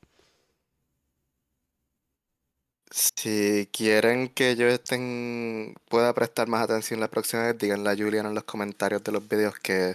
Si 2.92 3.70
quieren 3.72 4.30
que 4.30 4.56
yo 4.56 4.68
estén, 4.68 5.76
pueda 5.90 6.14
prestar 6.14 6.48
más 6.48 6.64
atención 6.64 7.00
la 7.00 7.08
próxima 7.10 7.44
vez, 7.44 7.58
díganle 7.58 7.90
a 7.90 7.96
Julian 7.96 8.26
en 8.26 8.34
los 8.34 8.46
comentarios 8.46 9.04
de 9.04 9.12
los 9.12 9.28
videos 9.28 9.60
que 9.60 9.94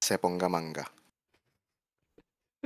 se 0.00 0.18
ponga 0.18 0.48
manga. 0.48 0.90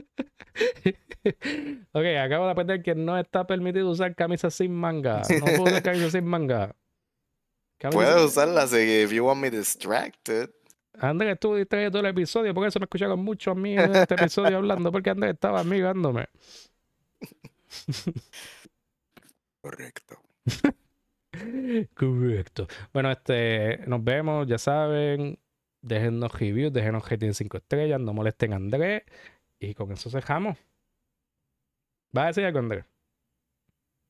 ok, 1.93 2.05
acabo 2.23 2.47
de 2.47 2.51
aprender 2.51 2.83
que 2.83 2.95
no 2.95 3.19
está 3.19 3.47
permitido 3.47 3.91
usar 3.91 4.15
camisas 4.15 4.55
sin 4.55 4.75
manga. 4.75 5.23
No 5.41 5.47
puedo 5.47 5.65
usar 5.65 5.83
camisas 5.83 6.13
sin 6.13 6.25
manga. 6.25 6.75
Puedes 7.91 8.25
usarla 8.25 8.67
si 8.67 8.77
if 8.77 9.11
you 9.11 9.25
want 9.25 9.41
me 9.41 9.51
distracted. 9.51 10.51
Andrés, 10.99 11.39
tú 11.41 11.55
diste 11.55 11.91
todo 11.91 12.01
el 12.01 12.09
episodio, 12.09 12.53
por 12.53 12.67
eso 12.67 12.79
me 12.79 12.85
escucharon 12.85 13.25
mucho 13.25 13.53
a 13.53 13.55
mí 13.55 13.73
en 13.73 13.97
este 13.97 14.15
episodio 14.15 14.59
hablando, 14.59 14.93
porque 14.93 15.09
Andrés 15.09 15.33
estaba 15.33 15.61
amigándome. 15.61 16.29
Correcto. 19.63 20.21
Correcto. 21.95 22.67
Bueno, 22.93 23.11
este, 23.11 23.79
nos 23.87 24.05
vemos, 24.05 24.47
ya 24.47 24.59
saben. 24.59 25.39
Déjennos 25.83 26.39
reviews, 26.39 26.73
déjenos 26.73 27.09
rating 27.09 27.33
5 27.33 27.57
estrellas, 27.57 27.99
no 27.99 28.13
molesten 28.13 28.53
a 28.53 28.57
Andrés. 28.57 29.03
Y 29.61 29.75
con 29.75 29.93
eso 29.93 30.09
cerramos. 30.09 30.57
¿Vas 32.13 32.25
a 32.25 32.27
decir 32.29 32.45
algo, 32.47 32.59
Andrés? 32.61 32.85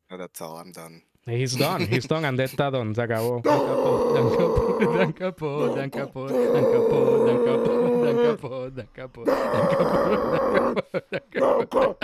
That's 0.09 0.41
all, 0.41 0.57
I'm 0.59 0.73
done. 0.73 1.03
He's 1.27 1.57
done, 1.57 1.87
he's 1.87 2.09
done, 2.09 2.25
Andrés 2.25 2.53
está 2.53 2.71
done, 2.71 2.95
se 2.95 3.03
acabó. 3.03 3.43
Dan 3.43 5.13
capo, 5.13 5.75
dan 5.75 5.91
capo, 5.91 6.29
dan 6.29 6.65
capo, 6.65 6.65
dan 6.65 6.65
capo, 6.73 7.27
dan 7.27 7.45
capo, 7.45 7.85
dan 8.05 8.17
capo, 8.25 8.71
dan 8.71 8.87
capo, 8.87 9.25
dan 9.25 9.25
capo, 9.25 9.25
dan 9.25 9.59
capo, 9.75 9.91
dan 11.11 11.23
capo. 11.31 12.01